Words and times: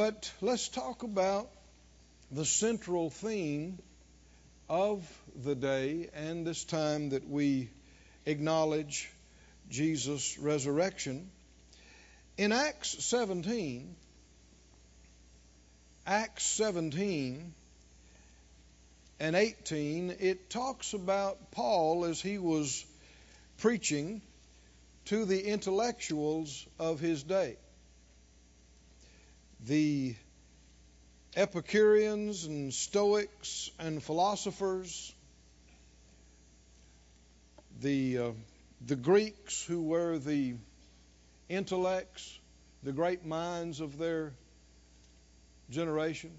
But 0.00 0.32
let's 0.40 0.68
talk 0.68 1.02
about 1.02 1.50
the 2.30 2.46
central 2.46 3.10
theme 3.10 3.78
of 4.66 5.06
the 5.44 5.54
day 5.54 6.08
and 6.14 6.46
this 6.46 6.64
time 6.64 7.10
that 7.10 7.28
we 7.28 7.68
acknowledge 8.24 9.10
Jesus' 9.68 10.38
resurrection. 10.38 11.30
In 12.38 12.50
Acts 12.50 13.04
17, 13.04 13.94
Acts 16.06 16.44
17 16.44 17.52
and 19.20 19.36
18, 19.36 20.16
it 20.18 20.48
talks 20.48 20.94
about 20.94 21.50
Paul 21.50 22.06
as 22.06 22.22
he 22.22 22.38
was 22.38 22.86
preaching 23.58 24.22
to 25.04 25.26
the 25.26 25.42
intellectuals 25.42 26.66
of 26.78 27.00
his 27.00 27.22
day. 27.22 27.58
The 29.66 30.14
Epicureans 31.36 32.46
and 32.46 32.72
Stoics 32.72 33.70
and 33.78 34.02
philosophers, 34.02 35.14
the, 37.80 38.18
uh, 38.18 38.30
the 38.86 38.96
Greeks 38.96 39.62
who 39.62 39.82
were 39.82 40.18
the 40.18 40.54
intellects, 41.50 42.38
the 42.82 42.92
great 42.92 43.26
minds 43.26 43.80
of 43.80 43.98
their 43.98 44.32
generation. 45.68 46.30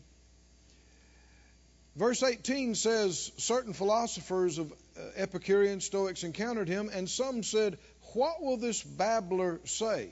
Verse 1.95 2.23
18 2.23 2.73
says, 2.73 3.31
Certain 3.37 3.73
philosophers 3.73 4.57
of 4.57 4.71
uh, 4.71 5.01
Epicurean 5.15 5.79
Stoics 5.79 6.23
encountered 6.23 6.67
him, 6.67 6.89
and 6.91 7.07
some 7.07 7.43
said, 7.43 7.77
What 8.13 8.41
will 8.41 8.57
this 8.57 8.81
babbler 8.81 9.59
say? 9.65 10.09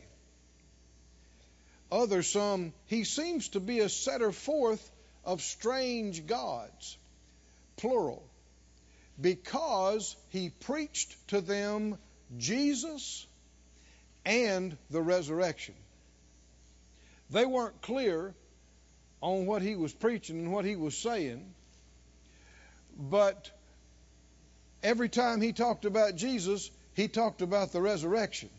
Others, 1.91 2.29
some, 2.29 2.73
he 2.85 3.03
seems 3.03 3.49
to 3.49 3.59
be 3.59 3.79
a 3.79 3.89
setter 3.89 4.31
forth 4.31 4.91
of 5.25 5.41
strange 5.41 6.27
gods, 6.27 6.97
plural, 7.77 8.23
because 9.19 10.15
he 10.29 10.49
preached 10.49 11.15
to 11.29 11.41
them 11.41 11.97
Jesus 12.37 13.25
and 14.25 14.77
the 14.91 15.01
resurrection. 15.01 15.75
They 17.31 17.45
weren't 17.45 17.81
clear 17.81 18.33
on 19.21 19.45
what 19.45 19.61
he 19.61 19.75
was 19.75 19.93
preaching 19.93 20.39
and 20.39 20.53
what 20.53 20.65
he 20.65 20.75
was 20.75 20.95
saying, 20.95 21.53
but 22.97 23.49
every 24.83 25.09
time 25.09 25.41
he 25.41 25.53
talked 25.53 25.85
about 25.85 26.15
Jesus, 26.15 26.69
he 26.93 27.07
talked 27.07 27.41
about 27.41 27.71
the 27.71 27.81
resurrection. 27.81 28.49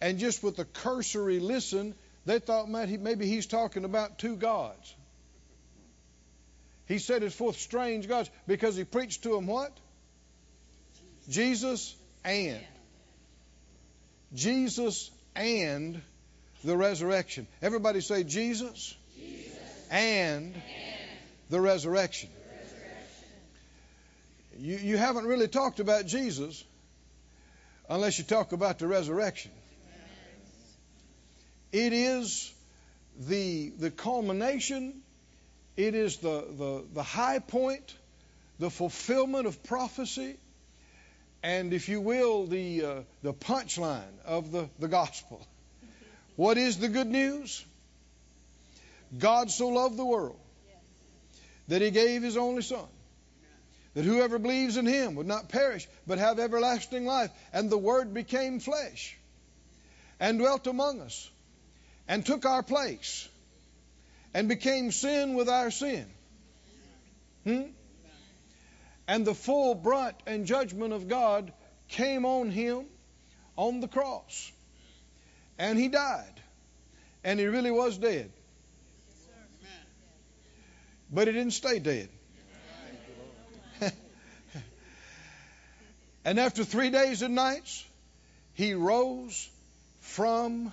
And 0.00 0.18
just 0.18 0.42
with 0.42 0.58
a 0.58 0.64
cursory 0.64 1.40
listen, 1.40 1.94
they 2.24 2.38
thought 2.38 2.68
maybe 2.68 3.26
he's 3.26 3.46
talking 3.46 3.84
about 3.84 4.18
two 4.18 4.36
gods. 4.36 4.94
He 6.86 6.98
said 6.98 7.22
it's 7.22 7.34
forth 7.34 7.58
strange 7.58 8.08
gods 8.08 8.30
because 8.46 8.76
he 8.76 8.84
preached 8.84 9.24
to 9.24 9.30
them 9.30 9.46
what? 9.46 9.76
Jesus 11.28 11.94
and. 12.24 12.60
Jesus 14.34 15.10
and 15.36 16.00
the 16.64 16.76
resurrection. 16.76 17.46
Everybody 17.62 18.00
say 18.00 18.24
Jesus, 18.24 18.96
Jesus. 19.16 19.58
And, 19.90 20.54
and 20.54 20.62
the 21.50 21.60
resurrection. 21.60 22.30
The 22.34 22.56
resurrection. 22.56 22.82
You, 24.58 24.76
you 24.92 24.96
haven't 24.96 25.26
really 25.26 25.48
talked 25.48 25.80
about 25.80 26.06
Jesus 26.06 26.64
unless 27.88 28.18
you 28.18 28.24
talk 28.24 28.52
about 28.52 28.78
the 28.78 28.86
resurrection. 28.86 29.50
It 31.72 31.92
is 31.92 32.52
the, 33.18 33.70
the 33.70 33.90
culmination, 33.90 35.02
it 35.76 35.94
is 35.94 36.18
the, 36.18 36.44
the, 36.56 36.84
the 36.94 37.02
high 37.02 37.40
point, 37.40 37.94
the 38.58 38.70
fulfillment 38.70 39.46
of 39.46 39.62
prophecy, 39.64 40.36
and 41.42 41.72
if 41.72 41.88
you 41.88 42.00
will, 42.00 42.46
the, 42.46 42.84
uh, 42.84 42.94
the 43.22 43.32
punchline 43.32 44.18
of 44.24 44.50
the, 44.50 44.68
the 44.78 44.88
gospel. 44.88 45.46
What 46.36 46.56
is 46.56 46.78
the 46.78 46.88
good 46.88 47.06
news? 47.06 47.64
God 49.16 49.50
so 49.50 49.68
loved 49.68 49.96
the 49.96 50.04
world 50.04 50.38
that 51.68 51.82
he 51.82 51.90
gave 51.90 52.22
his 52.22 52.36
only 52.36 52.62
Son, 52.62 52.86
that 53.94 54.04
whoever 54.04 54.38
believes 54.38 54.76
in 54.76 54.86
him 54.86 55.16
would 55.16 55.26
not 55.26 55.48
perish, 55.48 55.86
but 56.06 56.18
have 56.18 56.38
everlasting 56.38 57.04
life. 57.04 57.30
And 57.52 57.68
the 57.68 57.78
Word 57.78 58.14
became 58.14 58.58
flesh 58.58 59.16
and 60.18 60.38
dwelt 60.38 60.66
among 60.66 61.00
us 61.00 61.30
and 62.08 62.24
took 62.24 62.46
our 62.46 62.62
place 62.62 63.28
and 64.34 64.48
became 64.48 64.90
sin 64.90 65.34
with 65.34 65.48
our 65.48 65.70
sin. 65.70 66.06
Hmm? 67.44 67.62
And 69.06 69.26
the 69.26 69.34
full 69.34 69.74
brunt 69.74 70.16
and 70.26 70.46
judgment 70.46 70.92
of 70.92 71.08
God 71.08 71.52
came 71.88 72.24
on 72.24 72.50
him 72.50 72.86
on 73.56 73.80
the 73.80 73.88
cross. 73.88 74.52
And 75.58 75.78
he 75.78 75.88
died. 75.88 76.40
And 77.24 77.38
he 77.38 77.46
really 77.46 77.70
was 77.70 77.98
dead. 77.98 78.30
But 81.10 81.26
he 81.26 81.32
didn't 81.32 81.52
stay 81.54 81.78
dead. 81.78 82.10
and 86.24 86.38
after 86.38 86.64
three 86.64 86.90
days 86.90 87.22
and 87.22 87.34
nights, 87.34 87.84
he 88.52 88.74
rose 88.74 89.48
from 90.00 90.72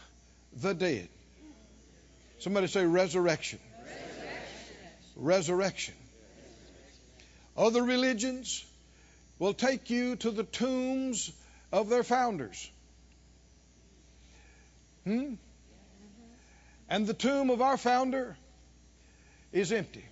the 0.54 0.74
dead. 0.74 1.08
Somebody 2.40 2.68
say 2.68 2.86
resurrection. 2.86 3.60
Resurrection. 3.84 4.40
Resurrection. 5.16 5.94
Other 7.58 7.84
religions 7.84 8.66
will 9.40 9.54
take 9.54 9.90
you 9.90 10.16
to 10.18 10.32
the 10.32 10.44
tombs 10.44 11.32
of 11.72 11.90
their 11.90 12.04
founders. 12.04 12.70
Hmm? 15.06 15.36
And 16.90 17.08
the 17.08 17.14
tomb 17.14 17.50
of 17.50 17.62
our 17.62 17.78
founder 17.78 18.38
is 19.52 19.72
empty. 19.72 20.06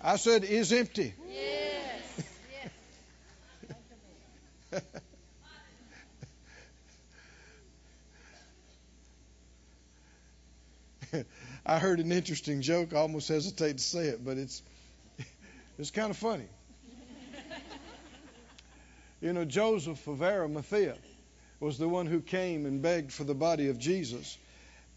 I 0.00 0.16
said, 0.16 0.44
is 0.44 0.70
empty. 0.70 1.14
Yes. 1.30 1.53
I 11.66 11.78
heard 11.78 12.00
an 12.00 12.12
interesting 12.12 12.62
joke. 12.62 12.92
I 12.92 12.96
almost 12.96 13.28
hesitate 13.28 13.78
to 13.78 13.84
say 13.84 14.06
it, 14.06 14.24
but 14.24 14.38
it's 14.38 14.62
it's 15.78 15.90
kind 15.90 16.10
of 16.10 16.16
funny. 16.16 16.48
You 19.20 19.32
know, 19.32 19.46
Joseph 19.46 20.06
of 20.06 20.22
Arimathea 20.22 20.96
was 21.58 21.78
the 21.78 21.88
one 21.88 22.06
who 22.06 22.20
came 22.20 22.66
and 22.66 22.82
begged 22.82 23.10
for 23.10 23.24
the 23.24 23.34
body 23.34 23.68
of 23.68 23.78
Jesus 23.78 24.36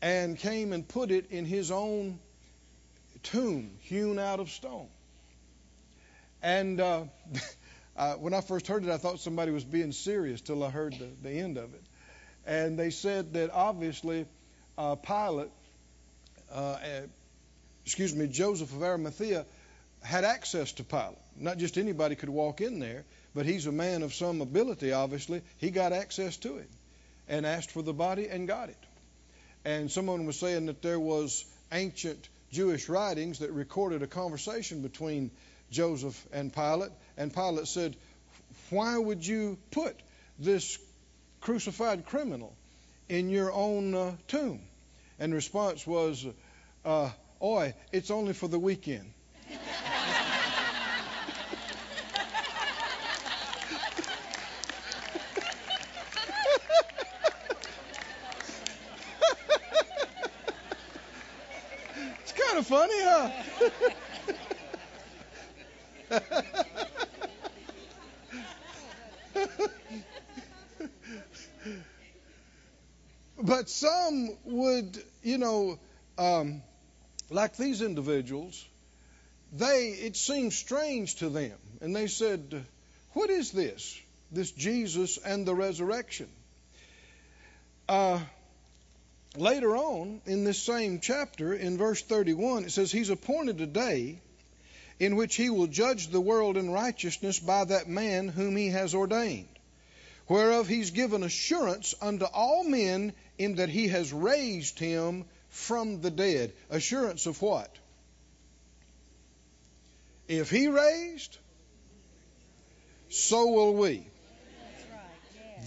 and 0.01 0.37
came 0.37 0.73
and 0.73 0.85
put 0.85 1.11
it 1.11 1.31
in 1.31 1.45
his 1.45 1.71
own 1.71 2.19
tomb 3.23 3.77
hewn 3.79 4.19
out 4.19 4.41
of 4.41 4.49
stone. 4.49 4.89
And 6.41 6.81
uh, 6.81 7.05
uh, 7.97 8.15
when 8.15 8.33
I 8.33 8.41
first 8.41 8.67
heard 8.67 8.83
it, 8.83 8.89
I 8.89 8.97
thought 8.97 9.21
somebody 9.21 9.51
was 9.51 9.63
being 9.63 9.93
serious 9.93 10.41
till 10.41 10.61
I 10.61 10.69
heard 10.71 10.93
the, 10.93 11.07
the 11.23 11.31
end 11.31 11.57
of 11.57 11.73
it. 11.73 11.83
And 12.45 12.77
they 12.77 12.89
said 12.89 13.33
that 13.33 13.51
obviously 13.51 14.25
uh, 14.77 14.95
Pilate, 14.95 15.51
uh, 16.51 16.77
excuse 17.85 18.15
me, 18.15 18.27
Joseph 18.27 18.73
of 18.73 18.83
Arimathea 18.83 19.45
had 20.03 20.23
access 20.23 20.71
to 20.73 20.83
Pilate. 20.83 21.17
Not 21.37 21.57
just 21.57 21.77
anybody 21.77 22.15
could 22.15 22.29
walk 22.29 22.61
in 22.61 22.79
there, 22.79 23.05
but 23.35 23.45
he's 23.45 23.65
a 23.65 23.71
man 23.71 24.03
of 24.03 24.13
some 24.13 24.41
ability, 24.41 24.91
obviously. 24.93 25.41
He 25.57 25.69
got 25.69 25.93
access 25.93 26.37
to 26.37 26.57
it 26.57 26.69
and 27.27 27.45
asked 27.45 27.71
for 27.71 27.81
the 27.81 27.93
body 27.93 28.27
and 28.27 28.47
got 28.47 28.69
it. 28.69 28.77
And 29.65 29.91
someone 29.91 30.25
was 30.25 30.39
saying 30.39 30.67
that 30.67 30.81
there 30.81 30.99
was 30.99 31.45
ancient 31.71 32.29
Jewish 32.51 32.87
writings 32.87 33.39
that 33.39 33.51
recorded 33.51 34.01
a 34.01 34.07
conversation 34.07 34.81
between 34.81 35.31
Joseph 35.71 36.25
and 36.31 36.53
Pilate. 36.53 36.91
And 37.17 37.33
Pilate 37.33 37.67
said, 37.67 37.95
Why 38.69 38.97
would 38.97 39.25
you 39.25 39.57
put 39.71 39.95
this 40.39 40.77
crucified 41.41 42.05
criminal 42.05 42.55
in 43.09 43.29
your 43.29 43.51
own 43.51 43.93
uh, 43.93 44.11
tomb? 44.27 44.61
And 45.19 45.31
the 45.31 45.35
response 45.35 45.85
was, 45.85 46.25
uh, 46.87 47.09
Oi, 47.41 47.73
it's 47.91 48.09
only 48.09 48.31
for 48.33 48.47
the 48.47 48.57
weekend. 48.57 49.11
it's 62.21 62.31
kind 62.31 62.57
of 62.57 62.65
funny, 62.65 62.93
huh? 63.01 63.29
but 73.43 73.69
some 73.69 74.37
would, 74.45 75.03
you 75.21 75.37
know, 75.37 75.77
um, 76.17 76.63
like 77.29 77.57
these 77.57 77.81
individuals, 77.81 78.65
they 79.53 79.89
it 79.89 80.15
seemed 80.15 80.53
strange 80.53 81.15
to 81.15 81.29
them, 81.29 81.57
and 81.81 81.95
they 81.95 82.07
said, 82.07 82.65
"What 83.13 83.29
is 83.29 83.51
this? 83.51 83.99
This 84.31 84.51
Jesus 84.51 85.17
and 85.17 85.45
the 85.45 85.55
resurrection?" 85.55 86.29
Uh, 87.87 88.19
later 89.35 89.75
on 89.77 90.21
in 90.25 90.43
this 90.43 90.61
same 90.61 90.99
chapter, 90.99 91.53
in 91.53 91.77
verse 91.77 92.01
31, 92.01 92.65
it 92.65 92.71
says, 92.71 92.91
"He's 92.91 93.09
appointed 93.09 93.61
a 93.61 93.67
day." 93.67 94.19
In 94.99 95.15
which 95.15 95.35
he 95.35 95.51
will 95.51 95.67
judge 95.67 96.07
the 96.07 96.19
world 96.19 96.57
in 96.57 96.71
righteousness 96.71 97.37
by 97.37 97.65
that 97.65 97.87
man 97.87 98.29
whom 98.29 98.55
he 98.55 98.69
has 98.69 98.95
ordained 98.95 99.57
whereof 100.27 100.67
he's 100.67 100.91
given 100.91 101.23
assurance 101.23 101.95
unto 102.01 102.25
all 102.25 102.63
men 102.63 103.13
in 103.37 103.55
that 103.55 103.69
he 103.69 103.87
has 103.87 104.11
raised 104.11 104.79
him 104.79 105.25
from 105.49 106.01
the 106.01 106.11
dead. 106.11 106.53
Assurance 106.69 107.25
of 107.25 107.41
what? 107.41 107.73
If 110.27 110.49
he 110.49 110.67
raised, 110.67 111.37
so 113.09 113.47
will 113.47 113.73
we. 113.73 114.05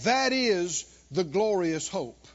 That 0.03 0.33
is 0.33 0.85
the 1.11 1.23
glorious 1.23 1.87
hope. 1.87 2.27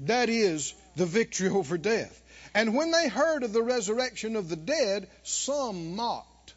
That 0.00 0.28
is 0.28 0.74
the 0.96 1.06
victory 1.06 1.48
over 1.50 1.78
death. 1.78 2.22
And 2.54 2.74
when 2.74 2.90
they 2.90 3.08
heard 3.08 3.42
of 3.42 3.52
the 3.52 3.62
resurrection 3.62 4.36
of 4.36 4.48
the 4.48 4.56
dead, 4.56 5.08
some 5.22 5.96
mocked. 5.96 6.54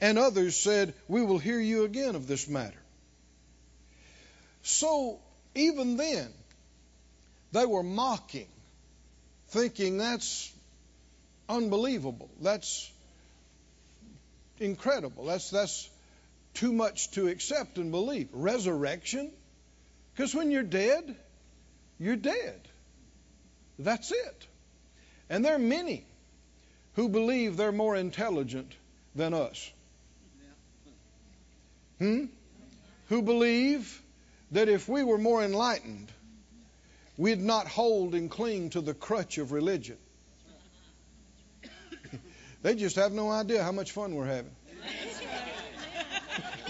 And 0.00 0.18
others 0.18 0.56
said, 0.56 0.94
We 1.08 1.22
will 1.22 1.38
hear 1.38 1.60
you 1.60 1.84
again 1.84 2.16
of 2.16 2.26
this 2.26 2.48
matter. 2.48 2.82
So, 4.62 5.20
even 5.54 5.96
then, 5.96 6.32
they 7.52 7.66
were 7.66 7.82
mocking, 7.82 8.48
thinking 9.48 9.98
that's 9.98 10.52
unbelievable. 11.48 12.30
That's 12.40 12.90
incredible. 14.58 15.24
That's, 15.26 15.50
that's 15.50 15.88
too 16.54 16.72
much 16.72 17.10
to 17.12 17.28
accept 17.28 17.78
and 17.78 17.90
believe. 17.90 18.28
Resurrection? 18.32 19.30
Because 20.14 20.34
when 20.34 20.50
you're 20.50 20.62
dead, 20.62 21.16
you're 21.98 22.16
dead. 22.16 22.60
That's 23.78 24.10
it. 24.10 24.46
And 25.28 25.44
there 25.44 25.54
are 25.54 25.58
many 25.58 26.04
who 26.94 27.08
believe 27.08 27.56
they're 27.56 27.72
more 27.72 27.96
intelligent 27.96 28.72
than 29.14 29.34
us. 29.34 29.70
Hmm? 31.98 32.26
Who 33.08 33.22
believe 33.22 34.02
that 34.52 34.68
if 34.68 34.88
we 34.88 35.04
were 35.04 35.18
more 35.18 35.42
enlightened, 35.42 36.10
we'd 37.16 37.40
not 37.40 37.66
hold 37.66 38.14
and 38.14 38.30
cling 38.30 38.70
to 38.70 38.80
the 38.80 38.94
crutch 38.94 39.38
of 39.38 39.52
religion. 39.52 39.96
they 42.62 42.74
just 42.74 42.96
have 42.96 43.12
no 43.12 43.30
idea 43.30 43.62
how 43.62 43.72
much 43.72 43.92
fun 43.92 44.14
we're 44.14 44.26
having. 44.26 44.54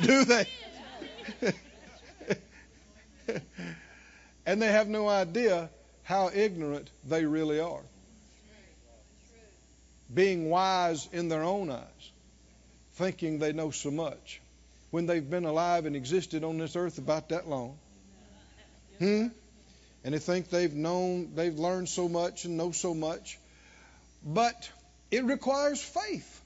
Do 0.03 0.25
they? 0.25 0.47
and 4.47 4.61
they 4.63 4.69
have 4.69 4.89
no 4.89 5.09
idea 5.09 5.71
how 6.03 6.31
ignorant 6.33 6.91
they 7.05 7.25
really 7.25 7.61
are. 7.61 7.83
Being 10.13 10.51
wise 10.51 11.09
in 11.13 11.29
their 11.29 11.43
own 11.43 11.71
eyes, 11.71 12.13
thinking 12.95 13.41
they 13.41 13.53
know 13.53 13.71
so 13.73 13.91
much 13.91 14.41
when 14.91 15.07
they've 15.07 15.29
been 15.29 15.45
alive 15.45 15.85
and 15.85 15.97
existed 15.97 16.45
on 16.45 16.59
this 16.59 16.77
earth 16.77 16.99
about 16.99 17.31
that 17.31 17.49
long. 17.49 17.77
Hmm? 18.99 19.27
And 20.07 20.15
they 20.15 20.21
think 20.21 20.51
they've 20.51 20.73
known, 20.73 21.33
they've 21.35 21.59
learned 21.59 21.89
so 21.89 22.09
much 22.09 22.45
and 22.45 22.57
know 22.57 22.71
so 22.71 22.95
much. 22.95 23.41
But 24.25 24.71
it 25.11 25.25
requires 25.25 25.83
faith 25.83 26.41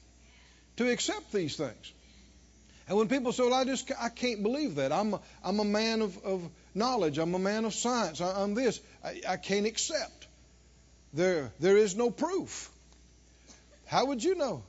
to 0.78 0.90
accept 0.90 1.30
these 1.30 1.56
things. 1.56 1.92
And 2.88 2.96
when 2.96 3.08
people 3.08 3.32
say, 3.32 3.42
well, 3.42 3.52
I 3.52 3.64
just 3.64 3.92
I 4.00 4.08
can't 4.08 4.42
believe 4.42 4.76
that. 4.76 4.92
I'm 4.92 5.12
a, 5.12 5.20
I'm 5.44 5.60
a 5.60 5.64
man 5.66 6.00
of, 6.00 6.16
of 6.24 6.48
knowledge. 6.74 7.18
I'm 7.18 7.34
a 7.34 7.38
man 7.38 7.66
of 7.66 7.74
science. 7.74 8.22
I, 8.22 8.42
am 8.42 8.54
this. 8.54 8.80
I, 9.04 9.20
I 9.28 9.36
can't 9.36 9.66
accept. 9.66 10.26
There, 11.12 11.52
there 11.60 11.76
is 11.76 11.94
no 11.94 12.10
proof. 12.10 12.70
How 13.84 14.06
would 14.06 14.24
you 14.24 14.36
know? 14.36 14.62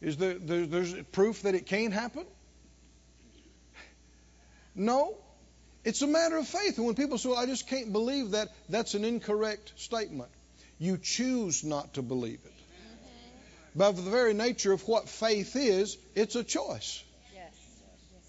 Is 0.00 0.16
there, 0.16 0.34
there 0.34 0.66
there's 0.66 0.94
proof 1.12 1.42
that 1.42 1.54
it 1.54 1.66
can't 1.66 1.94
happen? 1.94 2.26
No. 4.74 5.16
It's 5.86 6.02
a 6.02 6.06
matter 6.08 6.36
of 6.36 6.48
faith. 6.48 6.78
And 6.78 6.86
when 6.86 6.96
people 6.96 7.16
say, 7.16 7.28
well, 7.28 7.38
I 7.38 7.46
just 7.46 7.68
can't 7.68 7.92
believe 7.92 8.32
that, 8.32 8.48
that's 8.68 8.94
an 8.94 9.04
incorrect 9.04 9.72
statement. 9.76 10.30
You 10.80 10.98
choose 10.98 11.62
not 11.62 11.94
to 11.94 12.02
believe 12.02 12.40
it. 12.44 12.52
By 13.76 13.92
the 13.92 14.02
very 14.02 14.34
nature 14.34 14.72
of 14.72 14.86
what 14.88 15.08
faith 15.08 15.54
is, 15.54 15.96
it's 16.16 16.34
a 16.34 16.42
choice. 16.42 17.04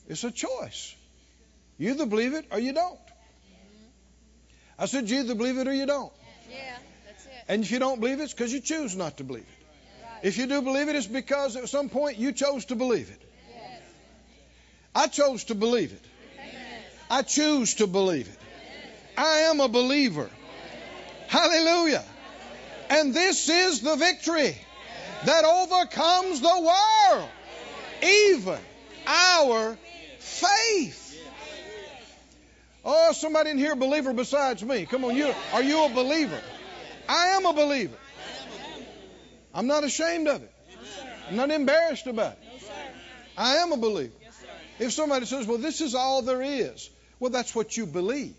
It's 0.07 0.23
a 0.23 0.29
choice. 0.29 0.95
You 1.79 1.89
either 1.91 2.05
believe 2.05 2.35
it 2.35 2.45
or 2.51 2.59
you 2.59 2.73
don't. 2.73 2.93
Mm-hmm. 2.99 3.85
I 4.77 4.85
said, 4.85 5.09
you 5.09 5.19
either 5.21 5.33
believe 5.33 5.57
it 5.57 5.67
or 5.67 5.73
you 5.73 5.87
don't. 5.87 6.13
Yeah, 6.51 6.77
that's 7.07 7.25
it. 7.25 7.31
And 7.47 7.63
if 7.63 7.71
you 7.71 7.79
don't 7.79 7.99
believe 7.99 8.19
it, 8.19 8.23
it's 8.23 8.33
because 8.33 8.53
you 8.53 8.61
choose 8.61 8.95
not 8.95 9.17
to 9.17 9.23
believe 9.23 9.43
it. 9.43 10.27
If 10.27 10.37
you 10.37 10.45
do 10.45 10.61
believe 10.61 10.89
it, 10.89 10.95
it's 10.95 11.07
because 11.07 11.55
at 11.55 11.67
some 11.69 11.89
point 11.89 12.17
you 12.17 12.33
chose 12.33 12.65
to 12.65 12.75
believe 12.75 13.09
it. 13.09 13.21
Yes. 13.51 13.81
I 14.93 15.07
chose 15.07 15.45
to 15.45 15.55
believe 15.55 15.91
it. 15.91 16.05
I 17.09 17.21
choose 17.21 17.75
to 17.75 17.87
believe 17.87 18.27
it. 18.27 18.39
I 19.17 19.49
am 19.49 19.59
a 19.59 19.67
believer. 19.67 20.29
Hallelujah. 21.27 22.03
And 22.89 23.13
this 23.13 23.49
is 23.49 23.81
the 23.81 23.95
victory 23.95 24.57
that 25.25 25.43
overcomes 25.43 26.41
the 26.41 26.71
world, 27.11 27.29
even 28.03 28.59
our 29.05 29.77
faith. 30.19 31.03
Oh, 32.85 33.11
somebody 33.11 33.49
in 33.49 33.57
here 33.57 33.75
believer 33.75 34.13
besides 34.13 34.63
me. 34.63 34.85
Come 34.85 35.03
on, 35.03 35.15
you 35.15 35.33
are 35.53 35.63
you 35.63 35.83
a 35.83 35.89
believer? 35.89 36.39
I 37.09 37.27
am 37.29 37.45
a 37.45 37.53
believer. 37.53 37.97
I'm 39.53 39.67
not 39.67 39.83
ashamed 39.83 40.27
of 40.27 40.43
it. 40.43 40.53
I'm 41.27 41.35
not 41.35 41.51
embarrassed 41.51 42.07
about 42.07 42.33
it. 42.33 42.71
I 43.37 43.57
am 43.57 43.71
a 43.71 43.77
believer. 43.77 44.13
If 44.79 44.93
somebody 44.93 45.25
says, 45.25 45.47
"Well, 45.47 45.57
this 45.57 45.81
is 45.81 45.95
all 45.95 46.21
there 46.21 46.41
is," 46.41 46.89
well, 47.19 47.31
that's 47.31 47.55
what 47.55 47.75
you 47.75 47.85
believe. 47.85 48.35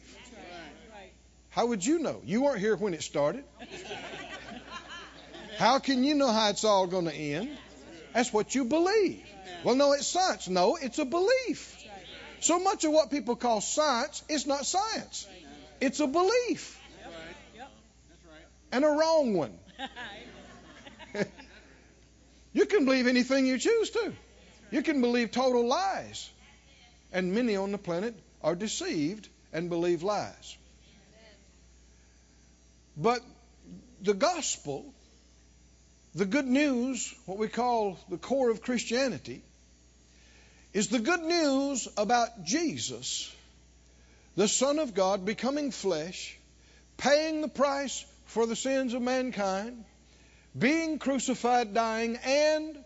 How 1.51 1.67
would 1.67 1.85
you 1.85 1.99
know? 1.99 2.21
You 2.25 2.43
weren't 2.43 2.61
here 2.61 2.77
when 2.77 2.95
it 2.95 3.03
started. 3.03 3.45
How 5.57 5.81
can 5.81 6.05
you 6.05 6.15
know 6.15 6.29
how 6.29 6.51
it's 6.51 6.63
all 6.63 6.87
going 6.87 7.07
to 7.07 7.15
end? 7.15 7.51
That's 8.15 8.33
what 8.33 8.55
you 8.55 8.65
believe. 8.65 9.23
Well, 9.65 9.75
no, 9.75 9.93
it's 9.93 10.07
science. 10.07 10.49
No, 10.49 10.77
it's 10.81 10.99
a 10.99 11.05
belief. 11.05 11.77
So 12.41 12.61
much 12.61 12.85
of 12.85 12.93
what 12.93 13.11
people 13.11 13.35
call 13.35 13.61
science 13.61 14.23
is 14.29 14.47
not 14.47 14.65
science. 14.67 15.27
It's 15.81 15.99
a 15.99 16.07
belief. 16.07 16.81
And 18.71 18.85
a 18.85 18.89
wrong 18.89 19.35
one. 19.35 19.59
you 22.53 22.67
can 22.67 22.85
believe 22.85 23.07
anything 23.07 23.47
you 23.47 23.59
choose 23.59 23.91
to. 23.91 24.13
You 24.71 24.83
can 24.83 25.01
believe 25.01 25.33
total 25.33 25.67
lies. 25.67 26.31
And 27.13 27.35
many 27.35 27.57
on 27.57 27.73
the 27.73 27.79
planet 27.79 28.15
are 28.43 28.55
deceived 28.55 29.29
and 29.53 29.69
believe 29.69 30.03
lies. 30.03 30.57
But 32.97 33.21
the 34.03 34.15
gospel, 34.15 34.93
the 36.15 36.27
good 36.27 36.47
news, 36.47 37.15
what 37.27 37.39
we 37.39 37.49
call 37.49 37.99
the 38.09 38.19
core 38.19 38.51
of 38.51 38.63
Christianity, 38.63 39.43
is 40.73 40.89
the 40.89 40.99
good 40.99 41.23
news 41.23 41.89
about 41.97 42.45
Jesus, 42.45 43.33
the 44.37 44.49
Son 44.49 44.79
of 44.79 44.95
God, 44.95 45.25
becoming 45.25 45.71
flesh, 45.71 46.37
paying 46.97 47.41
the 47.41 47.49
price 47.49 48.05
for 48.27 48.47
the 48.47 48.57
sins 48.57 48.95
of 48.95 49.03
mankind, 49.03 49.85
being 50.57 50.99
crucified, 50.99 51.75
dying, 51.75 52.17
and 52.25 52.85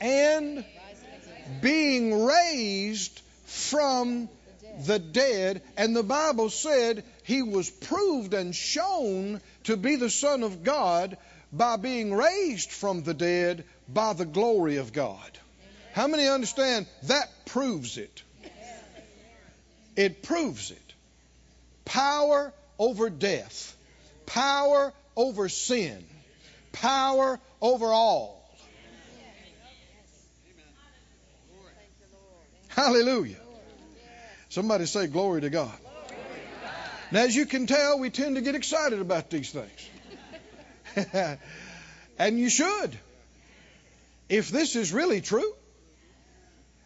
and 0.00 0.64
being 1.60 2.24
raised 2.24 3.21
from 3.52 4.28
the 4.86 4.98
dead. 4.98 5.62
And 5.76 5.94
the 5.94 6.02
Bible 6.02 6.50
said 6.50 7.04
he 7.24 7.42
was 7.42 7.70
proved 7.70 8.34
and 8.34 8.54
shown 8.54 9.40
to 9.64 9.76
be 9.76 9.96
the 9.96 10.10
Son 10.10 10.42
of 10.42 10.64
God 10.64 11.18
by 11.52 11.76
being 11.76 12.14
raised 12.14 12.70
from 12.72 13.02
the 13.02 13.14
dead 13.14 13.64
by 13.88 14.14
the 14.14 14.24
glory 14.24 14.76
of 14.76 14.92
God. 14.92 15.38
How 15.92 16.06
many 16.06 16.26
understand 16.26 16.86
that 17.04 17.28
proves 17.46 17.98
it? 17.98 18.22
It 19.94 20.22
proves 20.22 20.70
it. 20.70 20.94
Power 21.84 22.54
over 22.78 23.10
death, 23.10 23.76
power 24.24 24.94
over 25.14 25.50
sin, 25.50 26.02
power 26.72 27.38
over 27.60 27.92
all. 27.92 28.41
Hallelujah. 32.74 33.36
Somebody 34.48 34.86
say, 34.86 35.06
Glory 35.06 35.40
to 35.42 35.50
God. 35.50 35.72
Now, 37.10 37.20
as 37.20 37.36
you 37.36 37.44
can 37.44 37.66
tell, 37.66 37.98
we 37.98 38.10
tend 38.10 38.36
to 38.36 38.40
get 38.40 38.54
excited 38.54 39.00
about 39.00 39.28
these 39.28 39.50
things. 39.50 39.88
and 42.18 42.38
you 42.38 42.48
should. 42.48 42.98
If 44.28 44.48
this 44.50 44.76
is 44.76 44.92
really 44.92 45.20
true, 45.20 45.54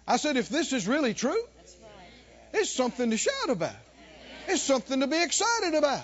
I 0.07 0.17
said, 0.17 0.37
if 0.37 0.49
this 0.49 0.73
is 0.73 0.89
really 0.89 1.15
true, 1.15 1.43
it's 2.53 2.71
something 2.71 3.11
to 3.11 3.17
shout 3.17 3.51
about. 3.51 3.77
It's 4.49 4.63
something 4.63 5.01
to 5.01 5.07
be 5.07 5.23
excited 5.23 5.75
about. 5.75 6.03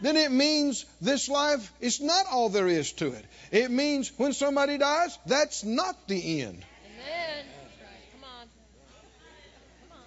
Then 0.00 0.16
it 0.16 0.32
means 0.32 0.84
this 1.00 1.28
life 1.28 1.72
is 1.80 2.00
not 2.00 2.26
all 2.30 2.48
there 2.48 2.66
is 2.66 2.92
to 2.94 3.12
it. 3.12 3.24
It 3.52 3.70
means 3.70 4.10
when 4.16 4.32
somebody 4.32 4.76
dies, 4.76 5.16
that's 5.26 5.62
not 5.62 6.08
the 6.08 6.42
end. 6.42 6.64
Amen. 6.84 7.44
Come 8.12 8.24
on. 8.24 8.48
Come 9.88 9.98
on. 9.98 10.04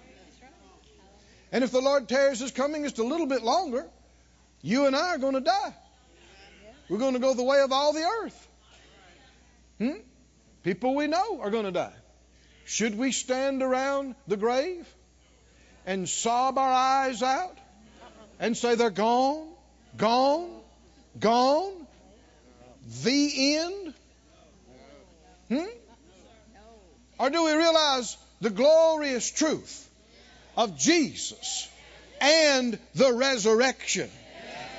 And 1.52 1.62
if 1.62 1.70
the 1.70 1.80
Lord 1.80 2.08
tarries 2.08 2.40
his 2.40 2.50
coming 2.50 2.84
just 2.84 2.98
a 2.98 3.04
little 3.04 3.26
bit 3.26 3.42
longer, 3.42 3.86
you 4.62 4.86
and 4.86 4.96
I 4.96 5.14
are 5.14 5.18
going 5.18 5.34
to 5.34 5.40
die. 5.40 5.74
We're 6.88 6.98
going 6.98 7.14
to 7.14 7.20
go 7.20 7.34
the 7.34 7.44
way 7.44 7.60
of 7.60 7.72
all 7.72 7.92
the 7.92 8.02
earth. 8.02 8.48
Hmm? 9.78 9.98
People 10.62 10.94
we 10.94 11.06
know 11.06 11.40
are 11.40 11.50
going 11.50 11.64
to 11.64 11.72
die. 11.72 11.92
Should 12.64 12.98
we 12.98 13.12
stand 13.12 13.62
around 13.62 14.16
the 14.26 14.36
grave 14.36 14.86
and 15.84 16.08
sob 16.08 16.58
our 16.58 16.72
eyes 16.72 17.22
out 17.22 17.56
and 18.40 18.56
say 18.56 18.74
they're 18.74 18.90
gone, 18.90 19.48
gone, 19.96 20.50
gone, 21.18 21.86
the 23.04 23.56
end? 23.56 23.94
Hmm? 25.48 25.76
Or 27.18 27.30
do 27.30 27.44
we 27.44 27.52
realize 27.52 28.16
the 28.40 28.50
glorious 28.50 29.30
truth 29.30 29.88
of 30.56 30.78
Jesus 30.78 31.68
and 32.20 32.78
the 32.94 33.12
resurrection? 33.12 34.10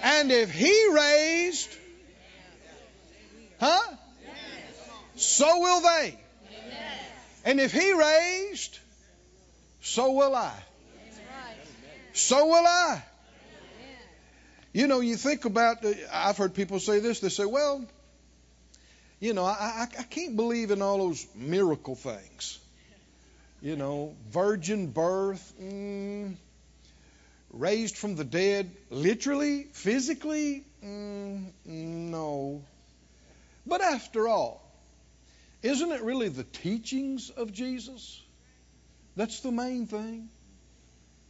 And 0.04 0.32
if 0.32 0.52
He 0.52 0.90
raised, 0.94 1.70
huh? 3.60 3.96
So 5.16 5.60
will 5.60 5.82
they. 5.82 6.18
And 7.46 7.60
if 7.60 7.72
He 7.72 7.94
raised, 7.94 8.80
so 9.82 10.12
will 10.12 10.36
I. 10.36 10.54
So 12.14 12.48
will 12.48 12.66
I. 12.66 13.04
You 14.74 14.88
know, 14.88 15.00
you 15.00 15.16
think 15.16 15.46
about, 15.46 15.84
uh, 15.84 15.94
I've 16.12 16.38
heard 16.38 16.54
people 16.54 16.80
say 16.80 17.00
this. 17.00 17.20
They 17.20 17.30
say, 17.30 17.46
well, 17.46 17.84
you 19.20 19.34
know, 19.34 19.44
I, 19.44 19.52
I, 19.52 19.88
I 20.00 20.04
can't 20.04 20.36
believe 20.36 20.72
in 20.72 20.82
all 20.82 20.98
those 21.00 21.26
miracle 21.36 21.96
things. 21.96 22.60
You 23.62 23.76
know, 23.76 24.16
virgin 24.30 24.88
birth, 24.88 25.54
mm, 25.60 26.36
raised 27.52 27.98
from 27.98 28.16
the 28.16 28.24
dead, 28.24 28.70
literally, 28.90 29.64
physically, 29.74 30.64
mm, 30.84 31.52
no. 31.66 32.62
But 33.66 33.82
after 33.82 34.28
all, 34.28 34.64
isn't 35.64 35.92
it 35.92 36.02
really 36.04 36.30
the 36.30 36.44
teachings 36.44 37.32
of 37.32 37.52
Jesus? 37.52 38.22
That's 39.16 39.40
the 39.40 39.52
main 39.52 39.88
thing. 39.88 40.30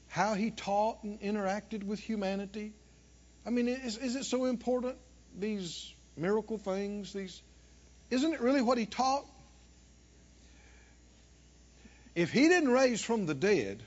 How 0.09 0.33
he 0.33 0.51
taught 0.51 1.03
and 1.03 1.21
interacted 1.21 1.83
with 1.83 1.99
humanity. 1.99 2.73
I 3.45 3.49
mean, 3.49 3.69
is, 3.69 3.97
is 3.97 4.15
it 4.17 4.25
so 4.25 4.45
important, 4.45 4.97
these 5.37 5.93
miracle 6.17 6.57
things? 6.57 7.13
These, 7.13 7.41
isn't 8.09 8.33
it 8.33 8.41
really 8.41 8.61
what 8.61 8.77
he 8.77 8.85
taught? 8.85 9.25
If 12.17 12.31
he 12.31 12.47
didn't 12.47 12.71
raise 12.71 12.99
from 12.99 13.27
the 13.27 13.35
dead, 13.35 13.79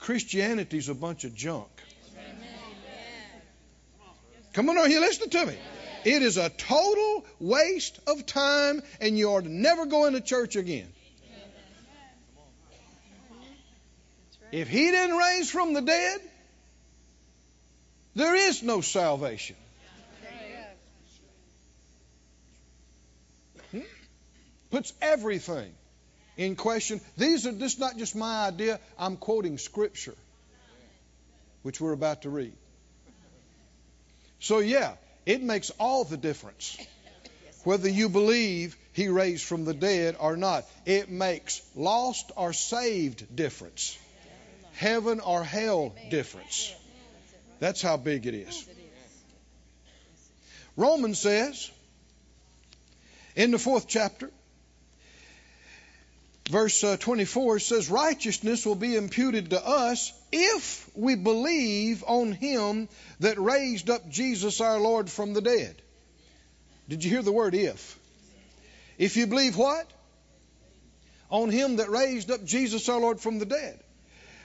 Christianity's 0.00 0.90
a 0.90 0.94
bunch 0.94 1.24
of 1.24 1.34
junk. 1.34 1.70
Come 4.52 4.68
on, 4.68 4.76
are 4.76 4.86
you 4.86 5.00
listening 5.00 5.30
to 5.30 5.46
me? 5.46 5.56
It 6.04 6.20
is 6.20 6.36
a 6.36 6.50
total 6.50 7.24
waste 7.38 7.98
of 8.06 8.26
time, 8.26 8.82
and 9.00 9.16
you 9.16 9.40
to 9.40 9.48
never 9.48 9.86
go 9.86 10.04
into 10.04 10.20
church 10.20 10.56
again. 10.56 10.92
If 14.52 14.68
he 14.68 14.90
didn't 14.90 15.16
raise 15.16 15.50
from 15.50 15.72
the 15.72 15.80
dead, 15.80 16.20
there 18.14 18.34
is 18.34 18.62
no 18.62 18.82
salvation. 18.82 19.56
Hmm? 23.70 23.80
Puts 24.70 24.92
everything 25.00 25.72
in 26.40 26.56
question. 26.56 27.02
These 27.18 27.46
are 27.46 27.52
this 27.52 27.78
not 27.78 27.98
just 27.98 28.16
my 28.16 28.46
idea. 28.46 28.80
I'm 28.98 29.18
quoting 29.18 29.58
scripture, 29.58 30.14
which 31.62 31.80
we're 31.82 31.92
about 31.92 32.22
to 32.22 32.30
read. 32.30 32.54
So 34.40 34.60
yeah, 34.60 34.94
it 35.26 35.42
makes 35.42 35.70
all 35.78 36.04
the 36.04 36.16
difference 36.16 36.78
whether 37.64 37.90
you 37.90 38.08
believe 38.08 38.74
he 38.94 39.08
raised 39.08 39.44
from 39.44 39.66
the 39.66 39.74
dead 39.74 40.16
or 40.18 40.34
not. 40.34 40.64
It 40.86 41.10
makes 41.10 41.60
lost 41.76 42.32
or 42.36 42.54
saved 42.54 43.36
difference, 43.36 43.98
heaven 44.72 45.20
or 45.20 45.44
hell 45.44 45.94
difference. 46.08 46.74
That's 47.58 47.82
how 47.82 47.98
big 47.98 48.26
it 48.26 48.32
is. 48.32 48.66
Romans 50.74 51.18
says 51.18 51.70
in 53.36 53.50
the 53.50 53.58
fourth 53.58 53.86
chapter, 53.86 54.30
verse 56.50 56.84
uh, 56.84 56.96
24 56.98 57.60
says, 57.60 57.90
Righteousness 57.90 58.66
will 58.66 58.74
be 58.74 58.96
imputed 58.96 59.50
to 59.50 59.66
us 59.66 60.12
if 60.32 60.88
we 60.94 61.14
believe 61.14 62.04
on 62.06 62.32
him 62.32 62.88
that 63.20 63.40
raised 63.40 63.88
up 63.88 64.08
Jesus 64.10 64.60
our 64.60 64.78
Lord 64.78 65.08
from 65.08 65.32
the 65.32 65.40
dead. 65.40 65.80
Did 66.88 67.04
you 67.04 67.10
hear 67.10 67.22
the 67.22 67.32
word 67.32 67.54
if? 67.54 67.98
If 68.98 69.16
you 69.16 69.26
believe 69.26 69.56
what? 69.56 69.90
On 71.30 71.48
him 71.48 71.76
that 71.76 71.88
raised 71.88 72.30
up 72.30 72.44
Jesus 72.44 72.88
our 72.88 73.00
Lord 73.00 73.20
from 73.20 73.38
the 73.38 73.46
dead, 73.46 73.78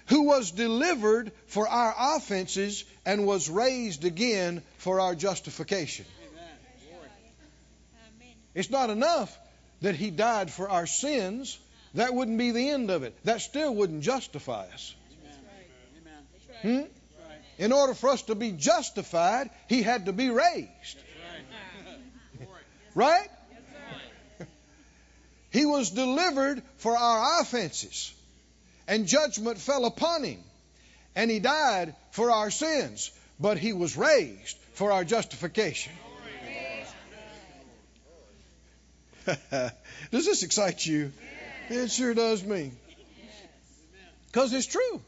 who 0.05 0.23
was 0.23 0.51
delivered 0.51 1.31
for 1.47 1.67
our 1.67 2.15
offenses 2.15 2.85
and 3.05 3.25
was 3.25 3.49
raised 3.49 4.05
again 4.05 4.61
for 4.77 4.99
our 4.99 5.15
justification. 5.15 6.05
It's 8.53 8.69
not 8.69 8.89
enough 8.89 9.37
that 9.81 9.95
he 9.95 10.09
died 10.09 10.49
for 10.51 10.69
our 10.69 10.87
sins. 10.87 11.59
That 11.95 12.13
wouldn't 12.13 12.37
be 12.37 12.51
the 12.51 12.69
end 12.69 12.91
of 12.91 13.03
it. 13.03 13.15
That 13.23 13.41
still 13.41 13.73
wouldn't 13.73 14.03
justify 14.03 14.67
us. 14.73 14.95
Hmm? 16.61 16.81
In 17.57 17.71
order 17.71 17.93
for 17.93 18.09
us 18.09 18.21
to 18.23 18.35
be 18.35 18.51
justified, 18.51 19.49
he 19.67 19.81
had 19.81 20.05
to 20.07 20.13
be 20.13 20.29
raised. 20.29 20.97
Right? 22.93 23.27
He 25.51 25.65
was 25.65 25.91
delivered 25.91 26.61
for 26.77 26.97
our 26.97 27.41
offenses, 27.41 28.13
and 28.89 29.07
judgment 29.07 29.57
fell 29.57 29.85
upon 29.85 30.25
him. 30.25 30.43
And 31.15 31.31
he 31.31 31.39
died 31.39 31.95
for 32.11 32.29
our 32.29 32.51
sins, 32.51 33.09
but 33.39 33.57
he 33.57 33.71
was 33.71 33.95
raised 33.95 34.57
for 34.73 34.91
our 34.91 35.05
justification. 35.05 35.93
does 39.25 39.71
this 40.11 40.43
excite 40.43 40.85
you? 40.85 41.13
It 41.69 41.91
sure 41.91 42.13
does 42.13 42.43
me. 42.43 42.71
Because 44.27 44.53
it's 44.53 44.67
true. 44.67 45.01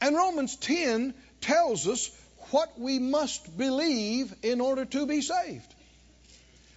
And 0.00 0.16
Romans 0.16 0.56
10 0.56 1.14
tells 1.40 1.86
us 1.86 2.10
what 2.50 2.78
we 2.78 2.98
must 2.98 3.56
believe 3.56 4.34
in 4.42 4.60
order 4.60 4.84
to 4.84 5.06
be 5.06 5.20
saved. 5.20 5.74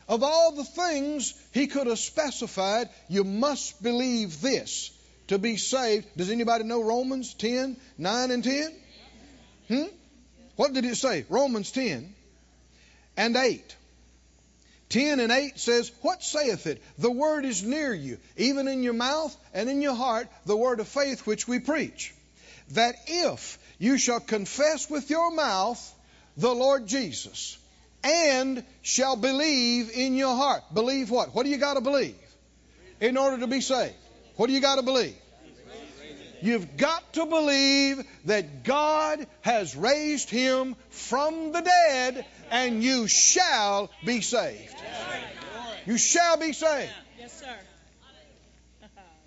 Of 0.08 0.22
all 0.22 0.52
the 0.52 0.66
things 0.66 1.34
he 1.54 1.68
could 1.68 1.88
have 1.88 2.00
specified, 2.00 2.90
you 3.08 3.24
must 3.24 3.82
believe 3.82 4.42
this 4.42 4.92
to 5.28 5.40
be 5.40 5.58
saved. 5.58 6.08
Does 6.18 6.30
anybody 6.30 6.66
know 6.66 6.84
Romans 6.84 7.34
10, 7.34 7.78
9 7.98 8.32
and 8.32 8.44
10? 8.44 8.76
Hmm? 9.70 9.84
What 10.56 10.74
did 10.74 10.86
it 10.86 10.98
say? 10.98 11.26
Romans 11.30 11.72
10 11.72 12.14
and 13.16 13.36
8. 13.36 13.76
10 14.94 15.20
and 15.20 15.32
8 15.32 15.60
says, 15.60 15.92
What 16.02 16.22
saith 16.22 16.68
it? 16.68 16.80
The 17.00 17.10
word 17.10 17.46
is 17.46 17.64
near 17.64 17.92
you, 17.96 18.20
even 18.38 18.68
in 18.68 18.84
your 18.84 18.94
mouth 18.94 19.36
and 19.52 19.68
in 19.68 19.82
your 19.82 19.96
heart, 19.96 20.28
the 20.46 20.56
word 20.56 20.80
of 20.80 20.88
faith 20.88 21.26
which 21.26 21.48
we 21.48 21.58
preach. 21.58 22.14
That 22.74 22.94
if 23.08 23.58
you 23.80 23.98
shall 23.98 24.20
confess 24.20 24.88
with 24.92 25.10
your 25.10 25.32
mouth 25.32 25.82
the 26.38 26.54
Lord 26.54 26.86
Jesus, 26.86 27.58
and 28.04 28.64
shall 28.84 29.16
believe 29.16 29.90
in 29.96 30.14
your 30.14 30.36
heart. 30.36 30.62
Believe 30.72 31.10
what? 31.10 31.34
What 31.34 31.44
do 31.44 31.50
you 31.50 31.58
got 31.58 31.74
to 31.74 31.82
believe 31.82 32.16
in 33.02 33.18
order 33.18 33.40
to 33.40 33.48
be 33.48 33.62
saved? 33.62 33.96
What 34.36 34.46
do 34.46 34.54
you 34.54 34.62
got 34.62 34.76
to 34.76 34.84
believe? 34.84 35.16
You've 36.44 36.78
got 36.78 37.14
to 37.14 37.26
believe 37.26 38.04
that 38.26 38.64
God 38.64 39.26
has 39.42 39.76
raised 39.76 40.30
him 40.30 40.76
from 40.90 41.52
the 41.54 41.62
dead 41.62 42.26
and 42.52 42.84
you 42.84 43.08
shall 43.08 43.90
be 44.06 44.22
saved. 44.22 44.76
You 45.86 45.98
shall 45.98 46.38
be 46.38 46.54
saved. 46.54 46.92
Yes, 47.20 47.40
sir. 47.40 47.56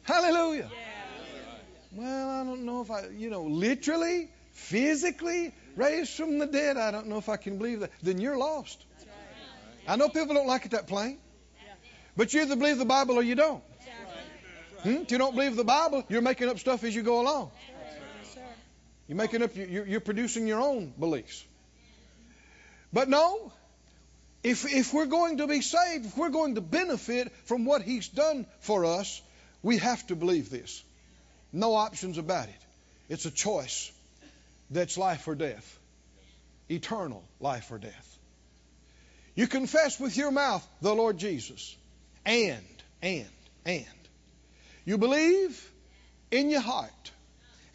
Hallelujah. 0.02 0.70
Well, 1.92 2.30
I 2.30 2.44
don't 2.44 2.64
know 2.64 2.82
if 2.82 2.90
I, 2.90 3.08
you 3.08 3.30
know, 3.30 3.44
literally, 3.44 4.30
physically 4.52 5.52
raised 5.76 6.12
from 6.12 6.38
the 6.38 6.46
dead. 6.46 6.76
I 6.76 6.90
don't 6.90 7.08
know 7.08 7.18
if 7.18 7.28
I 7.28 7.36
can 7.36 7.58
believe 7.58 7.80
that. 7.80 7.90
Then 8.02 8.20
you're 8.20 8.36
lost. 8.36 8.84
I 9.88 9.96
know 9.96 10.08
people 10.08 10.34
don't 10.34 10.46
like 10.46 10.64
it 10.64 10.72
that 10.72 10.86
plain. 10.86 11.18
But 12.16 12.32
you 12.32 12.42
either 12.42 12.56
believe 12.56 12.78
the 12.78 12.84
Bible 12.84 13.18
or 13.18 13.22
you 13.22 13.34
don't. 13.34 13.62
Hmm? 14.82 14.88
If 14.88 15.10
you 15.10 15.18
don't 15.18 15.34
believe 15.34 15.56
the 15.56 15.64
Bible, 15.64 16.04
you're 16.08 16.22
making 16.22 16.48
up 16.48 16.58
stuff 16.58 16.84
as 16.84 16.94
you 16.94 17.02
go 17.02 17.20
along. 17.20 17.50
You're 19.08 19.16
making 19.16 19.42
up, 19.42 19.54
you're, 19.54 19.86
you're 19.86 20.00
producing 20.00 20.46
your 20.46 20.60
own 20.60 20.92
beliefs. 20.98 21.44
But 22.92 23.08
no, 23.08 23.52
if, 24.42 24.64
if 24.64 24.94
we're 24.94 25.06
going 25.06 25.38
to 25.38 25.46
be 25.46 25.60
saved, 25.60 26.06
if 26.06 26.16
we're 26.16 26.30
going 26.30 26.54
to 26.54 26.60
benefit 26.60 27.32
from 27.44 27.64
what 27.64 27.82
He's 27.82 28.08
done 28.08 28.46
for 28.60 28.84
us, 28.84 29.20
we 29.62 29.78
have 29.78 30.06
to 30.06 30.16
believe 30.16 30.50
this. 30.50 30.82
No 31.52 31.74
options 31.74 32.18
about 32.18 32.48
it. 32.48 32.66
It's 33.08 33.26
a 33.26 33.30
choice 33.30 33.90
that's 34.70 34.98
life 34.98 35.26
or 35.26 35.34
death, 35.34 35.78
eternal 36.68 37.24
life 37.40 37.70
or 37.70 37.78
death. 37.78 38.18
You 39.34 39.46
confess 39.46 40.00
with 40.00 40.16
your 40.16 40.30
mouth 40.30 40.66
the 40.80 40.94
Lord 40.94 41.18
Jesus, 41.18 41.76
and, 42.24 42.64
and, 43.02 43.28
and. 43.64 43.86
You 44.84 44.98
believe 44.98 45.70
in 46.30 46.50
your 46.50 46.60
heart. 46.60 47.10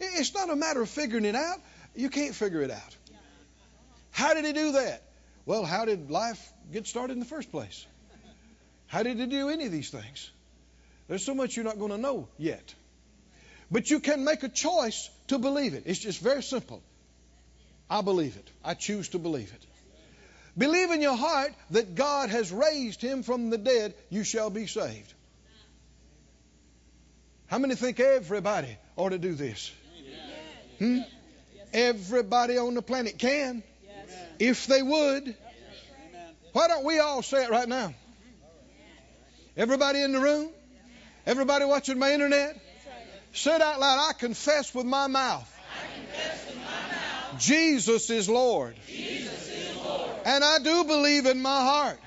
It's 0.00 0.34
not 0.34 0.50
a 0.50 0.56
matter 0.56 0.82
of 0.82 0.88
figuring 0.88 1.24
it 1.24 1.36
out. 1.36 1.58
You 1.94 2.08
can't 2.08 2.34
figure 2.34 2.62
it 2.62 2.70
out. 2.70 2.96
How 4.12 4.34
did 4.34 4.44
he 4.44 4.52
do 4.52 4.72
that? 4.72 5.02
Well, 5.44 5.64
how 5.64 5.84
did 5.84 6.10
life 6.10 6.52
get 6.72 6.86
started 6.86 7.14
in 7.14 7.18
the 7.18 7.26
first 7.26 7.50
place? 7.50 7.84
How 8.86 9.02
did 9.02 9.18
he 9.18 9.26
do 9.26 9.48
any 9.48 9.66
of 9.66 9.72
these 9.72 9.90
things? 9.90 10.30
There's 11.08 11.24
so 11.24 11.34
much 11.34 11.56
you're 11.56 11.64
not 11.64 11.78
going 11.78 11.90
to 11.90 11.98
know 11.98 12.28
yet. 12.38 12.74
But 13.70 13.90
you 13.90 14.00
can 14.00 14.24
make 14.24 14.42
a 14.42 14.48
choice 14.48 15.10
to 15.28 15.38
believe 15.38 15.74
it. 15.74 15.84
It's 15.86 15.98
just 15.98 16.20
very 16.20 16.42
simple. 16.42 16.82
I 17.88 18.02
believe 18.02 18.36
it. 18.36 18.48
I 18.64 18.74
choose 18.74 19.08
to 19.10 19.18
believe 19.18 19.52
it. 19.52 19.66
Believe 20.56 20.90
in 20.90 21.00
your 21.00 21.16
heart 21.16 21.52
that 21.70 21.94
God 21.94 22.28
has 22.28 22.52
raised 22.52 23.00
him 23.00 23.22
from 23.22 23.48
the 23.48 23.56
dead, 23.56 23.94
you 24.10 24.24
shall 24.24 24.50
be 24.50 24.66
saved. 24.66 25.14
How 27.46 27.58
many 27.58 27.74
think 27.74 27.98
everybody 28.00 28.76
ought 28.96 29.10
to 29.10 29.18
do 29.18 29.34
this? 29.34 29.72
Hmm? 30.78 31.00
Everybody 31.72 32.58
on 32.58 32.74
the 32.74 32.82
planet 32.82 33.18
can. 33.18 33.62
If 34.38 34.66
they 34.66 34.82
would. 34.82 35.36
Why 36.52 36.68
don't 36.68 36.84
we 36.84 36.98
all 36.98 37.22
say 37.22 37.44
it 37.44 37.50
right 37.50 37.68
now? 37.68 37.94
Everybody 39.56 40.02
in 40.02 40.12
the 40.12 40.20
room? 40.20 40.50
Everybody 41.26 41.64
watching 41.64 41.98
my 41.98 42.12
internet? 42.12 42.60
Say 43.32 43.54
it 43.54 43.62
out 43.62 43.80
loud. 43.80 44.08
I 44.10 44.12
confess 44.12 44.74
with 44.74 44.86
my 44.86 45.06
mouth. 45.06 45.48
Jesus 47.38 48.10
is 48.10 48.28
Lord. 48.28 48.74
And 50.24 50.44
I 50.44 50.58
do 50.58 50.84
believe 50.84 51.26
in 51.26 51.40
my 51.42 51.60
heart, 51.60 51.98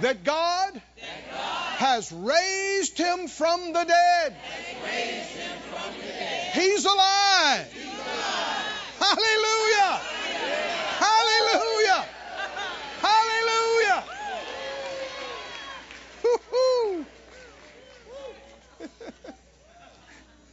that, 0.00 0.24
God 0.24 0.82
has 1.76 2.12
raised 2.12 2.98
him 2.98 3.28
from 3.28 3.72
the 3.72 3.84
dead. 3.84 4.36
He's 6.54 6.84
alive. 6.84 7.66
Hallelujah. 8.98 10.00
Hallelujah. 10.98 12.04
Hallelujah. 13.00 14.04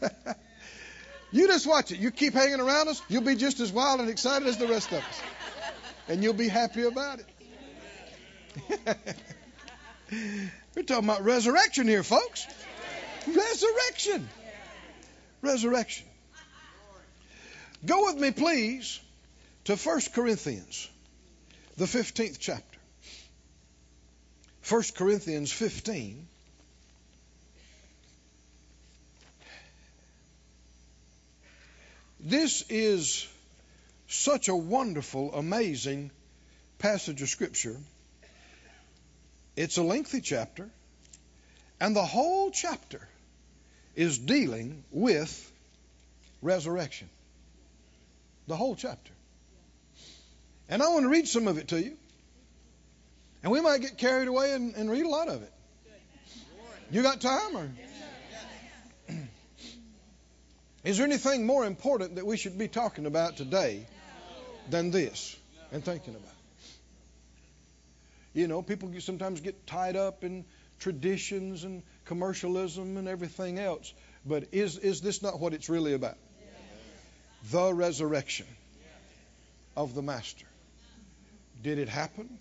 you 1.32 1.48
just 1.48 1.68
watch 1.68 1.92
it. 1.92 2.00
You 2.00 2.12
keep 2.12 2.34
hanging 2.34 2.60
around 2.60 2.88
us, 2.88 3.02
you'll 3.10 3.24
be 3.24 3.36
just 3.36 3.60
as 3.60 3.72
wild 3.72 4.00
and 4.00 4.10
excited 4.10 4.48
as 4.48 4.58
the 4.58 4.68
rest 4.68 4.92
of 4.92 5.00
us. 5.00 5.22
And 6.08 6.24
you'll 6.24 6.34
be 6.34 6.48
happy 6.48 6.84
about 6.84 7.20
it. 7.20 7.28
We're 10.76 10.84
talking 10.84 11.06
about 11.06 11.24
resurrection 11.24 11.88
here, 11.88 12.04
folks. 12.04 12.46
Resurrection. 13.28 14.30
Resurrection. 15.42 16.06
Go 17.86 18.06
with 18.06 18.18
me, 18.18 18.32
please, 18.32 19.00
to 19.66 19.76
1 19.76 20.02
Corinthians, 20.14 20.90
the 21.78 21.86
15th 21.86 22.38
chapter. 22.40 22.80
1 24.70 24.84
Corinthians 24.96 25.52
15. 25.52 26.28
This 32.26 32.64
is 32.70 33.28
such 34.08 34.48
a 34.48 34.56
wonderful, 34.56 35.36
amazing 35.36 36.10
passage 36.80 37.22
of 37.22 37.30
Scripture. 37.30 37.78
It's 39.56 39.78
a 39.78 39.84
lengthy 39.84 40.22
chapter, 40.22 40.68
and 41.80 41.96
the 41.96 42.04
whole 42.04 42.50
chapter 42.50 43.08
is 43.96 44.18
dealing 44.18 44.84
with 44.90 45.52
resurrection. 46.42 47.10
The 48.48 48.56
whole 48.56 48.76
chapter. 48.76 49.12
And 50.68 50.82
I 50.82 50.88
want 50.88 51.04
to 51.04 51.10
read 51.10 51.28
some 51.28 51.48
of 51.48 51.60
it 51.60 51.68
to 51.68 51.80
you. 51.80 51.96
And 53.44 53.52
we 53.52 53.62
might 53.62 53.82
get 53.82 54.00
carried 54.00 54.28
away 54.28 54.54
and, 54.54 54.74
and 54.74 54.90
read 54.90 55.06
a 55.06 55.10
lot 55.10 55.28
of 55.28 55.44
it. 55.44 55.54
You 56.90 57.04
got 57.04 57.22
time 57.22 57.56
or? 57.56 57.70
Is 60.86 60.98
there 60.98 61.08
anything 61.08 61.48
more 61.48 61.66
important 61.66 62.16
that 62.16 62.28
we 62.28 62.38
should 62.38 62.60
be 62.60 62.68
talking 62.68 63.08
about 63.08 63.38
today 63.38 63.88
than 64.70 64.92
this 64.92 65.36
and 65.72 65.84
thinking 65.84 66.14
about? 66.14 66.30
You 68.34 68.48
know, 68.48 68.62
people 68.62 68.92
sometimes 69.00 69.42
get 69.42 69.66
tied 69.66 69.96
up 69.96 70.24
in 70.24 70.46
traditions 70.80 71.64
and 71.64 71.82
commercialism 72.06 72.98
and 72.98 73.08
everything 73.08 73.58
else. 73.58 73.92
But 74.28 74.50
is, 74.52 74.78
is 74.78 75.02
this 75.02 75.24
not 75.24 75.40
what 75.40 75.56
it's 75.56 75.70
really 75.70 75.94
about? 75.94 76.18
The 77.52 77.74
resurrection 77.74 78.46
of 79.76 79.96
the 79.96 80.04
Master. 80.04 80.46
Did 81.64 81.80
it 81.80 81.90
happen 81.90 82.38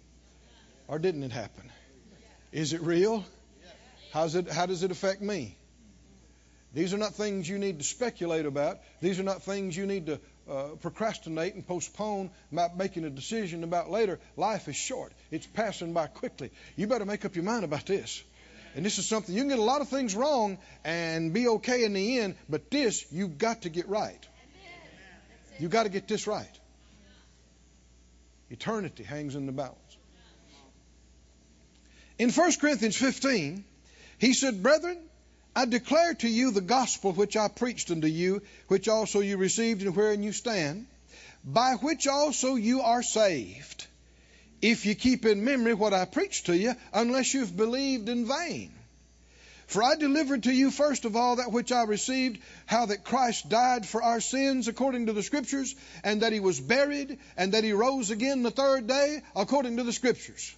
or 0.86 0.98
didn't 0.98 1.22
it 1.22 1.32
happen? 1.32 1.72
Is 2.52 2.74
it 2.74 2.82
real? 2.82 3.24
How's 4.12 4.34
it, 4.34 4.50
how 4.50 4.66
does 4.66 4.82
it 4.82 4.90
affect 4.90 5.22
me? 5.22 5.56
These 6.74 6.92
are 6.92 6.98
not 6.98 7.14
things 7.14 7.48
you 7.48 7.58
need 7.58 7.78
to 7.78 7.84
speculate 7.84 8.46
about. 8.46 8.80
These 9.00 9.20
are 9.20 9.22
not 9.22 9.42
things 9.42 9.76
you 9.76 9.86
need 9.86 10.06
to 10.06 10.20
uh, 10.50 10.62
procrastinate 10.80 11.54
and 11.54 11.66
postpone 11.66 12.30
about 12.50 12.76
making 12.76 13.04
a 13.04 13.10
decision 13.10 13.62
about 13.62 13.90
later. 13.90 14.18
Life 14.36 14.68
is 14.68 14.74
short, 14.74 15.12
it's 15.30 15.46
passing 15.46 15.92
by 15.92 16.08
quickly. 16.08 16.50
You 16.76 16.88
better 16.88 17.04
make 17.04 17.24
up 17.24 17.36
your 17.36 17.44
mind 17.44 17.64
about 17.64 17.86
this. 17.86 18.22
And 18.74 18.84
this 18.84 18.98
is 18.98 19.06
something 19.06 19.32
you 19.32 19.42
can 19.42 19.50
get 19.50 19.60
a 19.60 19.62
lot 19.62 19.82
of 19.82 19.88
things 19.88 20.16
wrong 20.16 20.58
and 20.84 21.32
be 21.32 21.46
okay 21.46 21.84
in 21.84 21.92
the 21.92 22.18
end, 22.18 22.34
but 22.48 22.72
this 22.72 23.06
you've 23.12 23.38
got 23.38 23.62
to 23.62 23.68
get 23.68 23.88
right. 23.88 24.28
You've 25.60 25.70
got 25.70 25.84
to 25.84 25.88
get 25.88 26.08
this 26.08 26.26
right. 26.26 26.58
Eternity 28.50 29.04
hangs 29.04 29.36
in 29.36 29.46
the 29.46 29.52
balance. 29.52 29.78
In 32.18 32.30
1 32.30 32.52
Corinthians 32.60 32.96
15, 32.96 33.64
he 34.18 34.32
said, 34.32 34.60
Brethren, 34.60 34.98
I 35.56 35.66
declare 35.66 36.14
to 36.14 36.28
you 36.28 36.50
the 36.50 36.60
gospel 36.60 37.12
which 37.12 37.36
I 37.36 37.46
preached 37.46 37.90
unto 37.90 38.08
you, 38.08 38.42
which 38.66 38.88
also 38.88 39.20
you 39.20 39.36
received 39.36 39.82
and 39.82 39.94
wherein 39.94 40.24
you 40.24 40.32
stand, 40.32 40.86
by 41.44 41.74
which 41.74 42.08
also 42.08 42.56
you 42.56 42.80
are 42.80 43.04
saved, 43.04 43.86
if 44.60 44.84
you 44.84 44.94
keep 44.96 45.24
in 45.24 45.44
memory 45.44 45.74
what 45.74 45.94
I 45.94 46.06
preached 46.06 46.46
to 46.46 46.56
you, 46.56 46.74
unless 46.92 47.34
you've 47.34 47.56
believed 47.56 48.08
in 48.08 48.26
vain. 48.26 48.72
For 49.66 49.82
I 49.82 49.94
delivered 49.94 50.42
to 50.42 50.52
you 50.52 50.70
first 50.70 51.04
of 51.04 51.14
all 51.16 51.36
that 51.36 51.52
which 51.52 51.70
I 51.70 51.84
received, 51.84 52.40
how 52.66 52.86
that 52.86 53.04
Christ 53.04 53.48
died 53.48 53.86
for 53.86 54.02
our 54.02 54.20
sins 54.20 54.66
according 54.68 55.06
to 55.06 55.12
the 55.12 55.22
Scriptures, 55.22 55.74
and 56.02 56.22
that 56.22 56.32
he 56.32 56.40
was 56.40 56.60
buried, 56.60 57.18
and 57.36 57.52
that 57.52 57.64
he 57.64 57.72
rose 57.72 58.10
again 58.10 58.42
the 58.42 58.50
third 58.50 58.88
day 58.88 59.22
according 59.36 59.76
to 59.76 59.84
the 59.84 59.92
Scriptures, 59.92 60.54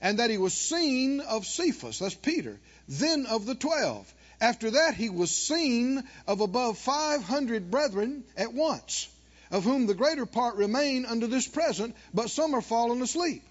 and 0.00 0.18
that 0.18 0.30
he 0.30 0.38
was 0.38 0.52
seen 0.52 1.20
of 1.20 1.46
Cephas, 1.46 2.00
that's 2.00 2.14
Peter, 2.14 2.58
then 2.88 3.26
of 3.26 3.46
the 3.46 3.54
twelve. 3.54 4.12
After 4.40 4.70
that, 4.72 4.94
he 4.94 5.08
was 5.08 5.30
seen 5.30 6.04
of 6.26 6.40
above 6.40 6.78
500 6.78 7.70
brethren 7.70 8.24
at 8.36 8.52
once, 8.52 9.08
of 9.50 9.64
whom 9.64 9.86
the 9.86 9.94
greater 9.94 10.26
part 10.26 10.56
remain 10.56 11.06
unto 11.06 11.26
this 11.26 11.46
present, 11.46 11.96
but 12.12 12.30
some 12.30 12.54
are 12.54 12.62
fallen 12.62 13.00
asleep. 13.02 13.42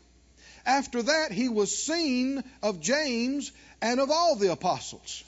After 0.65 1.01
that, 1.03 1.31
he 1.31 1.49
was 1.49 1.85
seen 1.85 2.43
of 2.61 2.81
James 2.81 3.51
and 3.81 3.99
of 3.99 4.11
all 4.11 4.35
the 4.35 4.51
apostles. 4.51 5.23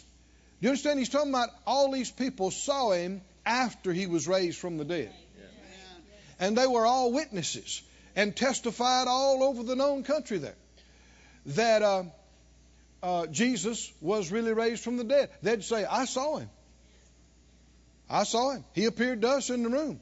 Do 0.60 0.66
you 0.66 0.70
understand? 0.70 1.00
He's 1.00 1.10
talking 1.10 1.30
about 1.30 1.50
all 1.66 1.92
these 1.92 2.10
people 2.10 2.50
saw 2.52 2.92
him 2.92 3.22
after 3.46 3.94
he 3.94 4.08
was 4.08 4.28
raised 4.28 4.58
from 4.58 4.78
the 4.78 4.86
dead. 4.86 5.14
And 6.40 6.58
they 6.58 6.68
were 6.68 6.86
all 6.86 7.12
witnesses 7.12 7.82
and 8.16 8.36
testified 8.36 9.08
all 9.08 9.44
over 9.44 9.64
the 9.64 9.76
known 9.76 10.04
country 10.04 10.38
there 10.40 10.56
that 11.48 11.82
uh, 11.82 12.04
uh, 13.04 13.28
Jesus 13.28 13.92
was 14.02 14.32
really 14.32 14.54
raised 14.54 14.84
from 14.84 14.98
the 14.98 15.04
dead. 15.04 15.30
They'd 15.42 15.64
say, 15.64 15.86
I 15.86 16.06
saw 16.06 16.38
him. 16.38 16.50
I 18.10 18.24
saw 18.24 18.52
him. 18.52 18.64
He 18.74 18.86
appeared 18.86 19.22
to 19.22 19.30
us 19.30 19.50
in 19.50 19.64
the 19.64 19.70
room. 19.70 20.00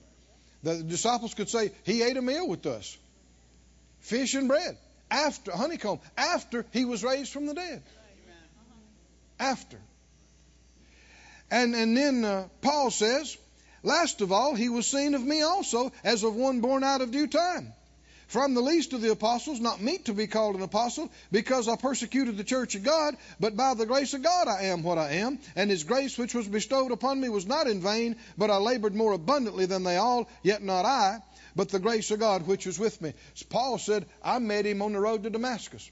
The 0.63 0.81
disciples 0.81 1.34
could 1.34 1.49
say, 1.49 1.71
He 1.84 2.01
ate 2.03 2.17
a 2.17 2.21
meal 2.21 2.47
with 2.47 2.65
us 2.65 2.97
fish 3.99 4.36
and 4.36 4.47
bread. 4.47 4.77
After, 5.10 5.51
honeycomb, 5.51 5.99
after 6.17 6.65
he 6.71 6.86
was 6.86 7.03
raised 7.03 7.31
from 7.31 7.45
the 7.45 7.53
dead. 7.53 7.84
After. 9.39 9.79
And, 11.51 11.75
and 11.75 11.95
then 11.95 12.25
uh, 12.25 12.47
Paul 12.62 12.91
says, 12.91 13.38
Last 13.84 14.21
of 14.21 14.31
all, 14.31 14.55
he 14.55 14.69
was 14.69 14.88
seen 14.88 15.13
of 15.13 15.21
me 15.21 15.41
also, 15.41 15.91
as 16.03 16.23
of 16.23 16.36
one 16.36 16.62
born 16.62 16.84
out 16.84 17.01
of 17.01 17.12
due 17.12 17.27
time. 17.27 17.73
From 18.27 18.53
the 18.53 18.61
least 18.61 18.93
of 18.93 19.01
the 19.01 19.11
apostles, 19.11 19.59
not 19.59 19.81
meet 19.81 20.05
to 20.05 20.13
be 20.13 20.27
called 20.27 20.55
an 20.55 20.63
apostle, 20.63 21.11
because 21.31 21.67
I 21.67 21.75
persecuted 21.75 22.38
the 22.38 22.43
church 22.43 22.75
of 22.75 22.83
God, 22.83 23.15
but 23.39 23.55
by 23.55 23.75
the 23.75 23.85
grace 23.85 24.13
of 24.13 24.23
God 24.23 24.47
I 24.47 24.63
am 24.65 24.81
what 24.83 24.97
I 24.97 25.11
am, 25.13 25.39
and 25.55 25.69
his 25.69 25.83
grace 25.83 26.17
which 26.17 26.33
was 26.33 26.47
bestowed 26.47 26.91
upon 26.91 27.21
me 27.21 27.29
was 27.29 27.45
not 27.45 27.67
in 27.67 27.81
vain, 27.81 28.15
but 28.38 28.49
I 28.49 28.57
labored 28.57 28.95
more 28.95 29.13
abundantly 29.13 29.67
than 29.67 29.83
they 29.83 29.97
all, 29.97 30.27
yet 30.41 30.63
not 30.63 30.85
I, 30.85 31.19
but 31.55 31.69
the 31.69 31.79
grace 31.79 32.09
of 32.11 32.19
God 32.19 32.47
which 32.47 32.65
was 32.65 32.79
with 32.79 32.99
me. 33.01 33.13
So 33.35 33.45
Paul 33.49 33.77
said, 33.77 34.05
I 34.23 34.39
met 34.39 34.65
him 34.65 34.81
on 34.81 34.93
the 34.93 34.99
road 34.99 35.23
to 35.23 35.29
Damascus. 35.29 35.89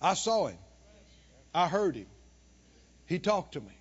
I 0.00 0.14
saw 0.14 0.48
him. 0.48 0.58
I 1.54 1.68
heard 1.68 1.96
him. 1.96 2.06
He 3.06 3.18
talked 3.18 3.54
to 3.54 3.60
me. 3.60 3.72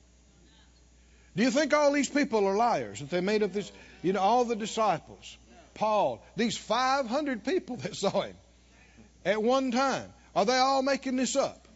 Do 1.36 1.43
you 1.43 1.52
think 1.52 1.74
all 1.74 1.91
these 1.91 2.10
people 2.10 2.48
are 2.48 2.56
liars? 2.56 3.00
That 3.00 3.10
they 3.10 3.19
made 3.19 3.43
up 3.43 3.52
this, 3.52 3.69
you 4.02 4.13
know, 4.13 4.21
all 4.21 4.45
the 4.45 4.56
disciples, 4.56 5.38
Paul, 5.76 6.24
these 6.36 6.58
500 6.58 7.44
people 7.46 7.78
that 7.78 7.96
saw 7.96 8.22
him 8.22 8.36
at 9.24 9.42
one 9.42 9.72
time, 9.72 10.12
are 10.36 10.46
they 10.46 10.58
all 10.58 10.82
making 10.82 11.18
this 11.18 11.36
up? 11.36 11.68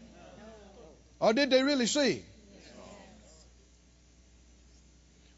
Or 1.19 1.33
did 1.33 1.49
they 1.49 1.63
really 1.63 1.85
see 1.85 2.13
him? 2.13 2.23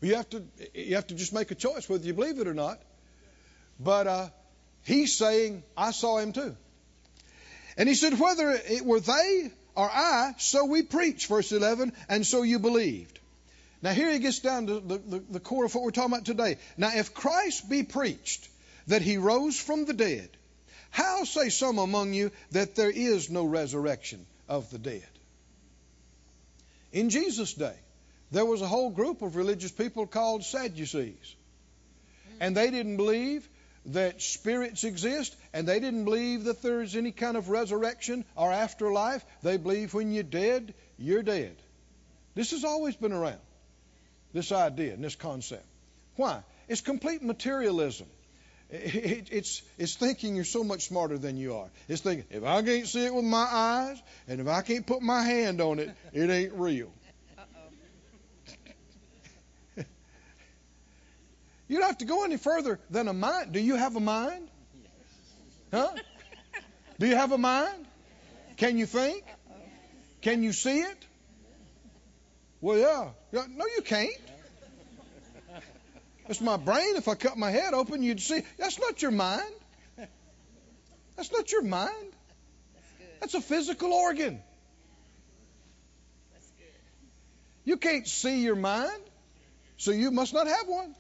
You 0.04 0.16
have 0.16 0.30
to 0.32 0.44
you 0.74 0.96
have 0.96 1.08
to 1.08 1.16
just 1.16 1.32
make 1.32 1.52
a 1.52 1.56
choice 1.56 1.88
whether 1.88 2.04
you 2.06 2.14
believe 2.14 2.40
it 2.40 2.48
or 2.48 2.56
not. 2.56 2.80
But 3.80 4.08
uh, 4.08 4.30
he's 4.84 5.16
saying, 5.16 5.64
I 5.78 5.92
saw 5.92 6.18
him 6.18 6.34
too. 6.34 6.56
And 7.78 7.88
he 7.88 7.96
said, 7.96 8.20
whether 8.20 8.52
it 8.52 8.84
were 8.84 9.00
they 9.00 9.52
or 9.76 9.90
I, 9.90 10.34
so 10.38 10.66
we 10.66 10.82
preach, 10.82 11.28
verse 11.28 11.52
11, 11.52 11.94
and 12.10 12.26
so 12.26 12.42
you 12.42 12.60
believed. 12.60 13.20
Now, 13.82 13.92
here 13.92 14.12
he 14.12 14.20
gets 14.20 14.40
down 14.40 14.68
to 14.68 14.80
the, 14.80 14.98
the, 14.98 15.24
the 15.32 15.40
core 15.40 15.66
of 15.66 15.74
what 15.74 15.84
we're 15.84 15.92
talking 15.92 16.14
about 16.14 16.26
today. 16.26 16.58
Now, 16.78 16.92
if 16.94 17.14
Christ 17.14 17.70
be 17.70 17.84
preached 17.84 18.48
that 18.88 19.02
he 19.02 19.18
rose 19.18 19.60
from 19.60 19.86
the 19.86 19.94
dead, 19.94 20.30
how 20.90 21.24
say 21.24 21.50
some 21.50 21.78
among 21.78 22.14
you 22.14 22.32
that 22.52 22.76
there 22.76 22.92
is 22.92 23.30
no 23.30 23.46
resurrection 23.46 24.26
of 24.50 24.70
the 24.72 24.78
dead? 24.78 25.08
In 26.92 27.10
Jesus' 27.10 27.54
day, 27.54 27.76
there 28.32 28.46
was 28.46 28.62
a 28.62 28.68
whole 28.68 28.90
group 28.90 29.22
of 29.22 29.36
religious 29.36 29.72
people 29.72 30.06
called 30.08 30.44
Sadducees. 30.44 31.36
And 32.40 32.58
they 32.58 32.72
didn't 32.72 32.98
believe 32.98 33.48
that 33.88 34.22
spirits 34.22 34.84
exist, 34.84 35.36
and 35.54 35.68
they 35.68 35.80
didn't 35.80 36.06
believe 36.06 36.46
that 36.46 36.62
there's 36.62 36.96
any 36.96 37.12
kind 37.12 37.38
of 37.38 37.50
resurrection 37.50 38.26
or 38.36 38.52
afterlife. 38.52 39.24
They 39.42 39.58
believe 39.58 39.94
when 39.94 40.12
you're 40.12 40.24
dead, 40.24 40.74
you're 40.98 41.24
dead. 41.24 41.56
This 42.36 42.52
has 42.52 42.64
always 42.64 42.96
been 42.96 43.12
around, 43.12 43.40
this 44.34 44.52
idea 44.52 44.94
and 44.94 45.04
this 45.04 45.16
concept. 45.16 45.66
Why? 46.16 46.44
It's 46.68 46.82
complete 46.82 47.24
materialism. 47.24 48.08
It's, 48.72 49.62
it's 49.78 49.96
thinking 49.96 50.36
you're 50.36 50.46
so 50.46 50.64
much 50.64 50.88
smarter 50.88 51.18
than 51.18 51.36
you 51.36 51.56
are. 51.56 51.68
It's 51.90 52.02
thinking, 52.02 52.26
if 52.30 52.44
I 52.46 52.62
can't 52.62 52.88
see 52.88 53.06
it 53.06 53.14
with 53.14 53.26
my 53.26 53.46
eyes, 53.52 54.02
and 54.30 54.40
if 54.40 54.48
I 54.48 54.62
can't 54.62 54.88
put 54.88 55.02
my 55.02 55.24
hand 55.24 55.60
on 55.60 55.80
it, 55.80 55.90
it 56.14 56.30
ain't 56.30 56.54
real. 56.54 56.92
You 61.68 61.78
don't 61.78 61.88
have 61.88 62.00
to 62.00 62.06
go 62.06 62.26
any 62.26 62.36
further 62.36 62.82
than 62.90 63.08
a 63.08 63.14
mind. 63.14 63.54
Do 63.54 63.62
you 63.62 63.78
have 63.78 63.96
a 63.96 64.02
mind? 64.02 64.50
Huh? 65.72 65.88
Do 67.00 67.08
you 67.08 67.16
have 67.16 67.32
a 67.32 67.38
mind? 67.38 67.86
Can 68.58 68.78
you 68.78 68.86
think? 68.86 69.24
Can 70.22 70.44
you 70.44 70.52
see 70.52 70.82
it? 70.82 71.06
Well, 72.60 72.78
yeah. 72.78 73.10
No, 73.32 73.66
you 73.74 73.82
can't. 73.84 74.12
It's 76.30 76.42
my 76.42 76.58
brain. 76.58 76.96
If 76.96 77.08
I 77.08 77.16
cut 77.16 77.38
my 77.38 77.52
head 77.52 77.74
open, 77.74 78.04
you'd 78.04 78.22
see. 78.22 78.44
That's 78.58 78.80
not 78.80 79.02
your 79.02 79.12
mind. 79.12 79.54
That's 81.16 81.32
not 81.32 81.52
your 81.52 81.64
mind. 81.64 82.14
That's 83.20 83.34
a 83.34 83.42
physical 83.42 83.94
organ. 83.94 84.42
You 87.64 87.78
can't 87.78 88.08
see 88.08 88.42
your 88.42 88.56
mind, 88.56 89.04
so 89.78 89.92
you 89.92 90.10
must 90.10 90.34
not 90.34 90.48
have 90.48 90.68
one. 90.68 90.96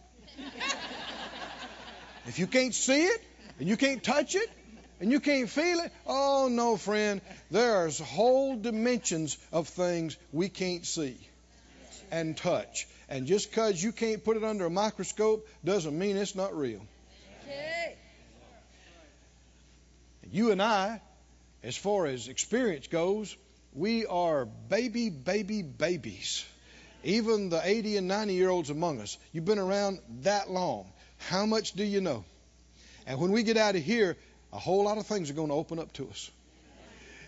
if 2.28 2.38
you 2.38 2.46
can't 2.46 2.76
see 2.76 3.06
it, 3.06 3.22
and 3.60 3.68
you 3.68 3.78
can't 3.78 4.04
touch 4.04 4.36
it, 4.36 4.48
and 5.00 5.12
you 5.12 5.20
can't 5.20 5.50
feel 5.50 5.80
it, 5.80 5.92
oh 6.06 6.48
no, 6.52 6.78
friend, 6.78 7.22
there's 7.50 8.00
whole 8.00 8.56
dimensions 8.56 9.40
of 9.52 9.68
things 9.68 10.16
we 10.32 10.50
can't 10.50 10.86
see 10.86 11.18
and 12.12 12.38
touch. 12.38 12.88
And 13.12 13.28
just 13.28 13.52
because 13.52 13.84
you 13.84 13.92
can't 13.92 14.24
put 14.24 14.38
it 14.38 14.44
under 14.44 14.66
a 14.66 14.70
microscope 14.72 15.48
doesn't 15.64 15.96
mean 15.96 16.18
it's 16.18 16.34
not 16.34 16.58
real. 16.58 16.82
You 20.32 20.52
and 20.52 20.62
I, 20.62 21.02
as 21.62 21.78
far 21.78 22.08
as 22.08 22.28
experience 22.28 22.88
goes, 22.88 23.36
we 23.74 24.08
are 24.08 24.46
baby, 24.46 25.10
baby, 25.10 25.62
babies 25.62 26.44
even 27.04 27.50
the 27.50 27.62
80 27.64 27.98
and 27.98 28.08
90 28.08 28.34
year 28.34 28.50
olds 28.50 28.70
among 28.70 29.02
us, 29.02 29.18
you've 29.32 29.46
been 29.46 29.60
around 29.60 30.00
that 30.22 30.50
long. 30.50 30.92
How 31.30 31.46
much 31.46 31.74
do 31.74 31.84
you 31.84 32.02
know? 32.02 32.24
And 33.08 33.20
when 33.20 33.32
we 33.32 33.44
get 33.44 33.58
out 33.58 33.76
of 33.76 33.84
here, 33.84 34.18
a 34.54 34.60
whole 34.60 34.84
lot 34.84 34.98
of 34.98 35.08
things 35.08 35.30
are 35.30 35.34
going 35.34 35.48
to 35.48 35.56
open 35.56 35.80
up 35.80 35.92
to 35.94 36.08
us. 36.10 36.30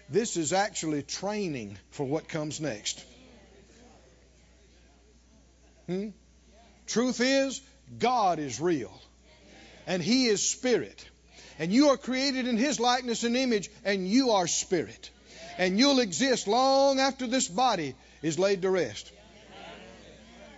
This 0.10 0.38
is 0.38 0.54
actually 0.54 1.02
training 1.02 1.78
for 1.91 2.06
what 2.06 2.28
comes 2.28 2.60
next. 2.60 3.04
Hmm? 5.88 6.10
Truth 6.88 7.22
is, 7.22 7.62
God 8.00 8.39
is 8.39 8.60
real, 8.60 8.93
and 9.88 10.02
He 10.02 10.28
is 10.28 10.48
spirit. 10.48 11.10
And 11.60 11.72
you 11.72 11.89
are 11.89 11.98
created 11.98 12.48
in 12.48 12.58
His 12.58 12.80
likeness 12.80 13.24
and 13.24 13.38
image, 13.38 13.69
and 13.86 14.08
you 14.08 14.32
are 14.32 14.48
spirit. 14.48 15.10
And 15.58 15.78
you'll 15.78 16.00
exist 16.00 16.48
long 16.48 17.00
after 17.00 17.28
this 17.28 17.48
body 17.48 17.96
is 18.22 18.39
laid 18.39 18.63
to 18.63 18.69
rest. 18.69 19.12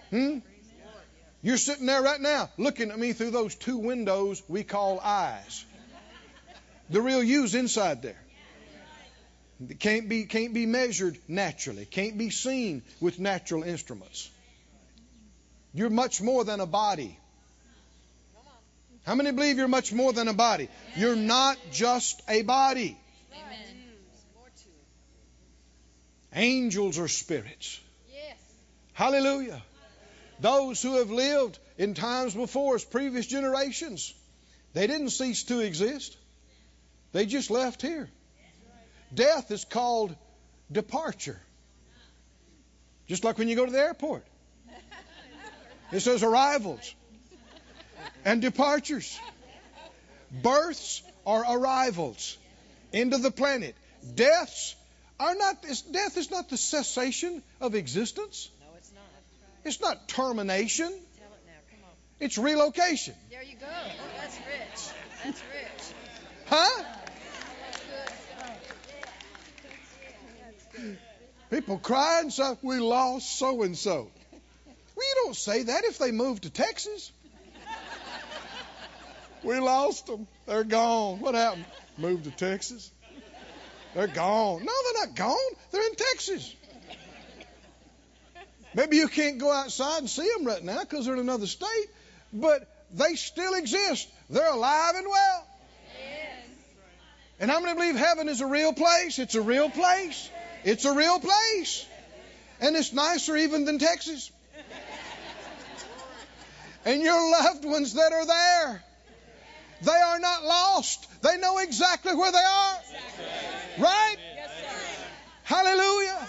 Hmm? 0.10 0.40
You're 1.42 1.58
sitting 1.58 1.86
there 1.86 2.02
right 2.02 2.22
now 2.22 2.50
looking 2.58 2.92
at 2.92 2.98
me 2.98 3.14
through 3.14 3.32
those 3.32 3.54
two 3.54 3.78
windows 3.78 4.42
we 4.48 4.64
call 4.64 5.00
eyes. 5.00 5.66
The 6.90 7.02
real 7.02 7.22
you's 7.22 7.56
inside 7.56 8.02
there. 8.02 8.22
It 9.70 9.80
can't 9.80 10.10
be, 10.10 10.26
can't 10.26 10.54
be 10.54 10.66
measured 10.66 11.18
naturally, 11.28 11.86
can't 11.86 12.18
be 12.18 12.30
seen 12.30 12.84
with 13.00 13.20
natural 13.20 13.64
instruments. 13.64 14.30
You're 15.76 15.90
much 15.90 16.22
more 16.22 16.46
than 16.46 16.62
a 16.62 16.66
body. 16.66 17.20
How 19.06 19.14
many 19.14 19.32
believe 19.34 19.58
you're 19.58 19.68
much 19.68 19.92
more 19.92 20.14
than 20.14 20.30
a 20.30 20.34
body? 20.34 20.70
You're 20.96 21.18
not 21.18 21.58
just 21.72 22.22
a 22.30 22.44
body. 22.44 22.98
Angels 26.34 26.98
are 26.98 27.10
spirits. 27.10 27.80
Hallelujah. 28.94 29.62
Those 30.40 30.82
who 30.82 30.98
have 31.00 31.12
lived 31.12 31.60
in 31.78 31.94
times 31.94 32.34
before 32.34 32.76
us, 32.76 32.86
previous 32.86 33.28
generations, 33.28 34.14
they 34.74 34.88
didn't 34.88 35.10
cease 35.10 35.44
to 35.44 35.60
exist. 35.60 36.16
They 37.12 37.26
just 37.26 37.52
left 37.52 37.82
here. 37.82 38.10
Death 39.14 39.52
is 39.52 39.66
called 39.66 40.16
departure. 40.72 41.40
Just 43.08 43.26
like 43.26 43.38
when 43.38 43.50
you 43.50 43.58
go 43.58 43.66
to 43.66 43.72
the 43.72 43.80
airport. 43.80 44.26
It 45.92 46.00
says 46.00 46.24
arrivals 46.24 46.94
and 48.24 48.42
departures. 48.42 49.20
Births 50.32 51.04
are 51.26 51.58
arrivals 51.58 52.38
into 52.92 53.18
the 53.18 53.32
planet. 53.32 53.76
Deaths 54.16 54.76
are 55.20 55.36
not 55.36 55.62
death 55.92 56.18
is 56.18 56.30
not 56.32 56.50
the 56.50 56.58
cessation 56.58 57.42
of 57.62 57.76
existence. 57.76 58.50
No, 58.60 58.68
it's 58.78 58.92
not 58.92 59.04
It's 59.64 59.82
not 59.82 60.08
termination. 60.08 60.92
It's 62.20 62.38
relocation. 62.38 63.14
There 63.30 63.44
you 63.44 63.56
go. 63.60 63.66
Oh, 63.68 63.92
that's 64.18 64.38
rich. 64.38 64.94
That's 65.24 65.42
rich. 65.54 65.94
Huh? 66.48 66.84
People 71.50 71.78
cry 71.78 72.22
and 72.22 72.32
say, 72.32 72.58
We 72.62 72.80
lost 72.80 73.38
so 73.38 73.64
and 73.64 73.78
so. 73.78 74.10
Well, 74.96 75.08
you 75.08 75.16
don't 75.24 75.36
say 75.36 75.64
that 75.64 75.84
if 75.84 75.98
they 75.98 76.12
moved 76.12 76.44
to 76.44 76.50
Texas. 76.50 77.12
we 79.44 79.60
lost 79.60 80.08
them. 80.08 80.28
They're 80.46 80.64
gone. 80.64 81.20
What 81.20 81.36
happened? 81.36 81.66
Moved 81.98 82.26
to 82.26 82.32
Texas. 82.32 82.92
They're 83.94 84.08
gone. 84.08 84.64
No, 84.64 84.72
they're 84.84 85.06
not 85.06 85.16
gone. 85.16 85.56
They're 85.72 85.86
in 85.86 85.96
Texas. 85.96 86.56
Maybe 88.74 88.98
you 88.98 89.08
can't 89.08 89.38
go 89.38 89.52
outside 89.52 90.00
and 90.00 90.10
see 90.10 90.30
them 90.36 90.46
right 90.46 90.62
now 90.62 90.82
because 90.82 91.06
they're 91.06 91.14
in 91.14 91.22
another 91.22 91.48
state, 91.48 91.88
but 92.34 92.68
they 92.94 93.16
still 93.16 93.54
exist. 93.54 94.10
They're 94.30 94.52
alive 94.52 94.96
and 94.96 95.08
well. 95.08 95.48
And 97.40 97.52
I'm 97.52 97.62
going 97.62 97.74
to 97.74 97.80
believe 97.80 97.96
heaven 97.96 98.30
is 98.30 98.42
a 98.42 98.46
real 98.46 98.74
place? 98.74 99.20
It's 99.20 99.36
a 99.36 99.42
real 99.42 99.70
place. 99.70 100.30
It's 100.64 100.86
a 100.86 100.94
real 100.94 101.20
place. 101.20 101.86
And 102.60 102.76
it's 102.76 102.94
nicer 102.94 103.36
even 103.36 103.66
than 103.66 103.80
Texas. 103.80 104.32
And 106.86 107.02
your 107.02 107.32
loved 107.32 107.66
ones 107.66 107.94
that 107.94 108.14
are 108.14 108.26
there, 108.26 108.84
they 109.82 109.92
are 109.92 110.20
not 110.20 110.44
lost. 110.44 111.08
They 111.24 111.38
know 111.38 111.58
exactly 111.58 112.16
where 112.16 112.32
they 112.32 112.38
are. 112.38 112.78
Right? 113.80 114.18
Hallelujah. 115.44 116.28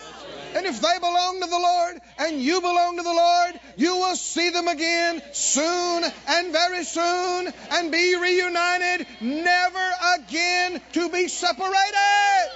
And 0.55 0.65
if 0.65 0.81
they 0.81 0.99
belong 0.99 1.41
to 1.43 1.47
the 1.47 1.59
Lord 1.59 2.01
and 2.19 2.41
you 2.41 2.63
belong 2.63 2.97
to 2.97 3.03
the 3.03 3.13
Lord, 3.13 3.61
you 3.77 3.97
will 3.97 4.17
see 4.17 4.49
them 4.49 4.69
again 4.69 5.23
soon 5.33 6.05
and 6.29 6.53
very 6.53 6.85
soon 6.85 7.53
and 7.73 7.93
be 7.93 8.17
reunited, 8.17 9.07
never 9.21 9.91
again 10.15 10.81
to 10.95 11.11
be 11.11 11.29
separated. 11.29 12.51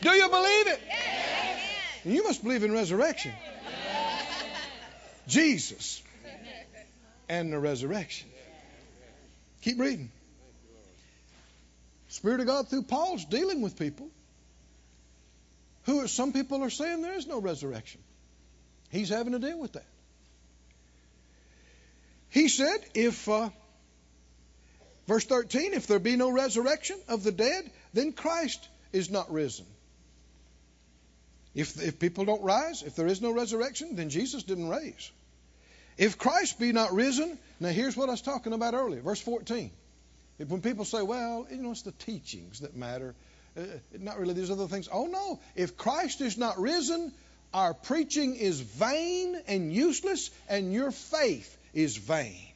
Do 0.00 0.10
you 0.10 0.28
believe 0.30 0.66
it? 0.68 0.80
You 2.06 2.24
must 2.24 2.42
believe 2.42 2.62
in 2.62 2.72
resurrection. 2.72 3.32
Jesus 5.26 6.02
and 7.28 7.52
the 7.52 7.58
resurrection. 7.58 8.28
Keep 9.62 9.80
reading. 9.80 10.10
Spirit 12.08 12.40
of 12.40 12.46
God 12.46 12.68
through 12.68 12.84
Paul's 12.84 13.24
dealing 13.24 13.60
with 13.60 13.78
people 13.78 14.08
who 15.84 16.06
some 16.06 16.32
people 16.32 16.62
are 16.62 16.70
saying 16.70 17.02
there 17.02 17.16
is 17.16 17.26
no 17.26 17.40
resurrection. 17.40 18.00
He's 18.90 19.08
having 19.08 19.32
to 19.32 19.38
deal 19.38 19.58
with 19.58 19.72
that. 19.72 19.86
He 22.30 22.48
said, 22.48 22.78
if, 22.94 23.28
uh, 23.28 23.50
verse 25.06 25.24
13, 25.24 25.74
if 25.74 25.86
there 25.86 25.98
be 25.98 26.16
no 26.16 26.30
resurrection 26.30 26.98
of 27.08 27.24
the 27.24 27.32
dead, 27.32 27.70
then 27.94 28.12
Christ 28.12 28.68
is 28.92 29.10
not 29.10 29.32
risen. 29.32 29.66
If, 31.54 31.82
if 31.82 31.98
people 31.98 32.24
don't 32.24 32.42
rise, 32.42 32.82
if 32.82 32.94
there 32.94 33.06
is 33.06 33.20
no 33.20 33.32
resurrection, 33.32 33.96
then 33.96 34.10
Jesus 34.10 34.42
didn't 34.42 34.68
raise. 34.68 35.10
If 35.98 36.16
Christ 36.16 36.60
be 36.60 36.72
not 36.72 36.92
risen, 36.92 37.38
now 37.58 37.70
here's 37.70 37.96
what 37.96 38.08
I 38.08 38.12
was 38.12 38.22
talking 38.22 38.52
about 38.52 38.74
earlier, 38.74 39.02
verse 39.02 39.20
14. 39.20 39.70
If, 40.38 40.48
when 40.48 40.62
people 40.62 40.84
say, 40.84 41.02
well, 41.02 41.46
you 41.50 41.56
know, 41.56 41.72
it's 41.72 41.82
the 41.82 41.92
teachings 41.92 42.60
that 42.60 42.76
matter, 42.76 43.16
uh, 43.56 43.62
not 43.98 44.18
really 44.18 44.34
these 44.34 44.50
other 44.50 44.68
things. 44.68 44.88
Oh, 44.90 45.06
no. 45.06 45.40
If 45.56 45.76
Christ 45.76 46.20
is 46.20 46.38
not 46.38 46.60
risen, 46.60 47.12
our 47.52 47.74
preaching 47.74 48.36
is 48.36 48.60
vain 48.60 49.36
and 49.48 49.72
useless, 49.72 50.30
and 50.48 50.72
your 50.72 50.92
faith 50.92 51.58
is 51.74 51.96
vain 51.96 52.52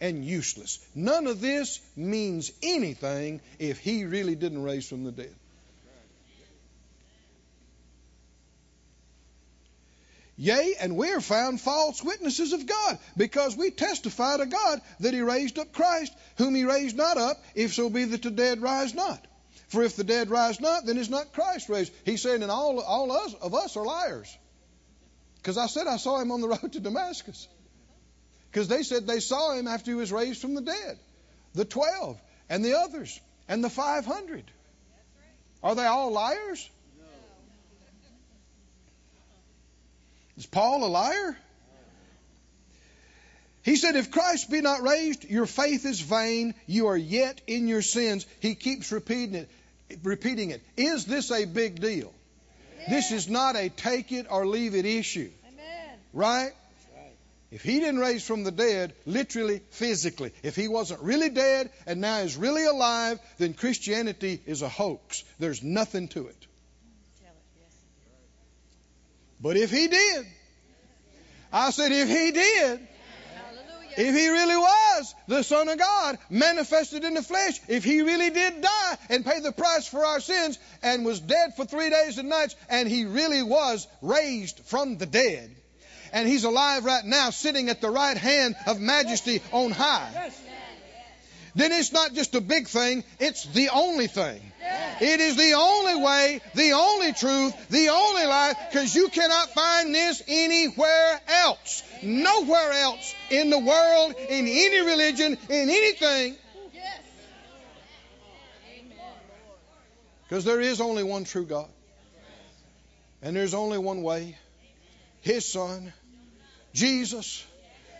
and 0.00 0.24
useless. 0.24 0.84
None 0.96 1.28
of 1.28 1.40
this 1.40 1.80
means 1.94 2.50
anything 2.60 3.40
if 3.60 3.78
he 3.78 4.04
really 4.04 4.34
didn't 4.34 4.62
raise 4.64 4.88
from 4.88 5.04
the 5.04 5.12
dead. 5.12 5.34
Yea, 10.36 10.74
and 10.80 10.96
we 10.96 11.12
are 11.12 11.20
found 11.20 11.60
false 11.60 12.02
witnesses 12.02 12.52
of 12.52 12.66
God, 12.66 12.98
because 13.16 13.56
we 13.56 13.70
testify 13.70 14.36
to 14.36 14.46
God 14.46 14.80
that 15.00 15.14
He 15.14 15.20
raised 15.20 15.58
up 15.58 15.72
Christ, 15.72 16.12
whom 16.36 16.54
He 16.54 16.64
raised 16.64 16.96
not 16.96 17.16
up, 17.16 17.42
if 17.54 17.74
so 17.74 17.88
be 17.88 18.04
that 18.04 18.22
the 18.22 18.30
dead 18.30 18.60
rise 18.60 18.94
not. 18.94 19.24
For 19.68 19.82
if 19.82 19.96
the 19.96 20.04
dead 20.04 20.30
rise 20.30 20.60
not, 20.60 20.86
then 20.86 20.98
is 20.98 21.08
not 21.08 21.32
Christ 21.32 21.68
raised. 21.68 21.92
He's 22.04 22.22
saying, 22.22 22.42
and 22.42 22.50
all, 22.50 22.80
all 22.80 23.12
us, 23.12 23.34
of 23.34 23.54
us 23.54 23.76
are 23.76 23.84
liars. 23.84 24.36
Because 25.36 25.58
I 25.58 25.66
said 25.66 25.86
I 25.86 25.98
saw 25.98 26.20
him 26.20 26.32
on 26.32 26.40
the 26.40 26.48
road 26.56 26.72
to 26.72 26.80
Damascus. 26.80 27.48
Because 28.50 28.68
they 28.68 28.82
said 28.82 29.06
they 29.06 29.20
saw 29.20 29.52
him 29.52 29.68
after 29.68 29.90
he 29.90 29.96
was 29.96 30.12
raised 30.12 30.40
from 30.40 30.54
the 30.54 30.62
dead. 30.62 30.98
The 31.54 31.64
12 31.64 32.20
and 32.48 32.64
the 32.64 32.78
others 32.78 33.20
and 33.48 33.62
the 33.62 33.70
500. 33.70 34.44
Are 35.62 35.74
they 35.74 35.86
all 35.86 36.12
liars? 36.12 36.70
Is 40.36 40.46
Paul 40.46 40.84
a 40.84 40.88
liar? 40.88 41.36
He 43.62 43.76
said, 43.76 43.96
If 43.96 44.10
Christ 44.10 44.50
be 44.50 44.60
not 44.60 44.82
raised, 44.82 45.24
your 45.24 45.46
faith 45.46 45.86
is 45.86 46.00
vain. 46.00 46.54
You 46.66 46.88
are 46.88 46.96
yet 46.96 47.40
in 47.46 47.66
your 47.66 47.82
sins. 47.82 48.26
He 48.40 48.54
keeps 48.54 48.92
repeating 48.92 49.34
it. 49.34 49.50
Repeating 50.02 50.50
it. 50.50 50.62
Is 50.76 51.06
this 51.06 51.30
a 51.30 51.46
big 51.46 51.80
deal? 51.80 52.12
This 52.88 53.12
is 53.12 53.28
not 53.28 53.56
a 53.56 53.70
take 53.70 54.12
it 54.12 54.26
or 54.28 54.46
leave 54.46 54.74
it 54.74 54.84
issue. 54.84 55.30
Amen. 55.48 55.98
Right? 56.12 56.52
If 57.50 57.62
he 57.62 57.78
didn't 57.78 58.00
raise 58.00 58.26
from 58.26 58.42
the 58.42 58.50
dead, 58.50 58.94
literally, 59.06 59.60
physically, 59.70 60.32
if 60.42 60.56
he 60.56 60.66
wasn't 60.66 61.00
really 61.02 61.30
dead 61.30 61.70
and 61.86 62.00
now 62.00 62.18
is 62.18 62.36
really 62.36 62.64
alive, 62.66 63.20
then 63.38 63.54
Christianity 63.54 64.42
is 64.44 64.60
a 64.60 64.68
hoax. 64.68 65.22
There's 65.38 65.62
nothing 65.62 66.08
to 66.08 66.26
it. 66.26 66.46
But 69.44 69.58
if 69.58 69.70
he 69.70 69.88
did, 69.88 70.26
I 71.52 71.70
said, 71.70 71.92
if 71.92 72.08
he 72.08 72.30
did, 72.30 72.80
if 73.98 74.14
he 74.14 74.28
really 74.28 74.56
was 74.56 75.14
the 75.28 75.44
Son 75.44 75.68
of 75.68 75.78
God 75.78 76.18
manifested 76.30 77.04
in 77.04 77.12
the 77.12 77.22
flesh, 77.22 77.60
if 77.68 77.84
he 77.84 78.00
really 78.00 78.30
did 78.30 78.62
die 78.62 78.98
and 79.10 79.22
pay 79.22 79.40
the 79.40 79.52
price 79.52 79.86
for 79.86 80.02
our 80.02 80.20
sins 80.20 80.58
and 80.82 81.04
was 81.04 81.20
dead 81.20 81.56
for 81.56 81.66
three 81.66 81.90
days 81.90 82.16
and 82.16 82.30
nights, 82.30 82.56
and 82.70 82.88
he 82.88 83.04
really 83.04 83.42
was 83.42 83.86
raised 84.00 84.60
from 84.60 84.96
the 84.96 85.04
dead, 85.04 85.54
and 86.14 86.26
he's 86.26 86.44
alive 86.44 86.86
right 86.86 87.04
now 87.04 87.28
sitting 87.28 87.68
at 87.68 87.82
the 87.82 87.90
right 87.90 88.16
hand 88.16 88.56
of 88.66 88.80
majesty 88.80 89.42
on 89.52 89.72
high, 89.72 90.32
then 91.54 91.72
it's 91.72 91.92
not 91.92 92.14
just 92.14 92.34
a 92.34 92.40
big 92.40 92.66
thing, 92.66 93.04
it's 93.20 93.44
the 93.46 93.68
only 93.70 94.06
thing. 94.06 94.40
It 95.00 95.20
is 95.20 95.36
the 95.36 95.52
only 95.54 95.96
way, 96.02 96.40
the 96.54 96.72
only 96.72 97.12
truth, 97.12 97.68
the 97.68 97.88
only 97.88 98.26
life, 98.26 98.56
because 98.70 98.94
you 98.94 99.08
cannot 99.08 99.52
find 99.54 99.94
this 99.94 100.22
anywhere 100.26 101.20
else. 101.28 101.82
Nowhere 102.02 102.72
else 102.72 103.14
in 103.30 103.50
the 103.50 103.58
world, 103.58 104.14
in 104.28 104.46
any 104.46 104.80
religion, 104.80 105.38
in 105.48 105.70
anything. 105.70 106.36
Because 110.28 110.44
there 110.44 110.60
is 110.60 110.80
only 110.80 111.02
one 111.02 111.24
true 111.24 111.44
God. 111.44 111.68
And 113.22 113.36
there's 113.36 113.54
only 113.54 113.78
one 113.78 114.02
way. 114.02 114.36
His 115.20 115.50
Son, 115.50 115.92
Jesus, 116.72 117.44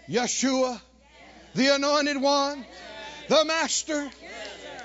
Yeshua, 0.08 0.80
the 1.54 1.74
Anointed 1.74 2.20
One, 2.20 2.64
the 3.28 3.44
Master. 3.44 4.10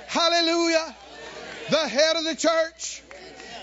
Hallelujah 0.08 0.96
the 1.70 1.88
head 1.88 2.16
of 2.16 2.24
the 2.24 2.36
church, 2.36 3.02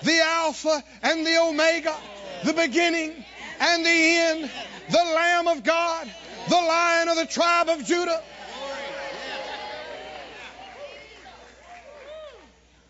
the 0.03 0.21
Alpha 0.23 0.83
and 1.03 1.27
the 1.27 1.39
Omega, 1.39 1.97
the 2.45 2.53
beginning 2.53 3.13
and 3.61 3.85
the 3.85 3.91
end, 3.91 4.51
the 4.91 4.97
Lamb 4.97 5.49
of 5.49 5.65
God, 5.65 6.11
the 6.49 6.55
Lion 6.55 7.09
of 7.09 7.17
the 7.17 7.27
tribe 7.27 7.69
of 7.69 7.85
Judah. 7.85 8.23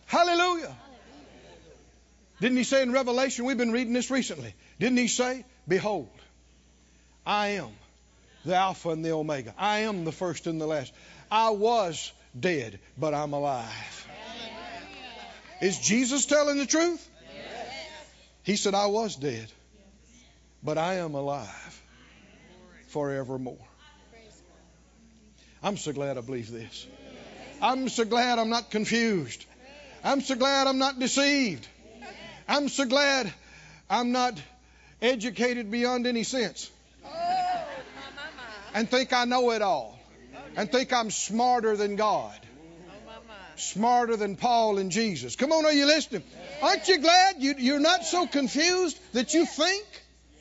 Hallelujah. 0.06 0.74
Didn't 2.40 2.58
he 2.58 2.64
say 2.64 2.82
in 2.82 2.92
Revelation, 2.92 3.44
we've 3.44 3.56
been 3.56 3.72
reading 3.72 3.92
this 3.92 4.10
recently, 4.10 4.54
didn't 4.78 4.98
he 4.98 5.08
say, 5.08 5.44
Behold, 5.66 6.10
I 7.24 7.48
am 7.48 7.70
the 8.44 8.54
Alpha 8.54 8.90
and 8.90 9.04
the 9.04 9.12
Omega. 9.12 9.54
I 9.58 9.80
am 9.80 10.04
the 10.04 10.12
first 10.12 10.46
and 10.46 10.60
the 10.60 10.66
last. 10.66 10.92
I 11.30 11.50
was 11.50 12.12
dead, 12.38 12.78
but 12.98 13.14
I'm 13.14 13.32
alive. 13.32 14.06
Is 15.60 15.78
Jesus 15.78 16.26
telling 16.26 16.58
the 16.58 16.66
truth? 16.66 17.08
He 18.42 18.56
said, 18.56 18.74
I 18.74 18.86
was 18.86 19.16
dead, 19.16 19.50
but 20.62 20.78
I 20.78 20.96
am 20.96 21.14
alive 21.14 21.82
forevermore. 22.88 23.58
I'm 25.62 25.76
so 25.76 25.92
glad 25.92 26.16
I 26.16 26.20
believe 26.20 26.50
this. 26.50 26.86
I'm 27.60 27.88
so 27.88 28.04
glad 28.04 28.38
I'm 28.38 28.50
not 28.50 28.70
confused. 28.70 29.44
I'm 30.04 30.20
so 30.20 30.36
glad 30.36 30.66
I'm 30.66 30.78
not 30.78 30.98
deceived. 31.00 31.66
I'm 32.46 32.68
so 32.68 32.84
glad 32.84 33.32
I'm 33.90 34.12
not 34.12 34.40
educated 35.02 35.70
beyond 35.70 36.06
any 36.06 36.22
sense 36.22 36.70
and 38.74 38.88
think 38.88 39.12
I 39.12 39.24
know 39.24 39.50
it 39.50 39.62
all 39.62 39.95
and 40.56 40.72
think 40.72 40.92
I'm 40.92 41.10
smarter 41.10 41.76
than 41.76 41.96
God 41.96 42.34
smarter 43.56 44.16
than 44.16 44.36
Paul 44.36 44.78
and 44.78 44.90
Jesus. 44.90 45.36
Come 45.36 45.52
on, 45.52 45.64
are 45.64 45.72
you 45.72 45.86
listening? 45.86 46.22
Aren't 46.62 46.88
you 46.88 46.98
glad 46.98 47.36
you, 47.38 47.54
you're 47.58 47.80
not 47.80 48.04
so 48.04 48.26
confused 48.26 48.98
that 49.12 49.34
you 49.34 49.46
think 49.46 49.86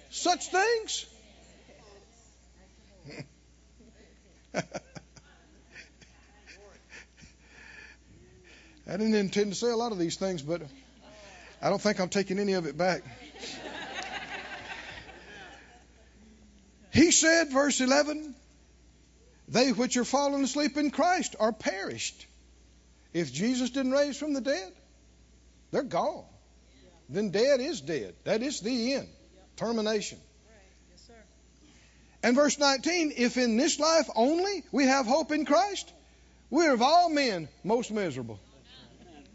such 0.09 0.47
things? 0.47 1.05
I 8.87 8.97
didn't 8.97 9.15
intend 9.15 9.51
to 9.51 9.57
say 9.57 9.69
a 9.69 9.75
lot 9.75 9.91
of 9.91 9.97
these 9.97 10.15
things, 10.15 10.41
but 10.41 10.61
I 11.61 11.69
don't 11.69 11.81
think 11.81 11.99
I'm 11.99 12.09
taking 12.09 12.39
any 12.39 12.53
of 12.53 12.65
it 12.65 12.77
back. 12.77 13.01
He 16.93 17.11
said, 17.11 17.49
verse 17.51 17.81
11, 17.81 18.35
they 19.47 19.71
which 19.71 19.97
are 19.97 20.05
fallen 20.05 20.43
asleep 20.43 20.77
in 20.77 20.91
Christ 20.91 21.35
are 21.39 21.51
perished. 21.51 22.25
If 23.13 23.31
Jesus 23.31 23.69
didn't 23.69 23.91
raise 23.91 24.17
from 24.17 24.33
the 24.33 24.41
dead, 24.41 24.73
they're 25.71 25.83
gone. 25.83 26.25
Then 27.09 27.29
dead 27.29 27.59
is 27.61 27.81
dead. 27.81 28.15
That 28.23 28.41
is 28.41 28.59
the 28.61 28.93
end. 28.93 29.07
Termination. 29.55 30.19
And 32.23 32.35
verse 32.35 32.57
19, 32.57 33.13
if 33.17 33.37
in 33.37 33.55
this 33.55 33.79
life 33.79 34.09
only 34.15 34.63
we 34.71 34.85
have 34.85 35.05
hope 35.05 35.31
in 35.31 35.45
Christ, 35.45 35.91
we're 36.49 36.73
of 36.73 36.81
all 36.81 37.09
men 37.09 37.47
most 37.63 37.91
miserable. 37.91 38.39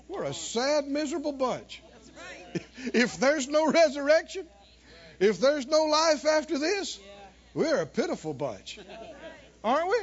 We're 0.09 0.25
a 0.25 0.35
sad, 0.35 0.89
miserable 0.89 1.33
bunch. 1.33 1.83
If 2.93 3.19
there's 3.19 3.47
no 3.47 3.71
resurrection, 3.71 4.45
if 5.21 5.39
there's 5.39 5.69
no 5.69 5.85
life 5.85 6.27
after 6.27 6.59
this, 6.59 6.99
we're 7.55 7.81
a 7.81 7.87
pitiful 7.87 8.35
bunch. 8.35 8.81
Aren't 9.63 9.89
we? 9.89 9.97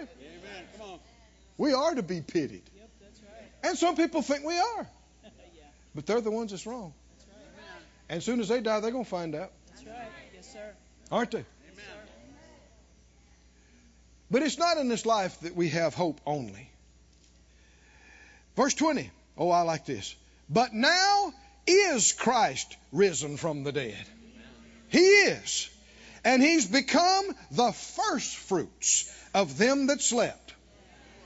We 1.58 1.74
are 1.74 1.96
to 1.96 2.04
be 2.04 2.22
pitied. 2.22 2.64
And 3.64 3.78
some 3.78 3.96
people 3.96 4.22
think 4.22 4.46
we 4.46 4.58
are. 4.58 4.88
But 5.96 6.06
they're 6.06 6.22
the 6.22 6.30
ones 6.30 6.52
that's 6.52 6.68
wrong. 6.68 6.94
And 8.08 8.18
as 8.18 8.26
soon 8.26 8.40
as 8.40 8.50
they 8.50 8.62
die, 8.62 8.80
they're 8.82 8.92
going 8.92 9.04
to 9.04 9.10
find 9.10 9.34
out. 9.34 9.52
Aren't 11.12 11.32
they? 11.32 11.46
But 14.30 14.44
it's 14.44 14.58
not 14.58 14.78
in 14.78 14.90
this 14.90 15.06
life 15.06 15.40
that 15.40 15.56
we 15.56 15.70
have 15.70 15.94
hope 15.94 16.20
only. 16.26 16.70
Verse 18.56 18.74
20. 18.74 19.10
Oh, 19.38 19.50
I 19.50 19.62
like 19.62 19.86
this. 19.86 20.16
But 20.50 20.74
now 20.74 21.34
is 21.66 22.14
Christ 22.14 22.76
risen 22.92 23.38
from 23.38 23.64
the 23.64 23.72
dead. 23.72 24.06
He 24.90 25.00
is. 25.00 25.70
And 26.28 26.44
he's 26.44 26.66
become 26.66 27.26
the 27.52 27.72
first 27.72 28.36
fruits 28.36 29.10
of 29.34 29.58
them 29.58 29.88
that 29.88 30.02
slept. 30.02 30.54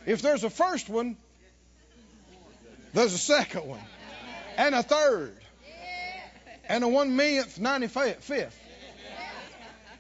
If 0.05 0.21
there's 0.21 0.43
a 0.43 0.49
first 0.51 0.89
one, 0.89 1.17
there's 2.93 3.15
a 3.15 3.17
second 3.17 3.65
one, 3.65 3.81
and 4.57 4.75
a 4.75 4.83
third, 4.83 5.35
and 6.69 6.83
a 6.83 6.87
one 6.87 7.15
millionth, 7.15 7.59
ninety 7.59 7.87
fifth. 7.87 8.59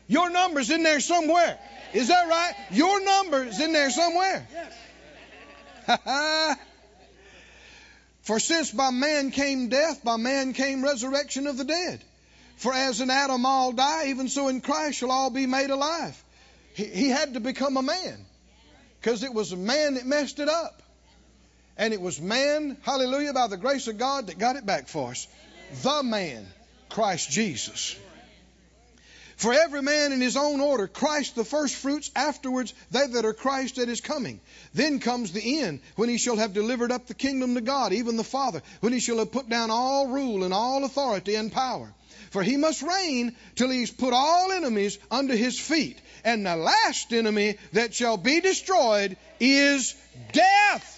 Your 0.07 0.29
number's 0.29 0.69
in 0.69 0.83
there 0.83 0.99
somewhere. 0.99 1.57
Is 1.93 2.09
that 2.09 2.29
right? 2.29 2.53
Your 2.69 3.03
number's 3.03 3.59
in 3.59 3.73
there 3.73 3.89
somewhere. 3.89 4.47
For 8.21 8.39
since 8.39 8.69
by 8.69 8.91
man 8.91 9.31
came 9.31 9.69
death, 9.69 10.03
by 10.03 10.17
man 10.17 10.53
came 10.53 10.83
resurrection 10.83 11.47
of 11.47 11.57
the 11.57 11.65
dead. 11.65 12.03
For 12.61 12.71
as 12.71 13.01
in 13.01 13.09
Adam 13.09 13.43
all 13.43 13.71
die, 13.71 14.09
even 14.09 14.29
so 14.29 14.47
in 14.47 14.61
Christ 14.61 14.99
shall 14.99 15.09
all 15.09 15.31
be 15.31 15.47
made 15.47 15.71
alive. 15.71 16.23
He, 16.75 16.85
he 16.85 17.09
had 17.09 17.33
to 17.33 17.39
become 17.39 17.75
a 17.75 17.81
man 17.81 18.23
because 18.99 19.23
it 19.23 19.33
was 19.33 19.51
a 19.51 19.57
man 19.57 19.95
that 19.95 20.05
messed 20.05 20.37
it 20.37 20.47
up. 20.47 20.83
And 21.75 21.91
it 21.91 21.99
was 21.99 22.21
man, 22.21 22.77
hallelujah, 22.83 23.33
by 23.33 23.47
the 23.47 23.57
grace 23.57 23.87
of 23.87 23.97
God 23.97 24.27
that 24.27 24.37
got 24.37 24.57
it 24.57 24.65
back 24.67 24.89
for 24.89 25.09
us. 25.09 25.27
The 25.81 26.03
man, 26.03 26.45
Christ 26.89 27.31
Jesus. 27.31 27.95
For 29.37 29.53
every 29.53 29.81
man 29.81 30.11
in 30.11 30.21
his 30.21 30.37
own 30.37 30.61
order, 30.61 30.87
Christ 30.87 31.33
the 31.33 31.43
first 31.43 31.73
fruits, 31.73 32.11
afterwards 32.15 32.75
they 32.91 33.07
that 33.07 33.25
are 33.25 33.33
Christ 33.33 33.79
at 33.79 33.87
his 33.87 34.01
coming. 34.01 34.39
Then 34.75 34.99
comes 34.99 35.31
the 35.31 35.61
end, 35.63 35.79
when 35.95 36.09
he 36.09 36.19
shall 36.19 36.35
have 36.35 36.53
delivered 36.53 36.91
up 36.91 37.07
the 37.07 37.15
kingdom 37.15 37.55
to 37.55 37.61
God, 37.61 37.91
even 37.91 38.17
the 38.17 38.23
Father, 38.23 38.61
when 38.81 38.93
he 38.93 38.99
shall 38.99 39.17
have 39.17 39.31
put 39.31 39.49
down 39.49 39.71
all 39.71 40.09
rule 40.09 40.43
and 40.43 40.53
all 40.53 40.83
authority 40.83 41.33
and 41.33 41.51
power. 41.51 41.91
For 42.31 42.41
he 42.41 42.55
must 42.55 42.81
reign 42.81 43.35
till 43.55 43.69
he's 43.69 43.91
put 43.91 44.13
all 44.13 44.53
enemies 44.53 44.97
under 45.11 45.35
his 45.35 45.59
feet. 45.59 45.99
And 46.23 46.45
the 46.45 46.55
last 46.55 47.11
enemy 47.11 47.57
that 47.73 47.93
shall 47.93 48.15
be 48.15 48.39
destroyed 48.39 49.17
is 49.39 49.93
death. 50.31 50.97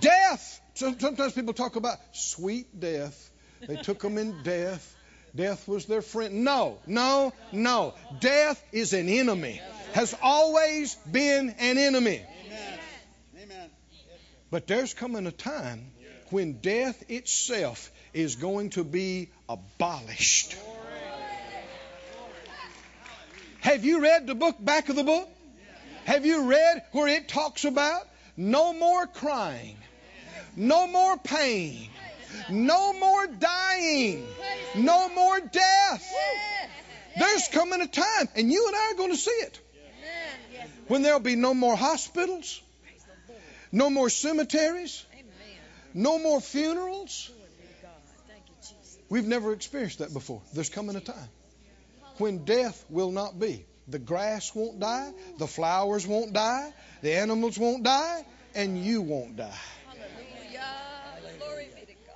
Death. 0.00 0.60
Sometimes 0.74 1.32
people 1.32 1.54
talk 1.54 1.76
about 1.76 1.96
sweet 2.12 2.78
death. 2.78 3.30
They 3.66 3.76
took 3.76 4.00
them 4.00 4.18
in 4.18 4.42
death. 4.42 4.96
Death 5.34 5.66
was 5.66 5.86
their 5.86 6.02
friend. 6.02 6.44
No, 6.44 6.78
no, 6.86 7.32
no. 7.52 7.94
Death 8.20 8.62
is 8.72 8.92
an 8.92 9.08
enemy, 9.08 9.60
has 9.92 10.14
always 10.22 10.94
been 11.10 11.54
an 11.58 11.78
enemy. 11.78 12.22
But 14.50 14.66
there's 14.66 14.92
coming 14.92 15.26
a 15.26 15.32
time 15.32 15.92
when 16.30 16.54
death 16.54 17.02
itself 17.10 17.90
is 18.12 18.36
going 18.36 18.70
to 18.70 18.84
be 18.84 19.28
abolished. 19.48 20.56
Have 23.60 23.84
you 23.84 24.00
read 24.00 24.26
the 24.26 24.34
book 24.34 24.56
back 24.58 24.88
of 24.88 24.96
the 24.96 25.04
book? 25.04 25.28
Have 26.04 26.24
you 26.24 26.48
read 26.48 26.82
where 26.92 27.08
it 27.08 27.28
talks 27.28 27.64
about 27.64 28.06
no 28.36 28.72
more 28.72 29.06
crying, 29.06 29.76
no 30.56 30.86
more 30.86 31.18
pain, 31.18 31.90
no 32.48 32.92
more 32.92 33.26
dying. 33.26 34.26
No 34.76 35.08
more 35.08 35.40
death. 35.40 36.14
There's 37.18 37.48
coming 37.48 37.80
a 37.80 37.86
time, 37.86 38.28
and 38.36 38.52
you 38.52 38.66
and 38.66 38.76
I 38.76 38.92
are 38.92 38.94
going 38.94 39.10
to 39.10 39.16
see 39.16 39.30
it, 39.30 39.60
when 40.86 41.02
there'll 41.02 41.20
be 41.20 41.36
no 41.36 41.54
more 41.54 41.76
hospitals, 41.76 42.62
no 43.72 43.90
more 43.90 44.08
cemeteries, 44.08 45.04
no 45.94 46.18
more 46.18 46.40
funerals. 46.40 47.30
We've 49.08 49.26
never 49.26 49.52
experienced 49.52 49.98
that 49.98 50.12
before. 50.12 50.40
There's 50.54 50.68
coming 50.68 50.96
a 50.96 51.00
time 51.00 51.28
when 52.18 52.44
death 52.44 52.84
will 52.88 53.10
not 53.10 53.38
be. 53.38 53.64
The 53.88 53.98
grass 53.98 54.54
won't 54.54 54.78
die, 54.78 55.12
the 55.38 55.48
flowers 55.48 56.06
won't 56.06 56.32
die, 56.32 56.72
the 57.02 57.14
animals 57.14 57.58
won't 57.58 57.82
die, 57.82 58.24
and 58.54 58.78
you 58.78 59.02
won't 59.02 59.36
die. 59.36 59.58
Hallelujah. 59.88 61.38
Glory 61.40 61.68
be 61.74 61.80
to 61.80 61.92
God. 62.06 62.14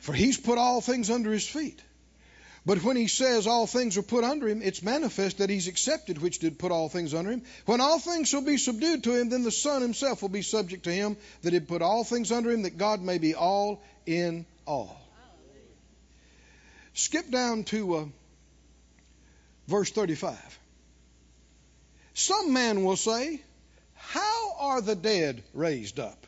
For 0.00 0.12
he's 0.12 0.38
put 0.38 0.58
all 0.58 0.80
things 0.80 1.08
under 1.08 1.30
his 1.30 1.48
feet. 1.48 1.80
But 2.66 2.82
when 2.84 2.96
he 2.96 3.06
says 3.06 3.46
all 3.46 3.66
things 3.66 3.96
are 3.96 4.02
put 4.02 4.22
under 4.22 4.46
him, 4.46 4.60
it's 4.62 4.82
manifest 4.82 5.38
that 5.38 5.48
he's 5.48 5.66
accepted 5.66 6.18
which 6.18 6.40
did 6.40 6.58
put 6.58 6.72
all 6.72 6.90
things 6.90 7.14
under 7.14 7.30
him. 7.30 7.42
When 7.64 7.80
all 7.80 7.98
things 7.98 8.28
shall 8.28 8.42
be 8.42 8.58
subdued 8.58 9.04
to 9.04 9.18
him, 9.18 9.30
then 9.30 9.44
the 9.44 9.50
Son 9.50 9.80
himself 9.80 10.20
will 10.20 10.28
be 10.28 10.42
subject 10.42 10.84
to 10.84 10.92
him 10.92 11.16
that 11.42 11.52
did 11.52 11.68
put 11.68 11.80
all 11.80 12.04
things 12.04 12.30
under 12.30 12.50
him, 12.50 12.62
that 12.62 12.76
God 12.76 13.00
may 13.00 13.16
be 13.16 13.34
all 13.34 13.82
in 14.04 14.44
all. 14.66 15.00
Skip 16.92 17.30
down 17.30 17.64
to 17.64 17.94
uh, 17.94 18.04
verse 19.66 19.90
35. 19.90 20.58
Some 22.12 22.52
man 22.52 22.84
will 22.84 22.96
say, 22.96 23.40
How 23.94 24.52
are 24.58 24.80
the 24.82 24.96
dead 24.96 25.42
raised 25.54 25.98
up? 25.98 26.26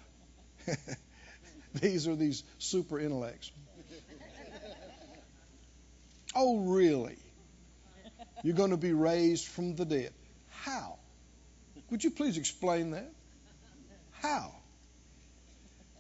these 1.74 2.08
are 2.08 2.16
these 2.16 2.42
super 2.58 2.98
intellects. 2.98 3.50
Oh, 6.34 6.58
really? 6.60 7.16
You're 8.42 8.56
going 8.56 8.70
to 8.70 8.76
be 8.76 8.92
raised 8.92 9.46
from 9.46 9.76
the 9.76 9.84
dead. 9.84 10.12
How? 10.50 10.96
Would 11.90 12.02
you 12.02 12.10
please 12.10 12.38
explain 12.38 12.92
that? 12.92 13.10
How? 14.12 14.52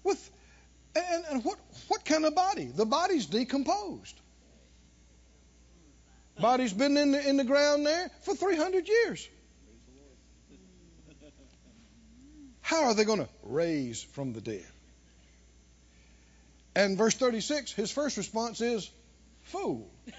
With 0.04 0.30
and, 0.94 1.24
and 1.30 1.44
what 1.44 1.58
what 1.88 2.04
kind 2.04 2.24
of 2.24 2.34
body? 2.34 2.64
The 2.64 2.86
body's 2.86 3.26
decomposed. 3.26 4.18
Body's 6.40 6.72
been 6.72 6.96
in 6.96 7.12
the 7.12 7.28
in 7.28 7.36
the 7.36 7.44
ground 7.44 7.86
there 7.86 8.10
for 8.22 8.34
300 8.34 8.88
years. 8.88 9.28
How 12.60 12.84
are 12.84 12.94
they 12.94 13.04
going 13.04 13.18
to 13.18 13.28
raise 13.42 14.02
from 14.02 14.32
the 14.32 14.40
dead? 14.40 14.66
And 16.74 16.96
verse 16.96 17.14
36, 17.14 17.72
his 17.72 17.90
first 17.90 18.16
response 18.16 18.62
is, 18.62 18.90
fool. 19.42 19.90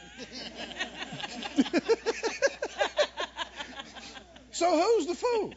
so 4.52 4.80
who's 4.82 5.08
the 5.08 5.16
fool? 5.16 5.54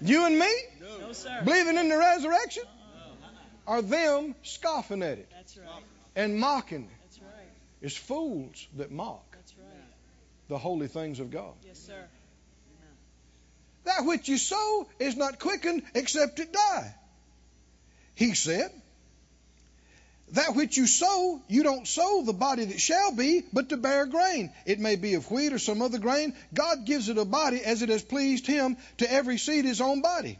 You 0.00 0.26
and 0.26 0.38
me? 0.38 0.52
No, 0.80 1.12
sir. 1.12 1.40
Believing 1.44 1.78
in 1.78 1.88
the 1.88 1.96
resurrection? 1.96 2.64
Are 3.66 3.80
them 3.80 4.34
scoffing 4.42 5.02
at 5.02 5.18
it 5.18 5.30
That's 5.34 5.56
right. 5.56 5.82
and 6.16 6.38
mocking 6.38 6.84
it? 6.84 6.90
That's 7.02 7.18
right. 7.20 7.48
It's 7.80 7.96
fools 7.96 8.68
that 8.76 8.90
mock 8.90 9.24
That's 9.32 9.54
right. 9.56 9.66
the 10.48 10.58
holy 10.58 10.86
things 10.88 11.18
of 11.18 11.30
God. 11.30 11.54
Yes, 11.66 11.78
sir. 11.78 12.04
That 13.84 14.04
which 14.04 14.28
you 14.28 14.38
sow 14.38 14.86
is 14.98 15.16
not 15.16 15.38
quickened 15.38 15.82
except 15.94 16.38
it 16.40 16.52
die. 16.52 16.94
He 18.14 18.34
said, 18.34 18.70
that 20.32 20.56
which 20.56 20.76
you 20.76 20.86
sow, 20.86 21.40
you 21.48 21.62
don't 21.62 21.86
sow 21.86 22.22
the 22.24 22.32
body 22.32 22.64
that 22.64 22.80
shall 22.80 23.12
be, 23.12 23.44
but 23.52 23.68
to 23.68 23.76
bare 23.76 24.06
grain. 24.06 24.50
It 24.66 24.80
may 24.80 24.96
be 24.96 25.14
of 25.14 25.30
wheat 25.30 25.52
or 25.52 25.58
some 25.58 25.82
other 25.82 25.98
grain. 25.98 26.34
God 26.52 26.86
gives 26.86 27.08
it 27.08 27.18
a 27.18 27.24
body 27.24 27.62
as 27.62 27.82
it 27.82 27.88
has 27.90 28.02
pleased 28.02 28.46
him. 28.46 28.76
To 28.98 29.12
every 29.12 29.38
seed 29.38 29.64
his 29.64 29.80
own 29.80 30.00
body. 30.00 30.38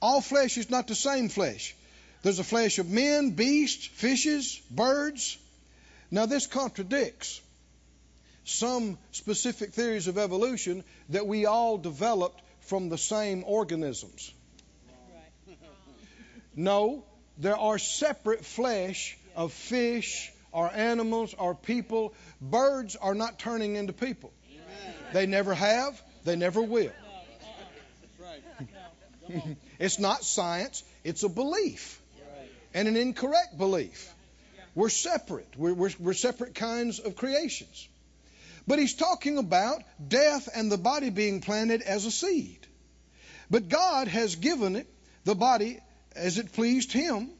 All 0.00 0.20
flesh 0.20 0.58
is 0.58 0.70
not 0.70 0.88
the 0.88 0.94
same 0.94 1.28
flesh, 1.28 1.76
There's 2.22 2.40
a 2.40 2.44
flesh 2.44 2.78
of 2.78 2.88
men, 2.88 3.30
beasts, 3.30 3.86
fishes, 3.86 4.60
birds. 4.70 5.36
Now, 6.10 6.26
this 6.26 6.46
contradicts 6.46 7.40
some 8.44 8.98
specific 9.12 9.72
theories 9.72 10.08
of 10.08 10.18
evolution 10.18 10.82
that 11.10 11.26
we 11.26 11.46
all 11.46 11.78
developed 11.78 12.42
from 12.62 12.88
the 12.88 12.98
same 12.98 13.44
organisms. 13.46 14.32
No, 16.54 17.04
there 17.38 17.56
are 17.56 17.78
separate 17.78 18.44
flesh 18.44 19.16
of 19.34 19.52
fish 19.52 20.32
or 20.52 20.70
animals 20.72 21.34
or 21.34 21.54
people. 21.54 22.14
Birds 22.40 22.96
are 22.96 23.14
not 23.14 23.38
turning 23.38 23.76
into 23.76 23.92
people. 23.92 24.32
They 25.12 25.26
never 25.26 25.54
have, 25.54 26.00
they 26.24 26.36
never 26.36 26.62
will. 26.62 26.92
it's 29.78 29.98
not 29.98 30.24
science, 30.24 30.82
it's 31.04 31.22
a 31.22 31.28
belief 31.28 32.00
and 32.74 32.88
an 32.88 32.96
incorrect 32.96 33.56
belief. 33.56 34.12
We're 34.74 34.88
separate. 34.88 35.48
We're, 35.56 35.74
we're, 35.74 35.90
we're, 35.98 36.12
separate 36.14 36.54
kinds 36.54 36.98
of 36.98 37.16
creations. 37.16 37.88
But 38.66 38.78
he's 38.78 38.94
talking 38.94 39.36
about 39.36 39.82
death 40.06 40.48
and 40.54 40.72
the 40.72 40.78
body 40.78 41.10
being 41.10 41.40
planted 41.42 41.82
as 41.82 42.06
a 42.06 42.10
seed. 42.10 42.66
But 43.50 43.68
God 43.68 44.08
has 44.08 44.36
given 44.36 44.76
it, 44.76 44.86
the 45.24 45.34
body, 45.34 45.80
as 46.16 46.38
it 46.38 46.52
pleased 46.52 46.92
him, 46.92 47.30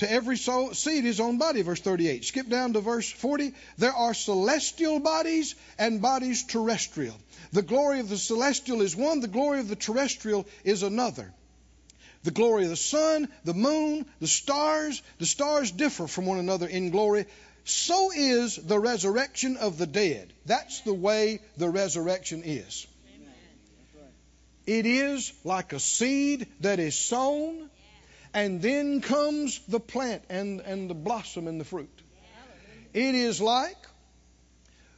to 0.00 0.10
every 0.10 0.38
soul, 0.38 0.72
seed 0.72 1.04
his 1.04 1.20
own 1.20 1.36
body, 1.36 1.60
verse 1.60 1.80
38. 1.80 2.24
Skip 2.24 2.48
down 2.48 2.72
to 2.72 2.80
verse 2.80 3.10
40. 3.10 3.52
There 3.76 3.92
are 3.92 4.14
celestial 4.14 4.98
bodies 4.98 5.54
and 5.78 6.00
bodies 6.00 6.44
terrestrial. 6.44 7.16
The 7.52 7.60
glory 7.60 8.00
of 8.00 8.08
the 8.08 8.16
celestial 8.16 8.80
is 8.80 8.96
one, 8.96 9.20
the 9.20 9.28
glory 9.28 9.60
of 9.60 9.68
the 9.68 9.76
terrestrial 9.76 10.46
is 10.64 10.82
another. 10.82 11.30
The 12.22 12.30
glory 12.30 12.64
of 12.64 12.70
the 12.70 12.76
sun, 12.76 13.28
the 13.44 13.52
moon, 13.52 14.06
the 14.20 14.26
stars, 14.26 15.02
the 15.18 15.26
stars 15.26 15.70
differ 15.70 16.06
from 16.06 16.24
one 16.24 16.38
another 16.38 16.66
in 16.66 16.90
glory. 16.90 17.26
So 17.64 18.10
is 18.10 18.56
the 18.56 18.78
resurrection 18.78 19.58
of 19.58 19.76
the 19.76 19.86
dead. 19.86 20.32
That's 20.46 20.80
the 20.80 20.94
way 20.94 21.40
the 21.58 21.68
resurrection 21.68 22.42
is. 22.44 22.86
It 24.66 24.86
is 24.86 25.32
like 25.44 25.72
a 25.72 25.80
seed 25.80 26.46
that 26.60 26.78
is 26.78 26.94
sown, 26.94 27.68
and 28.34 28.62
then 28.62 29.00
comes 29.00 29.60
the 29.68 29.80
plant 29.80 30.22
and, 30.28 30.60
and 30.60 30.88
the 30.88 30.94
blossom 30.94 31.48
and 31.48 31.60
the 31.60 31.64
fruit. 31.64 31.90
It 32.92 33.14
is 33.14 33.40
like 33.40 33.76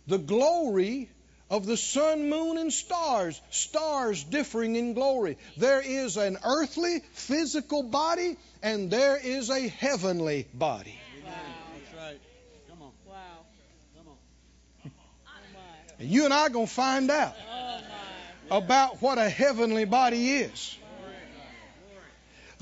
the 0.06 0.18
glory 0.18 1.10
of 1.50 1.66
the 1.66 1.76
sun, 1.76 2.30
moon, 2.30 2.56
and 2.56 2.72
stars, 2.72 3.40
stars 3.50 4.24
differing 4.24 4.76
in 4.76 4.94
glory. 4.94 5.36
There 5.58 5.82
is 5.82 6.16
an 6.16 6.38
earthly, 6.44 7.00
physical 7.12 7.82
body, 7.82 8.38
and 8.62 8.90
there 8.90 9.18
is 9.22 9.50
a 9.50 9.68
heavenly 9.68 10.46
body. 10.54 10.98
Wow. 11.22 11.32
That's 11.74 12.02
right. 12.02 12.20
Come 12.70 12.82
on. 12.82 12.92
Wow. 13.06 13.14
Come 13.96 14.08
on. 14.08 14.92
And 15.98 16.08
you 16.08 16.24
and 16.24 16.32
I 16.32 16.46
are 16.46 16.50
going 16.50 16.66
to 16.66 16.72
find 16.72 17.10
out. 17.10 17.34
Oh 17.50 17.62
about 18.52 19.00
what 19.00 19.18
a 19.18 19.28
heavenly 19.28 19.86
body 19.86 20.30
is. 20.34 20.76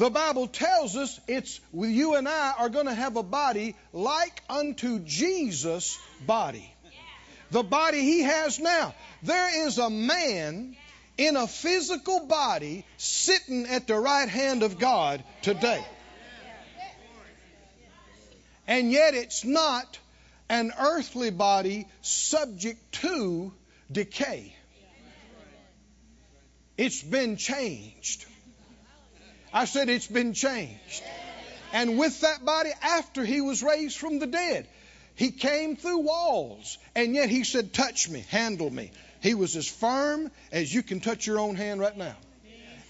The 0.00 0.08
Bible 0.08 0.46
tells 0.46 0.96
us 0.96 1.20
it's 1.28 1.60
you 1.74 2.14
and 2.14 2.26
I 2.26 2.54
are 2.58 2.70
going 2.70 2.86
to 2.86 2.94
have 2.94 3.16
a 3.16 3.22
body 3.22 3.76
like 3.92 4.42
unto 4.48 4.98
Jesus' 5.00 5.98
body 6.26 6.74
the 7.50 7.62
body 7.62 8.00
he 8.00 8.22
has 8.22 8.58
now. 8.58 8.94
There 9.22 9.66
is 9.66 9.78
a 9.78 9.90
man 9.90 10.74
in 11.18 11.36
a 11.36 11.46
physical 11.46 12.26
body 12.26 12.86
sitting 12.96 13.66
at 13.66 13.86
the 13.86 13.98
right 13.98 14.28
hand 14.28 14.62
of 14.62 14.78
God 14.78 15.22
today. 15.42 15.84
And 18.66 18.90
yet 18.90 19.14
it's 19.14 19.44
not 19.44 19.98
an 20.48 20.72
earthly 20.78 21.30
body 21.30 21.86
subject 22.02 22.80
to 23.02 23.52
decay. 23.92 24.54
It's 26.78 27.02
been 27.02 27.36
changed. 27.36 28.24
I 29.52 29.64
said 29.64 29.88
it's 29.88 30.06
been 30.06 30.34
changed. 30.34 31.02
And 31.72 31.98
with 31.98 32.20
that 32.22 32.44
body, 32.44 32.70
after 32.82 33.24
he 33.24 33.40
was 33.40 33.62
raised 33.62 33.96
from 33.98 34.18
the 34.18 34.26
dead, 34.26 34.68
he 35.14 35.30
came 35.30 35.76
through 35.76 35.98
walls, 35.98 36.78
and 36.94 37.14
yet 37.14 37.28
he 37.28 37.44
said, 37.44 37.72
Touch 37.72 38.08
me, 38.08 38.24
handle 38.30 38.70
me. 38.70 38.90
He 39.22 39.34
was 39.34 39.54
as 39.56 39.68
firm 39.68 40.30
as 40.50 40.72
you 40.72 40.82
can 40.82 41.00
touch 41.00 41.26
your 41.26 41.38
own 41.38 41.56
hand 41.56 41.80
right 41.80 41.96
now. 41.96 42.16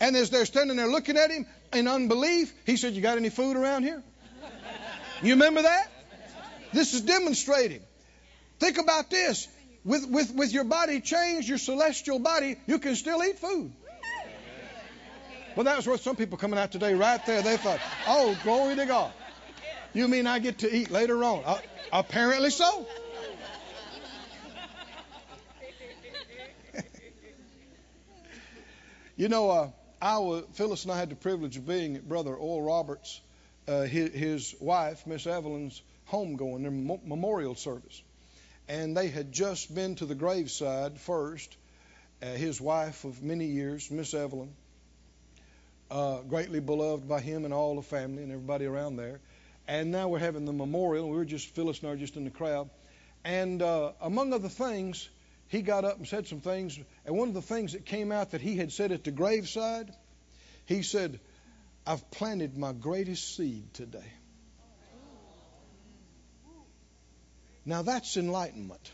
And 0.00 0.16
as 0.16 0.30
they're 0.30 0.46
standing 0.46 0.76
there 0.76 0.86
looking 0.86 1.16
at 1.16 1.30
him 1.30 1.46
in 1.72 1.88
unbelief, 1.88 2.52
he 2.64 2.76
said, 2.76 2.94
You 2.94 3.02
got 3.02 3.18
any 3.18 3.30
food 3.30 3.56
around 3.56 3.82
here? 3.82 4.02
You 5.22 5.32
remember 5.34 5.62
that? 5.62 5.90
This 6.72 6.94
is 6.94 7.02
demonstrating. 7.02 7.82
Think 8.58 8.78
about 8.78 9.11
this. 9.11 9.48
With, 9.84 10.08
with, 10.08 10.34
with 10.34 10.52
your 10.52 10.64
body 10.64 11.00
changed, 11.00 11.48
your 11.48 11.58
celestial 11.58 12.18
body, 12.18 12.56
you 12.66 12.78
can 12.78 12.96
still 12.96 13.22
eat 13.24 13.38
food. 13.38 13.72
Well, 15.57 15.64
that 15.64 15.76
was 15.76 15.86
what 15.86 16.01
some 16.01 16.16
people 16.16 16.38
coming 16.38 16.59
out 16.59 16.70
today, 16.70 16.94
right 16.94 17.24
there. 17.26 17.42
They 17.42 17.57
thought, 17.57 17.80
oh, 18.07 18.38
glory 18.44 18.76
to 18.76 18.86
God. 18.86 19.12
You 19.92 20.07
mean 20.07 20.28
I 20.28 20.38
get 20.38 20.59
to 20.59 20.72
eat 20.72 20.90
later 20.90 21.24
on? 21.24 21.42
Uh, 21.44 21.59
apparently 21.92 22.51
so. 22.51 22.86
you 29.16 29.28
know, 29.28 29.51
uh, 29.51 29.70
I 30.01 30.18
was, 30.18 30.44
Phyllis 30.53 30.84
and 30.84 30.92
I 30.92 30.98
had 30.98 31.11
the 31.11 31.16
privilege 31.16 31.57
of 31.57 31.66
being 31.66 31.96
at 31.96 32.09
Brother 32.09 32.32
Oral 32.34 32.62
Roberts, 32.62 33.20
uh, 33.66 33.82
his, 33.82 34.12
his, 34.12 34.55
wife, 34.61 35.05
Miss 35.07 35.26
Evelyn's 35.26 35.82
homegoing, 36.11 36.62
their 36.62 36.70
memorial 37.05 37.57
service. 37.57 38.01
And 38.68 38.96
they 38.96 39.09
had 39.09 39.32
just 39.32 39.74
been 39.74 39.96
to 39.96 40.07
the 40.07 40.14
graveside 40.14 41.01
first. 41.01 41.57
Uh, 42.22 42.26
his 42.26 42.61
wife 42.61 43.05
of 43.05 43.20
many 43.22 43.46
years, 43.46 43.90
Miss 43.90 44.14
Evelyn, 44.14 44.55
uh, 45.91 46.20
greatly 46.22 46.61
beloved 46.61 47.09
by 47.09 47.20
him 47.20 47.45
and 47.45 47.53
all 47.53 47.76
the 47.76 47.82
family 47.82 48.22
and 48.22 48.32
everybody 48.32 48.66
around 48.66 48.97
there. 48.97 49.20
And 49.66 49.91
now 49.91 50.09
we're 50.09 50.18
having 50.18 50.45
the 50.45 50.53
memorial. 50.53 51.09
We 51.09 51.16
were 51.16 51.24
just, 51.24 51.49
Phyllis 51.49 51.80
and 51.80 51.91
I 51.91 51.97
just 51.97 52.16
in 52.16 52.24
the 52.24 52.30
crowd. 52.30 52.70
And 53.24 53.61
uh, 53.61 53.93
among 54.01 54.32
other 54.32 54.49
things, 54.49 55.09
he 55.49 55.62
got 55.62 55.84
up 55.84 55.99
and 55.99 56.07
said 56.07 56.26
some 56.26 56.41
things. 56.41 56.78
And 57.05 57.16
one 57.16 57.28
of 57.28 57.34
the 57.34 57.43
things 57.43 57.72
that 57.72 57.84
came 57.84 58.12
out 58.12 58.30
that 58.32 58.41
he 58.41 58.57
had 58.57 58.72
said 58.72 58.93
at 58.93 59.05
the 59.05 59.11
graveside, 59.11 59.93
he 60.66 60.82
said, 60.82 61.20
I've 61.86 62.11
planted 62.11 62.57
my 62.57 62.72
greatest 62.72 63.36
seed 63.36 63.74
today. 63.74 64.12
Now 67.64 67.82
that's 67.82 68.16
enlightenment. 68.16 68.91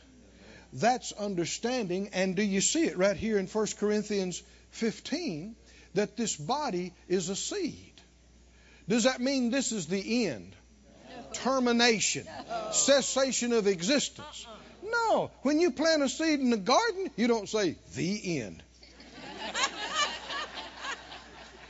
That's 0.73 1.13
understanding. 1.13 2.11
And 2.13 2.37
do 2.37 2.43
you 2.43 2.61
see 2.61 2.85
it 2.85 2.99
right 2.99 3.17
here 3.17 3.39
in 3.39 3.47
1 3.47 3.67
Corinthians 3.79 4.43
15 4.71 5.57
that 5.97 6.17
this 6.17 6.37
body 6.37 6.93
is 7.09 7.29
a 7.29 7.37
seed? 7.37 7.93
Does 8.89 9.05
that 9.05 9.21
mean 9.21 9.51
this 9.51 9.73
is 9.73 9.87
the 9.87 10.27
end? 10.27 10.55
termination, 11.33 12.27
cessation 12.73 13.53
of 13.53 13.67
existence. 13.67 14.47
No, 14.83 15.31
when 15.43 15.61
you 15.61 15.71
plant 15.71 16.03
a 16.03 16.09
seed 16.09 16.41
in 16.41 16.51
the 16.51 16.57
garden, 16.57 17.11
you 17.17 17.27
don't 17.27 17.49
say 17.49 17.77
the 17.95 18.41
end. 18.41 18.63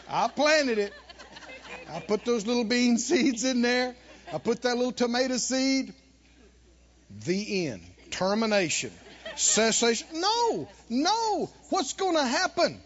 I 0.08 0.28
planted 0.28 0.78
it. 0.78 0.92
I 1.92 2.00
put 2.00 2.24
those 2.24 2.46
little 2.46 2.64
bean 2.64 2.98
seeds 3.08 3.44
in 3.44 3.62
there. 3.62 3.94
I 4.32 4.38
put 4.38 4.62
that 4.62 4.76
little 4.76 4.92
tomato 4.92 5.36
seed. 5.36 5.92
The 7.24 7.66
end. 7.68 7.82
Termination. 8.10 8.92
Cessation. 9.36 10.06
No, 10.14 10.68
no. 10.88 11.50
What's 11.70 11.92
going 11.94 12.16
to 12.16 12.24
happen? 12.24 12.80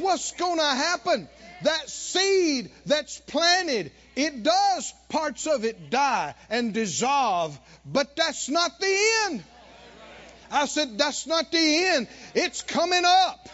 What's 0.00 0.32
going 0.32 0.58
to 0.58 0.64
happen? 0.64 1.28
That 1.62 1.90
seed 1.90 2.70
that's 2.86 3.20
planted 3.20 3.92
it 4.16 4.42
does, 4.42 4.92
parts 5.08 5.46
of 5.46 5.64
it 5.64 5.88
die 5.88 6.34
and 6.50 6.74
dissolve, 6.74 7.58
but 7.86 8.16
that's 8.16 8.48
not 8.48 8.78
the 8.78 8.98
end. 9.24 9.44
I 10.50 10.66
said, 10.66 10.98
that's 10.98 11.26
not 11.26 11.50
the 11.50 11.84
end. 11.86 12.08
It's 12.34 12.60
coming 12.60 13.04
up. 13.06 13.48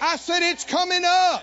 I 0.00 0.16
said, 0.16 0.42
it's 0.42 0.64
coming 0.64 1.02
up. 1.04 1.42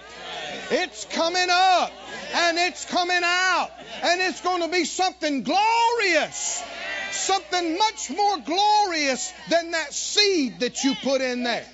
It's 0.72 1.06
coming 1.06 1.48
up. 1.50 1.92
And 2.34 2.58
it's 2.58 2.86
coming 2.86 3.22
out. 3.24 3.70
And 4.04 4.22
it's 4.22 4.42
going 4.42 4.62
to 4.62 4.70
be 4.70 4.86
something 4.86 5.44
glorious. 5.44 6.64
Something 7.12 7.78
much 7.78 8.12
more 8.12 8.38
glorious 8.38 9.34
than 9.50 9.72
that 9.72 9.94
seed 9.94 10.60
that 10.60 10.84
you 10.84 10.94
put 11.04 11.22
in 11.22 11.44
there. 11.44 11.66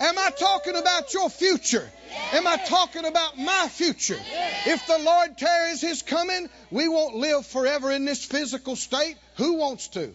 Am 0.00 0.18
I 0.18 0.30
talking 0.30 0.76
about 0.76 1.12
your 1.12 1.28
future? 1.28 1.86
Am 2.32 2.46
I 2.46 2.56
talking 2.56 3.04
about 3.04 3.36
my 3.36 3.68
future? 3.68 4.18
If 4.66 4.86
the 4.86 4.98
Lord 4.98 5.36
tarries 5.36 5.82
his 5.82 6.00
coming, 6.00 6.48
we 6.70 6.88
won't 6.88 7.16
live 7.16 7.46
forever 7.46 7.92
in 7.92 8.06
this 8.06 8.24
physical 8.24 8.76
state. 8.76 9.16
Who 9.36 9.54
wants 9.54 9.88
to? 9.88 10.12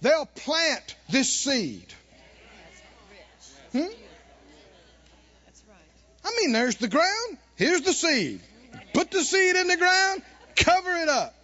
They'll 0.00 0.26
plant 0.26 0.96
this 1.08 1.32
seed. 1.32 1.86
Hmm? 3.70 3.86
I 6.24 6.32
mean, 6.40 6.52
there's 6.52 6.76
the 6.76 6.88
ground. 6.88 7.38
Here's 7.54 7.82
the 7.82 7.92
seed. 7.92 8.40
Put 8.94 9.12
the 9.12 9.22
seed 9.22 9.54
in 9.54 9.68
the 9.68 9.76
ground, 9.76 10.22
cover 10.56 10.90
it 10.90 11.08
up. 11.08 11.34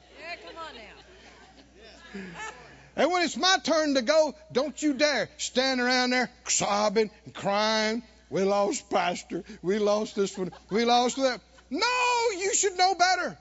And 2.96 3.10
when 3.10 3.22
it's 3.22 3.36
my 3.36 3.58
turn 3.62 3.94
to 3.94 4.02
go, 4.02 4.34
don't 4.52 4.80
you 4.82 4.94
dare 4.94 5.28
stand 5.38 5.80
around 5.80 6.10
there 6.10 6.30
sobbing 6.46 7.10
and 7.24 7.34
crying. 7.34 8.02
We 8.28 8.42
lost 8.44 8.88
pastor. 8.90 9.44
We 9.62 9.78
lost 9.78 10.14
this 10.14 10.36
one. 10.36 10.52
We 10.70 10.84
lost 10.84 11.16
that. 11.16 11.40
No, 11.70 12.38
you 12.38 12.54
should 12.54 12.76
know 12.76 12.94
better. 12.94 13.38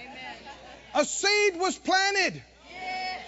Amen. 0.00 0.36
A 0.94 1.04
seed 1.04 1.58
was 1.58 1.76
planted. 1.76 2.42
Yes. 2.72 3.20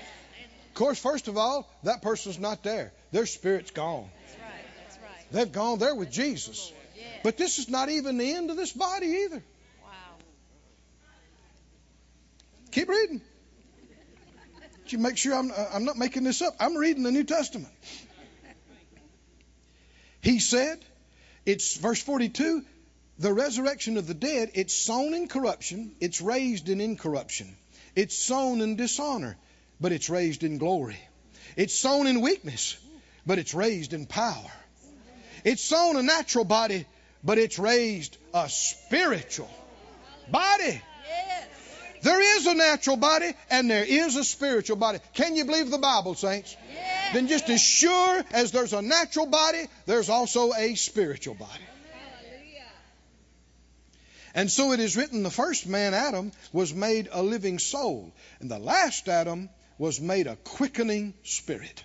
Of 0.68 0.74
course, 0.74 0.98
first 0.98 1.28
of 1.28 1.36
all, 1.36 1.68
that 1.82 2.02
person's 2.02 2.38
not 2.38 2.62
there. 2.62 2.92
Their 3.10 3.26
spirit's 3.26 3.70
gone. 3.70 4.08
That's 4.26 4.40
right. 4.40 4.64
That's 4.82 4.98
right. 4.98 5.32
They've 5.32 5.52
gone 5.52 5.78
there 5.78 5.94
with 5.94 6.10
Jesus. 6.10 6.72
Yes. 6.96 7.04
But 7.24 7.36
this 7.36 7.58
is 7.58 7.68
not 7.68 7.88
even 7.88 8.18
the 8.18 8.32
end 8.32 8.50
of 8.50 8.56
this 8.56 8.72
body 8.72 9.06
either. 9.06 9.42
wow. 9.84 9.90
Keep 12.70 12.88
reading. 12.88 13.20
You 14.92 14.98
make 14.98 15.16
sure 15.16 15.34
I'm, 15.34 15.50
uh, 15.50 15.66
I'm 15.72 15.84
not 15.84 15.96
making 15.96 16.24
this 16.24 16.42
up. 16.42 16.54
I'm 16.60 16.76
reading 16.76 17.02
the 17.02 17.10
New 17.10 17.24
Testament. 17.24 17.72
He 20.20 20.40
said, 20.40 20.78
it's 21.46 21.76
verse 21.76 22.02
42, 22.02 22.64
the 23.18 23.32
resurrection 23.32 23.96
of 23.96 24.06
the 24.06 24.14
dead, 24.14 24.50
it's 24.54 24.74
sown 24.74 25.14
in 25.14 25.28
corruption, 25.28 25.92
it's 26.00 26.20
raised 26.20 26.68
in 26.68 26.80
incorruption. 26.80 27.56
It's 27.96 28.16
sown 28.16 28.60
in 28.60 28.76
dishonor, 28.76 29.36
but 29.80 29.92
it's 29.92 30.10
raised 30.10 30.44
in 30.44 30.58
glory. 30.58 30.98
It's 31.56 31.74
sown 31.74 32.06
in 32.06 32.20
weakness, 32.20 32.76
but 33.26 33.38
it's 33.38 33.54
raised 33.54 33.92
in 33.92 34.06
power. 34.06 34.52
It's 35.44 35.62
sown 35.62 35.96
a 35.96 36.02
natural 36.02 36.44
body, 36.44 36.86
but 37.24 37.38
it's 37.38 37.58
raised 37.58 38.16
a 38.34 38.48
spiritual 38.48 39.50
body. 40.30 40.82
There 42.02 42.36
is 42.36 42.46
a 42.46 42.54
natural 42.54 42.96
body 42.96 43.32
and 43.50 43.70
there 43.70 43.84
is 43.84 44.16
a 44.16 44.24
spiritual 44.24 44.76
body. 44.76 44.98
Can 45.14 45.36
you 45.36 45.44
believe 45.44 45.70
the 45.70 45.78
Bible, 45.78 46.14
saints? 46.14 46.56
Yes. 46.72 47.14
Then 47.14 47.28
just 47.28 47.48
as 47.48 47.60
sure 47.60 48.24
as 48.32 48.52
there's 48.52 48.72
a 48.72 48.82
natural 48.82 49.26
body, 49.26 49.64
there's 49.86 50.08
also 50.08 50.52
a 50.52 50.74
spiritual 50.74 51.34
body. 51.34 51.64
And 54.34 54.50
so 54.50 54.72
it 54.72 54.78
is 54.78 54.96
written 54.96 55.22
the 55.22 55.30
first 55.30 55.66
man, 55.66 55.94
Adam, 55.94 56.30
was 56.52 56.72
made 56.72 57.08
a 57.10 57.22
living 57.22 57.58
soul, 57.58 58.12
and 58.38 58.48
the 58.50 58.58
last 58.58 59.08
Adam 59.08 59.48
was 59.78 60.00
made 60.00 60.26
a 60.26 60.36
quickening 60.36 61.14
spirit. 61.24 61.82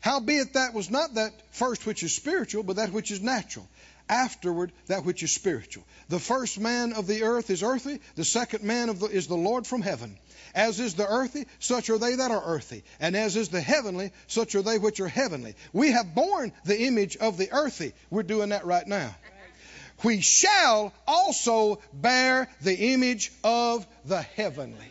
Howbeit 0.00 0.52
that 0.52 0.74
was 0.74 0.90
not 0.90 1.14
that 1.14 1.32
first 1.50 1.84
which 1.86 2.02
is 2.02 2.14
spiritual, 2.14 2.62
but 2.62 2.76
that 2.76 2.92
which 2.92 3.10
is 3.10 3.20
natural. 3.20 3.66
Afterward, 4.08 4.72
that 4.86 5.04
which 5.04 5.22
is 5.22 5.32
spiritual. 5.32 5.84
The 6.08 6.18
first 6.18 6.58
man 6.58 6.92
of 6.92 7.06
the 7.06 7.24
earth 7.24 7.50
is 7.50 7.62
earthly, 7.62 8.00
the 8.14 8.24
second 8.24 8.64
man 8.64 8.88
of 8.88 9.00
the, 9.00 9.06
is 9.06 9.26
the 9.26 9.36
Lord 9.36 9.66
from 9.66 9.82
heaven. 9.82 10.18
As 10.54 10.80
is 10.80 10.94
the 10.94 11.06
earthy, 11.06 11.46
such 11.58 11.90
are 11.90 11.98
they 11.98 12.14
that 12.16 12.30
are 12.30 12.42
earthy. 12.42 12.84
And 13.00 13.14
as 13.14 13.36
is 13.36 13.50
the 13.50 13.60
heavenly, 13.60 14.12
such 14.26 14.54
are 14.54 14.62
they 14.62 14.78
which 14.78 15.00
are 15.00 15.08
heavenly. 15.08 15.54
We 15.72 15.92
have 15.92 16.14
borne 16.14 16.52
the 16.64 16.80
image 16.80 17.16
of 17.16 17.36
the 17.36 17.50
earthy. 17.52 17.92
We're 18.10 18.22
doing 18.22 18.50
that 18.50 18.64
right 18.64 18.86
now. 18.86 19.14
We 20.04 20.20
shall 20.20 20.92
also 21.06 21.80
bear 21.92 22.48
the 22.62 22.92
image 22.92 23.32
of 23.42 23.86
the 24.04 24.22
heavenly. 24.22 24.86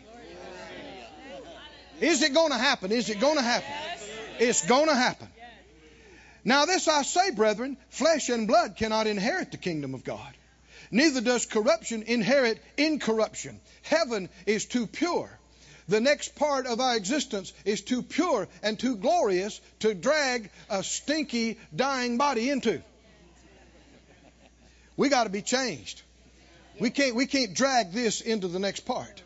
Is 2.00 2.22
it 2.22 2.34
going 2.34 2.52
to 2.52 2.58
happen? 2.58 2.92
Is 2.92 3.08
it 3.08 3.18
going 3.18 3.36
to 3.36 3.42
happen? 3.42 3.72
It's 4.38 4.64
going 4.66 4.88
to 4.88 4.94
happen. 4.94 5.28
Now, 6.44 6.64
this 6.64 6.88
I 6.88 7.02
say, 7.02 7.30
brethren 7.30 7.76
flesh 7.90 8.28
and 8.28 8.46
blood 8.46 8.76
cannot 8.76 9.06
inherit 9.06 9.50
the 9.50 9.58
kingdom 9.58 9.94
of 9.94 10.04
God. 10.04 10.34
Neither 10.90 11.20
does 11.20 11.46
corruption 11.46 12.04
inherit 12.04 12.62
incorruption. 12.76 13.60
Heaven 13.82 14.28
is 14.46 14.64
too 14.64 14.86
pure. 14.86 15.30
The 15.88 16.00
next 16.00 16.34
part 16.34 16.66
of 16.66 16.80
our 16.80 16.96
existence 16.96 17.52
is 17.64 17.80
too 17.80 18.02
pure 18.02 18.48
and 18.62 18.78
too 18.78 18.96
glorious 18.96 19.60
to 19.80 19.94
drag 19.94 20.50
a 20.68 20.82
stinky, 20.84 21.58
dying 21.74 22.18
body 22.18 22.50
into. 22.50 22.82
We 24.96 25.08
got 25.08 25.24
to 25.24 25.30
be 25.30 25.42
changed. 25.42 26.02
We 26.78 26.90
can't, 26.90 27.14
we 27.14 27.26
can't 27.26 27.54
drag 27.54 27.92
this 27.92 28.20
into 28.20 28.48
the 28.48 28.58
next 28.58 28.80
part. 28.80 29.22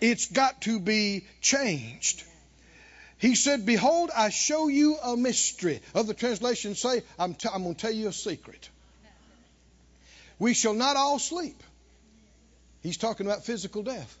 It's 0.00 0.26
got 0.26 0.60
to 0.62 0.78
be 0.80 1.26
changed. 1.40 2.24
He 3.22 3.36
said, 3.36 3.64
Behold, 3.64 4.10
I 4.12 4.30
show 4.30 4.66
you 4.66 4.96
a 5.00 5.16
mystery. 5.16 5.80
Other 5.94 6.12
translations 6.12 6.80
say, 6.80 7.04
I'm, 7.16 7.34
t- 7.34 7.48
I'm 7.54 7.62
going 7.62 7.76
to 7.76 7.80
tell 7.80 7.92
you 7.92 8.08
a 8.08 8.12
secret. 8.12 8.68
We 10.40 10.54
shall 10.54 10.74
not 10.74 10.96
all 10.96 11.20
sleep. 11.20 11.62
He's 12.82 12.96
talking 12.96 13.24
about 13.24 13.44
physical 13.44 13.84
death. 13.84 14.18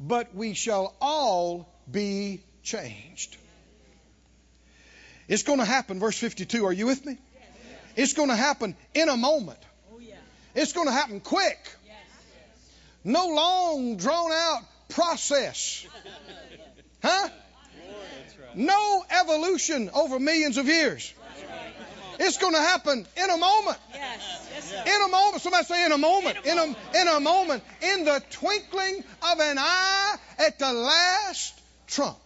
But 0.00 0.34
we 0.34 0.54
shall 0.54 0.94
all 1.02 1.68
be 1.92 2.40
changed. 2.62 3.36
It's 5.28 5.42
going 5.42 5.58
to 5.58 5.66
happen, 5.66 6.00
verse 6.00 6.16
52. 6.16 6.64
Are 6.64 6.72
you 6.72 6.86
with 6.86 7.04
me? 7.04 7.18
It's 7.94 8.14
going 8.14 8.30
to 8.30 8.36
happen 8.36 8.74
in 8.94 9.10
a 9.10 9.18
moment. 9.18 9.58
It's 10.54 10.72
going 10.72 10.86
to 10.86 10.94
happen 10.94 11.20
quick. 11.20 11.58
No 13.04 13.28
long, 13.28 13.98
drawn 13.98 14.32
out 14.32 14.62
process. 14.88 15.86
Huh? 17.02 17.28
No 18.56 19.04
evolution 19.10 19.90
over 19.94 20.18
millions 20.18 20.56
of 20.56 20.66
years. 20.66 21.12
It's 22.20 22.38
going 22.38 22.54
to 22.54 22.60
happen 22.60 23.06
in 23.16 23.30
a 23.30 23.36
moment. 23.36 23.78
Yes. 23.92 24.48
Yes. 24.54 24.86
In 24.86 25.02
a 25.02 25.08
moment. 25.08 25.42
Somebody 25.42 25.64
say 25.64 25.84
in 25.84 25.92
a 25.92 25.98
moment. 25.98 26.38
In 26.44 26.58
a, 26.58 26.64
in 27.00 27.08
a 27.08 27.20
moment. 27.20 27.64
In 27.82 28.04
the 28.04 28.22
twinkling 28.30 29.04
of 29.22 29.40
an 29.40 29.58
eye 29.58 30.16
at 30.38 30.58
the 30.58 30.72
last 30.72 31.60
trump. 31.88 32.18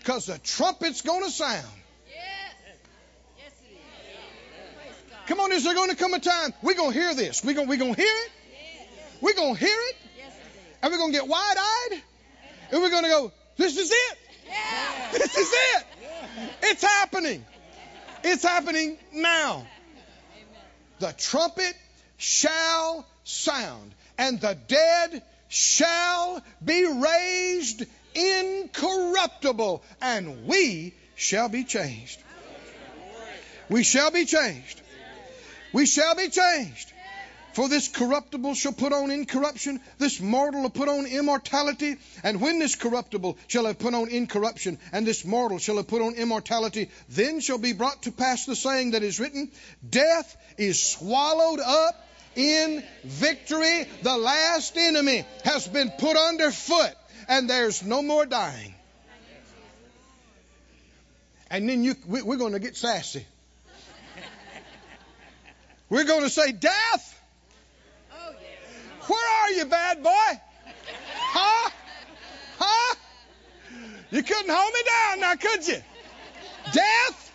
Because 0.00 0.26
the 0.26 0.38
trumpet's 0.38 1.02
going 1.02 1.24
to 1.24 1.30
sound. 1.30 1.64
Yes. 2.08 2.54
Yes, 3.38 3.52
it 3.70 3.78
is. 4.90 5.28
Come 5.28 5.40
on, 5.40 5.52
is 5.52 5.64
there 5.64 5.74
going 5.74 5.90
to 5.90 5.96
come 5.96 6.12
a 6.12 6.18
time 6.18 6.52
we're 6.62 6.74
going 6.74 6.92
to 6.92 6.98
hear 6.98 7.14
this? 7.14 7.44
We're 7.44 7.54
going, 7.54 7.68
we're 7.68 7.78
going 7.78 7.94
to 7.94 8.00
hear 8.00 8.14
it. 8.14 8.32
We're 9.20 9.34
going 9.34 9.54
to 9.54 9.60
hear 9.60 9.76
it 9.88 9.96
And 10.82 10.92
we're 10.92 10.98
going 10.98 11.12
to 11.12 11.18
get 11.18 11.28
wide 11.28 11.54
eyed. 11.56 12.02
And 12.72 12.82
we're 12.82 12.90
going 12.90 13.04
to 13.04 13.08
go, 13.08 13.32
this 13.56 13.78
is 13.78 13.90
it. 13.90 14.18
Yeah. 14.46 15.08
This 15.12 15.36
is 15.36 15.52
it. 15.52 15.86
It's 16.62 16.82
happening. 16.82 17.44
It's 18.22 18.42
happening 18.42 18.98
now. 19.12 19.66
The 20.98 21.12
trumpet 21.12 21.74
shall 22.16 23.06
sound, 23.24 23.92
and 24.16 24.40
the 24.40 24.56
dead 24.68 25.22
shall 25.48 26.42
be 26.64 26.86
raised 26.86 27.84
incorruptible, 28.14 29.82
and 30.00 30.46
we 30.46 30.94
shall 31.16 31.48
be 31.48 31.64
changed. 31.64 32.20
We 33.68 33.82
shall 33.82 34.10
be 34.10 34.24
changed. 34.24 34.80
We 35.72 35.86
shall 35.86 36.14
be 36.14 36.28
changed. 36.28 36.92
For 37.54 37.68
this 37.68 37.86
corruptible 37.86 38.54
shall 38.54 38.72
put 38.72 38.92
on 38.92 39.12
incorruption, 39.12 39.80
this 39.98 40.20
mortal 40.20 40.62
will 40.62 40.70
put 40.70 40.88
on 40.88 41.06
immortality. 41.06 41.96
And 42.24 42.40
when 42.40 42.58
this 42.58 42.74
corruptible 42.74 43.38
shall 43.46 43.66
have 43.66 43.78
put 43.78 43.94
on 43.94 44.08
incorruption, 44.08 44.76
and 44.92 45.06
this 45.06 45.24
mortal 45.24 45.58
shall 45.58 45.76
have 45.76 45.86
put 45.86 46.02
on 46.02 46.14
immortality, 46.14 46.90
then 47.10 47.38
shall 47.38 47.58
be 47.58 47.72
brought 47.72 48.02
to 48.02 48.10
pass 48.10 48.44
the 48.44 48.56
saying 48.56 48.90
that 48.90 49.04
is 49.04 49.20
written 49.20 49.52
Death 49.88 50.36
is 50.58 50.82
swallowed 50.82 51.60
up 51.60 51.94
in 52.34 52.82
victory. 53.04 53.86
The 54.02 54.16
last 54.16 54.76
enemy 54.76 55.24
has 55.44 55.68
been 55.68 55.92
put 55.96 56.16
underfoot, 56.16 56.96
and 57.28 57.48
there's 57.48 57.84
no 57.84 58.02
more 58.02 58.26
dying. 58.26 58.74
And 61.52 61.68
then 61.68 61.84
you, 61.84 61.94
we, 62.08 62.20
we're 62.20 62.36
going 62.36 62.54
to 62.54 62.58
get 62.58 62.76
sassy. 62.76 63.24
We're 65.88 66.02
going 66.02 66.22
to 66.22 66.30
say, 66.30 66.50
Death. 66.50 67.12
Where 69.06 69.42
are 69.42 69.50
you, 69.52 69.64
bad 69.66 70.02
boy? 70.02 70.40
Huh? 71.16 71.70
Huh? 72.58 72.94
You 74.10 74.22
couldn't 74.22 74.50
hold 74.50 74.72
me 74.72 74.80
down 74.86 75.20
now, 75.20 75.34
could 75.36 75.66
you? 75.66 75.82
Death? 76.72 77.32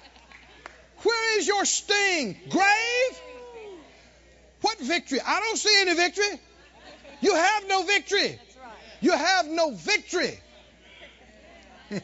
Where 1.04 1.40
is 1.40 1.48
your 1.48 1.66
sting? 1.66 2.38
Grave? 2.50 3.22
What 4.62 4.80
victory? 4.80 5.20
I 5.26 5.40
don't 5.40 5.58
see 5.58 5.82
any 5.82 5.96
victory. 5.96 6.40
You 7.22 7.36
have 7.36 7.68
no 7.68 7.84
victory. 7.84 8.40
You 9.02 9.12
have 9.12 9.48
no 9.48 9.72
victory. 9.72 10.40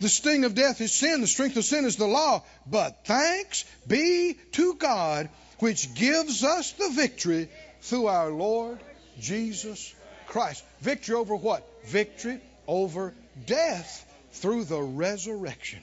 the 0.00 0.08
sting 0.08 0.44
of 0.44 0.54
death 0.54 0.80
is 0.80 0.92
sin, 0.92 1.20
the 1.20 1.26
strength 1.26 1.56
of 1.56 1.64
sin 1.64 1.84
is 1.84 1.96
the 1.96 2.06
law. 2.06 2.42
But 2.66 3.04
thanks 3.04 3.64
be 3.86 4.36
to 4.52 4.74
God, 4.74 5.28
which 5.58 5.94
gives 5.94 6.44
us 6.44 6.72
the 6.72 6.90
victory 6.90 7.48
through 7.80 8.06
our 8.06 8.30
Lord 8.30 8.78
Jesus 9.20 9.94
Christ. 10.26 10.64
Victory 10.80 11.16
over 11.16 11.34
what? 11.34 11.66
Victory 11.86 12.40
over 12.66 13.14
death 13.46 14.04
through 14.32 14.64
the 14.64 14.80
resurrection. 14.80 15.80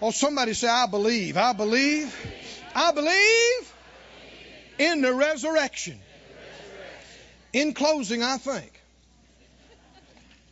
Oh, 0.00 0.10
somebody 0.10 0.52
say, 0.54 0.68
I 0.68 0.86
believe. 0.86 1.36
I 1.36 1.52
believe. 1.52 2.12
I 2.74 2.90
believe 2.90 3.74
in 4.78 5.00
the 5.00 5.12
resurrection. 5.12 6.00
In 7.52 7.72
closing, 7.72 8.22
I 8.22 8.38
think. 8.38 8.72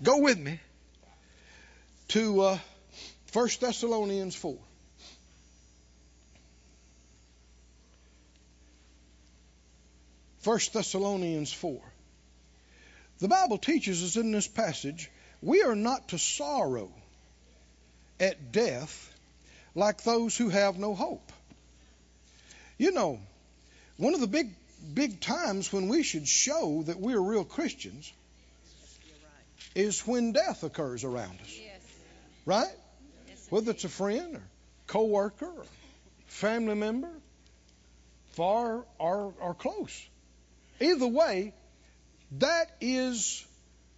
Go 0.02 0.18
with 0.18 0.38
me 0.38 0.60
to 2.08 2.40
uh, 2.42 2.58
1 3.32 3.48
Thessalonians 3.60 4.36
4. 4.36 4.56
First 10.40 10.72
Thessalonians 10.72 11.52
4. 11.52 11.80
The 13.18 13.28
Bible 13.28 13.58
teaches 13.58 14.02
us 14.02 14.16
in 14.16 14.32
this 14.32 14.48
passage 14.48 15.10
we 15.42 15.62
are 15.62 15.76
not 15.76 16.08
to 16.08 16.18
sorrow 16.18 16.90
at 18.18 18.52
death 18.52 19.12
like 19.74 20.02
those 20.02 20.36
who 20.36 20.48
have 20.48 20.78
no 20.78 20.94
hope. 20.94 21.32
You 22.78 22.92
know, 22.92 23.20
one 23.96 24.14
of 24.14 24.20
the 24.20 24.26
big 24.26 24.50
big 24.94 25.20
times 25.20 25.70
when 25.72 25.88
we 25.88 26.02
should 26.02 26.26
show 26.26 26.82
that 26.86 26.98
we're 26.98 27.20
real 27.20 27.44
Christians 27.44 28.10
is 29.74 30.00
when 30.06 30.32
death 30.32 30.62
occurs 30.62 31.04
around 31.04 31.38
us. 31.42 31.58
Right? 32.46 32.74
Whether 33.50 33.72
it's 33.72 33.84
a 33.84 33.90
friend 33.90 34.36
or 34.36 34.42
coworker 34.86 35.46
or 35.46 35.64
family 36.28 36.74
member, 36.74 37.10
far 38.32 38.84
or, 38.98 39.34
or 39.38 39.54
close. 39.54 40.08
Either 40.80 41.06
way, 41.06 41.52
that 42.38 42.70
is 42.80 43.44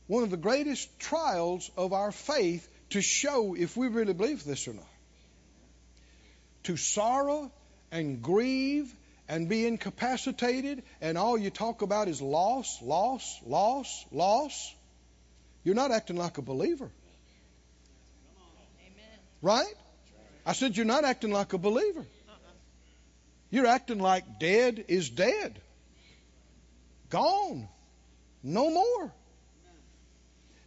one 0.07 0.22
of 0.24 0.30
the 0.30 0.37
greatest 0.37 0.99
trials 0.99 1.70
of 1.76 1.93
our 1.93 2.12
faith 2.12 2.68
to 2.91 3.01
show 3.01 3.55
if 3.55 3.76
we 3.76 3.89
really 3.89 4.12
believe 4.12 4.45
this 4.45 4.66
or 4.68 4.74
not. 4.74 4.85
To 6.64 6.76
sorrow 6.76 7.51
and 7.91 8.22
grieve 8.22 8.93
and 9.28 9.49
be 9.49 9.66
incapacitated, 9.66 10.83
and 11.01 11.16
all 11.16 11.39
you 11.39 11.51
talk 11.51 11.83
about 11.83 12.09
is 12.09 12.20
loss, 12.20 12.83
loss, 12.83 13.41
loss, 13.47 14.05
loss. 14.12 14.74
You're 15.64 15.74
not 15.74 15.91
acting 15.91 16.16
like 16.16 16.39
a 16.39 16.43
believer. 16.43 16.91
Right? 19.41 19.74
I 20.45 20.53
said, 20.53 20.76
You're 20.76 20.87
not 20.87 21.05
acting 21.05 21.30
like 21.30 21.53
a 21.53 21.59
believer. 21.59 22.05
You're 23.51 23.66
acting 23.66 23.99
like 23.99 24.39
dead 24.41 24.85
is 24.89 25.11
dead. 25.11 25.61
Gone. 27.13 27.69
No 28.43 28.71
more. 28.71 29.13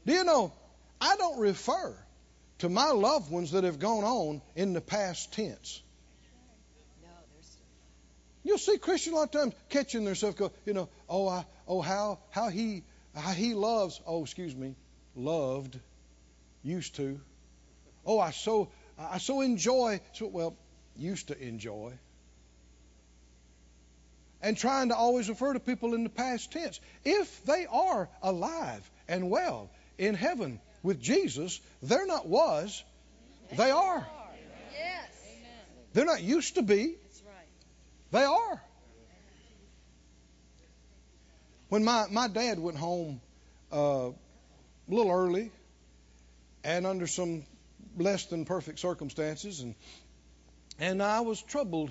Do 0.06 0.14
you 0.14 0.24
know, 0.24 0.54
I 1.02 1.16
don't 1.18 1.40
refer 1.40 1.98
to 2.60 2.70
my 2.70 2.92
loved 2.92 3.32
ones 3.32 3.54
that 3.54 3.64
have 3.64 3.80
gone 3.80 4.04
on 4.04 4.44
in 4.56 4.74
the 4.74 4.80
past 4.80 5.34
tense. 5.34 5.82
You'll 8.44 8.60
see 8.60 8.78
Christians 8.78 9.16
a 9.16 9.18
lot 9.18 9.24
of 9.36 9.42
times 9.42 9.54
catching 9.70 10.06
themselves 10.06 10.36
go, 10.38 10.52
you 10.66 10.74
know, 10.74 10.88
oh, 11.10 11.28
I, 11.28 11.46
oh, 11.68 11.82
how, 11.82 12.20
how 12.30 12.50
he, 12.50 12.84
how 13.16 13.32
he 13.32 13.56
loves, 13.56 14.00
oh, 14.06 14.22
excuse 14.22 14.56
me, 14.56 14.76
loved, 15.16 15.80
used 16.62 16.96
to. 16.98 17.20
Oh, 18.06 18.20
I 18.20 18.30
so, 18.30 18.70
I 19.00 19.18
so 19.18 19.42
enjoy, 19.42 20.00
so, 20.14 20.28
well, 20.28 20.56
used 20.96 21.30
to 21.30 21.42
enjoy. 21.42 21.94
And 24.46 24.56
trying 24.56 24.90
to 24.90 24.96
always 24.96 25.28
refer 25.28 25.54
to 25.54 25.60
people 25.60 25.96
in 25.96 26.04
the 26.04 26.10
past 26.10 26.52
tense. 26.52 26.80
If 27.04 27.44
they 27.46 27.66
are 27.66 28.08
alive 28.22 28.92
and 29.08 29.32
well 29.32 29.72
in 29.98 30.14
heaven 30.14 30.60
with 30.84 31.02
Jesus, 31.02 31.60
they're 31.82 32.06
not 32.06 32.28
was, 32.28 32.84
they 33.58 33.72
are. 33.72 34.06
Yes. 34.72 35.10
Amen. 35.32 35.50
They're 35.94 36.06
not 36.06 36.22
used 36.22 36.56
to 36.56 36.62
be, 36.62 36.94
That's 37.02 37.24
right. 37.26 37.48
They 38.12 38.24
are. 38.24 38.62
When 41.70 41.84
my, 41.84 42.06
my 42.12 42.28
dad 42.28 42.60
went 42.60 42.78
home 42.78 43.22
uh, 43.74 44.10
a 44.10 44.14
little 44.88 45.12
early 45.12 45.52
and 46.64 46.86
under 46.86 47.08
some 47.08 47.46
less 47.98 48.28
than 48.28 48.46
perfect 48.46 48.78
circumstances, 48.78 49.62
and 49.62 49.74
and 50.78 51.02
I 51.02 51.22
was 51.22 51.42
troubled 51.42 51.90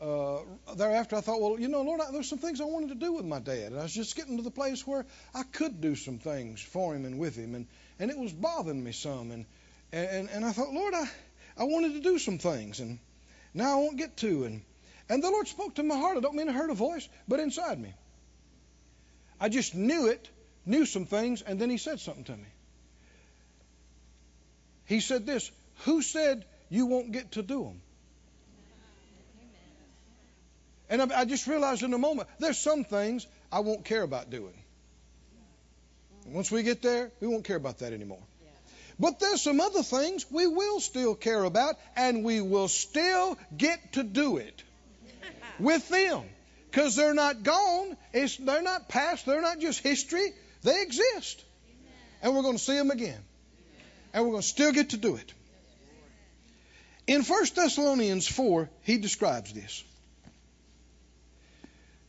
uh, 0.00 0.38
thereafter. 0.76 1.16
I 1.16 1.20
thought, 1.20 1.40
well, 1.40 1.58
you 1.58 1.68
know, 1.68 1.82
Lord, 1.82 2.00
I, 2.00 2.10
there's 2.12 2.28
some 2.28 2.38
things 2.38 2.60
I 2.60 2.64
wanted 2.64 2.90
to 2.90 2.94
do 2.94 3.12
with 3.12 3.24
my 3.24 3.40
dad, 3.40 3.72
and 3.72 3.80
I 3.80 3.82
was 3.82 3.94
just 3.94 4.16
getting 4.16 4.36
to 4.36 4.42
the 4.42 4.50
place 4.50 4.86
where 4.86 5.04
I 5.34 5.42
could 5.42 5.80
do 5.80 5.94
some 5.94 6.18
things 6.18 6.60
for 6.60 6.94
him 6.94 7.04
and 7.04 7.18
with 7.18 7.36
him, 7.36 7.54
and 7.54 7.66
and 7.98 8.10
it 8.10 8.18
was 8.18 8.32
bothering 8.32 8.82
me 8.82 8.92
some, 8.92 9.30
and 9.30 9.46
and 9.92 10.28
and 10.30 10.44
I 10.44 10.52
thought, 10.52 10.72
Lord, 10.72 10.94
I 10.94 11.04
I 11.56 11.64
wanted 11.64 11.94
to 11.94 12.00
do 12.00 12.18
some 12.18 12.38
things, 12.38 12.80
and 12.80 12.98
now 13.54 13.72
I 13.72 13.76
won't 13.76 13.96
get 13.96 14.16
to, 14.18 14.44
and 14.44 14.62
and 15.08 15.22
the 15.22 15.30
Lord 15.30 15.48
spoke 15.48 15.74
to 15.76 15.82
my 15.82 15.96
heart. 15.96 16.16
I 16.16 16.20
don't 16.20 16.36
mean 16.36 16.48
I 16.48 16.52
heard 16.52 16.70
a 16.70 16.74
voice, 16.74 17.08
but 17.26 17.40
inside 17.40 17.80
me. 17.80 17.92
I 19.40 19.48
just 19.48 19.74
knew 19.74 20.06
it, 20.08 20.28
knew 20.66 20.84
some 20.84 21.06
things, 21.06 21.42
and 21.42 21.60
then 21.60 21.70
He 21.70 21.78
said 21.78 22.00
something 22.00 22.24
to 22.24 22.36
me. 22.36 22.48
He 24.84 25.00
said 25.00 25.26
this 25.26 25.50
Who 25.84 26.02
said 26.02 26.44
you 26.68 26.86
won't 26.86 27.12
get 27.12 27.32
to 27.32 27.42
do 27.42 27.64
them? 27.64 27.80
And 30.90 31.12
I, 31.12 31.24
just 31.24 31.46
realized 31.46 31.82
in 31.82 31.92
a 31.92 31.98
moment, 31.98 32.28
there's 32.38 32.58
some 32.58 32.84
things 32.84 33.26
I 33.52 33.60
won't 33.60 33.84
care 33.84 34.02
about 34.02 34.30
doing. 34.30 34.54
Once 36.26 36.50
we 36.50 36.62
get 36.62 36.82
there, 36.82 37.10
we 37.20 37.28
won't 37.28 37.44
care 37.44 37.56
about 37.56 37.78
that 37.78 37.92
anymore. 37.92 38.22
But 38.98 39.20
there's 39.20 39.42
some 39.42 39.60
other 39.60 39.82
things 39.82 40.26
we 40.30 40.46
will 40.46 40.80
still 40.80 41.14
care 41.14 41.44
about, 41.44 41.76
and 41.94 42.24
we 42.24 42.40
will 42.40 42.68
still 42.68 43.38
get 43.56 43.92
to 43.92 44.02
do 44.02 44.38
it 44.38 44.62
with 45.58 45.88
them. 45.88 46.22
Because 46.70 46.96
they're 46.96 47.14
not 47.14 47.42
gone, 47.42 47.96
it's, 48.12 48.36
they're 48.36 48.62
not 48.62 48.88
past, 48.88 49.24
they're 49.24 49.40
not 49.40 49.58
just 49.58 49.80
history, 49.80 50.32
they 50.62 50.82
exist. 50.82 51.42
And 52.22 52.34
we're 52.34 52.42
going 52.42 52.56
to 52.56 52.62
see 52.62 52.76
them 52.76 52.90
again. 52.90 53.20
And 54.12 54.24
we're 54.24 54.32
going 54.32 54.42
to 54.42 54.48
still 54.48 54.72
get 54.72 54.90
to 54.90 54.96
do 54.96 55.16
it. 55.16 55.32
In 57.06 57.22
1 57.22 57.44
Thessalonians 57.54 58.26
4, 58.26 58.68
he 58.82 58.98
describes 58.98 59.52
this. 59.52 59.82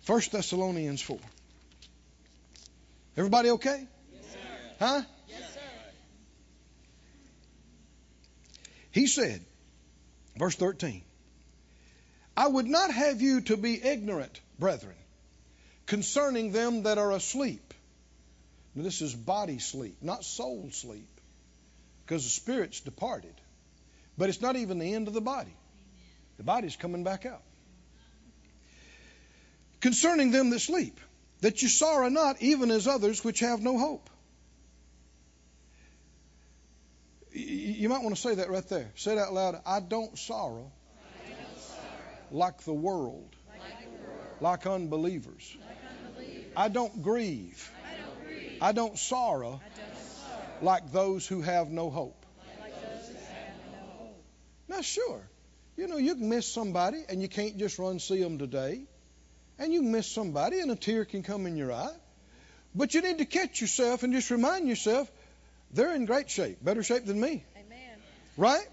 1 0.10 0.22
Thessalonians 0.32 1.04
4. 1.04 1.20
Everybody 3.16 3.52
okay? 3.52 3.88
Huh? 4.80 5.04
Yes, 5.28 5.54
sir. 5.54 5.60
He 8.90 9.06
said, 9.06 9.46
verse 10.36 10.56
13, 10.56 11.04
I 12.36 12.48
would 12.48 12.66
not 12.66 12.90
have 12.90 13.22
you 13.22 13.42
to 13.42 13.56
be 13.56 13.80
ignorant, 13.84 14.42
brethren, 14.58 14.96
concerning 15.86 16.54
them 16.54 16.84
that 16.84 16.98
are 16.98 17.12
asleep. 17.12 17.76
Now, 18.74 18.82
this 18.82 19.04
is 19.04 19.14
body 19.14 19.60
sleep, 19.60 19.98
not 20.02 20.26
soul 20.26 20.70
sleep, 20.72 21.22
because 22.04 22.24
the 22.24 22.32
spirit's 22.32 22.80
departed. 22.80 23.36
But 24.18 24.30
it's 24.30 24.42
not 24.42 24.56
even 24.56 24.80
the 24.80 24.92
end 24.92 25.08
of 25.08 25.14
the 25.14 25.22
body. 25.22 25.54
The 26.38 26.44
body's 26.44 26.76
coming 26.76 27.04
back 27.04 27.28
out. 27.28 27.44
Concerning 29.82 30.32
them 30.32 30.50
that 30.50 30.60
sleep, 30.60 31.00
that 31.42 31.62
you 31.62 31.70
sorrow 31.70 32.10
not, 32.10 32.42
even 32.42 32.70
as 32.72 32.88
others 32.88 33.24
which 33.24 33.40
have 33.40 33.62
no 33.62 33.78
hope. 33.78 34.10
You 37.32 37.88
might 37.88 38.04
want 38.04 38.16
to 38.16 38.22
say 38.22 38.36
that 38.36 38.50
right 38.50 38.68
there. 38.68 38.92
Say 38.96 39.14
it 39.14 39.18
out 39.18 39.34
loud. 39.34 39.62
I 39.66 39.80
don't 39.80 40.18
sorrow, 40.18 40.72
like 42.32 42.62
the 42.64 42.74
world, 42.74 43.34
like 44.42 44.68
unbelievers. 44.68 45.58
I 46.58 46.68
don't 46.68 47.02
grieve. 47.02 47.72
I 48.62 48.74
don't 48.74 48.98
sorrow 48.98 49.62
like 50.62 50.92
those 50.92 51.26
who 51.26 51.42
have 51.42 51.70
no 51.70 51.90
hope. 51.90 52.26
Now, 54.68 54.82
sure, 54.82 55.22
you 55.78 55.88
know, 55.88 55.98
you 55.98 56.16
can 56.16 56.28
miss 56.28 56.52
somebody 56.52 57.04
and 57.08 57.22
you 57.22 57.30
can't 57.30 57.58
just 57.58 57.80
run 57.80 58.00
see 58.00 58.22
them 58.22 58.38
today. 58.38 58.84
And 59.60 59.74
you 59.74 59.82
can 59.82 59.92
miss 59.92 60.08
somebody 60.08 60.60
and 60.62 60.72
a 60.72 60.76
tear 60.76 61.06
can 61.06 61.22
come 61.22 61.46
in 61.46 61.58
your 61.58 61.72
eye. 61.72 61.96
But 62.74 62.94
you 62.94 63.02
need 63.02 63.18
to 63.18 63.26
catch 63.26 63.62
yourself 63.62 64.04
and 64.04 64.14
just 64.14 64.32
remind 64.32 64.68
yourself 64.68 65.12
they're 65.74 65.94
in 65.94 66.06
great 66.06 66.30
shape, 66.30 66.64
better 66.64 66.82
shape 66.82 67.06
than 67.06 67.20
me, 67.20 67.44
Amen. 67.58 67.98
right? 68.38 68.66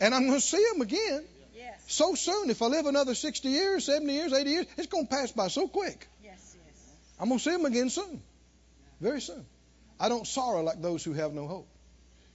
And 0.00 0.14
I'm 0.14 0.26
going 0.26 0.40
to 0.40 0.46
see 0.46 0.64
them 0.72 0.80
again 0.80 1.24
Yes. 1.56 1.84
so 1.86 2.14
soon. 2.14 2.50
If 2.50 2.62
I 2.62 2.66
live 2.66 2.86
another 2.86 3.14
60 3.14 3.48
years, 3.48 3.84
70 3.84 4.12
years, 4.12 4.32
80 4.32 4.50
years, 4.50 4.66
it's 4.76 4.86
going 4.88 5.06
to 5.06 5.10
pass 5.14 5.30
by 5.32 5.48
so 5.48 5.68
quick. 5.68 6.08
Yes, 6.24 6.56
yes. 6.56 6.92
I'm 7.20 7.28
going 7.28 7.38
to 7.38 7.44
see 7.44 7.50
them 7.50 7.64
again 7.66 7.90
soon, 7.90 8.22
very 9.00 9.20
soon. 9.20 9.44
I 10.00 10.08
don't 10.08 10.26
sorrow 10.26 10.62
like 10.62 10.80
those 10.82 11.04
who 11.04 11.12
have 11.12 11.32
no 11.32 11.46
hope. 11.46 11.68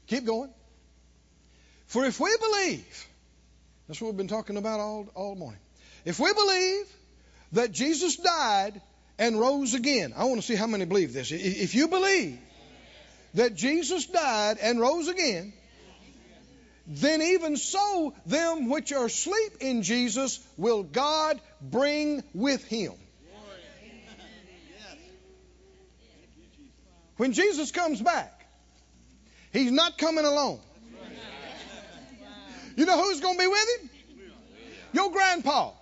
Keep 0.08 0.26
going. 0.26 0.50
For 1.88 2.06
if 2.06 2.20
we 2.20 2.30
believe, 2.40 3.08
that's 3.88 4.00
what 4.00 4.10
we've 4.10 4.18
been 4.18 4.28
talking 4.28 4.58
about 4.58 4.80
all, 4.80 5.10
all 5.16 5.36
morning. 5.36 5.60
If 6.06 6.20
we 6.20 6.32
believe 6.34 6.86
that 7.54 7.72
Jesus 7.72 8.16
died 8.18 8.82
and 9.18 9.40
rose 9.40 9.74
again, 9.74 10.14
I 10.16 10.26
want 10.26 10.42
to 10.42 10.46
see 10.48 10.56
how 10.56 10.68
many 10.68 10.86
believe 10.86 11.14
this. 11.14 11.32
If 11.32 11.76
you 11.76 11.88
believe 11.88 12.40
that 13.34 13.56
Jesus 13.56 14.06
died 14.06 14.58
and 14.62 14.80
rose 14.80 15.08
again, 15.08 15.54
then 16.88 17.22
even 17.22 17.56
so, 17.58 18.16
them 18.26 18.70
which 18.70 18.92
are 18.92 19.06
asleep 19.06 19.54
in 19.60 19.84
Jesus 19.84 20.40
will 20.58 20.84
God 20.84 21.40
bring 21.62 22.24
with 22.34 22.64
him. 22.66 22.94
When 27.18 27.34
Jesus 27.34 27.72
comes 27.72 28.02
back, 28.02 28.46
he's 29.52 29.72
not 29.72 29.98
coming 29.98 30.26
alone. 30.26 30.60
You 32.78 32.86
know 32.86 33.04
who's 33.04 33.20
going 33.20 33.36
to 33.36 33.40
be 33.40 33.48
with 33.48 33.68
him? 33.82 33.90
Your 34.94 35.12
grandpa. 35.12 35.74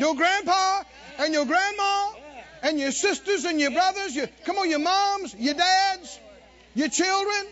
Your 0.00 0.16
grandpa 0.16 0.82
and 1.18 1.34
your 1.34 1.44
grandma 1.44 2.12
and 2.62 2.80
your 2.80 2.90
sisters 2.90 3.44
and 3.44 3.60
your 3.60 3.70
brothers. 3.70 4.16
Your, 4.16 4.28
come 4.46 4.56
on, 4.56 4.70
your 4.70 4.78
moms, 4.78 5.34
your 5.34 5.54
dads, 5.54 6.18
your 6.74 6.88
children. 6.88 7.46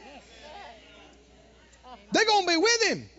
They're 2.11 2.25
going 2.25 2.47
to 2.47 2.53
be 2.53 2.57
with 2.57 2.83
him. 2.89 3.11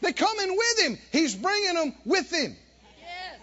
They're 0.00 0.12
coming 0.12 0.56
with 0.56 0.86
him. 0.86 0.98
He's 1.10 1.34
bringing 1.34 1.74
them 1.74 1.94
with 2.04 2.32
him. 2.32 2.56
Yes. 3.00 3.40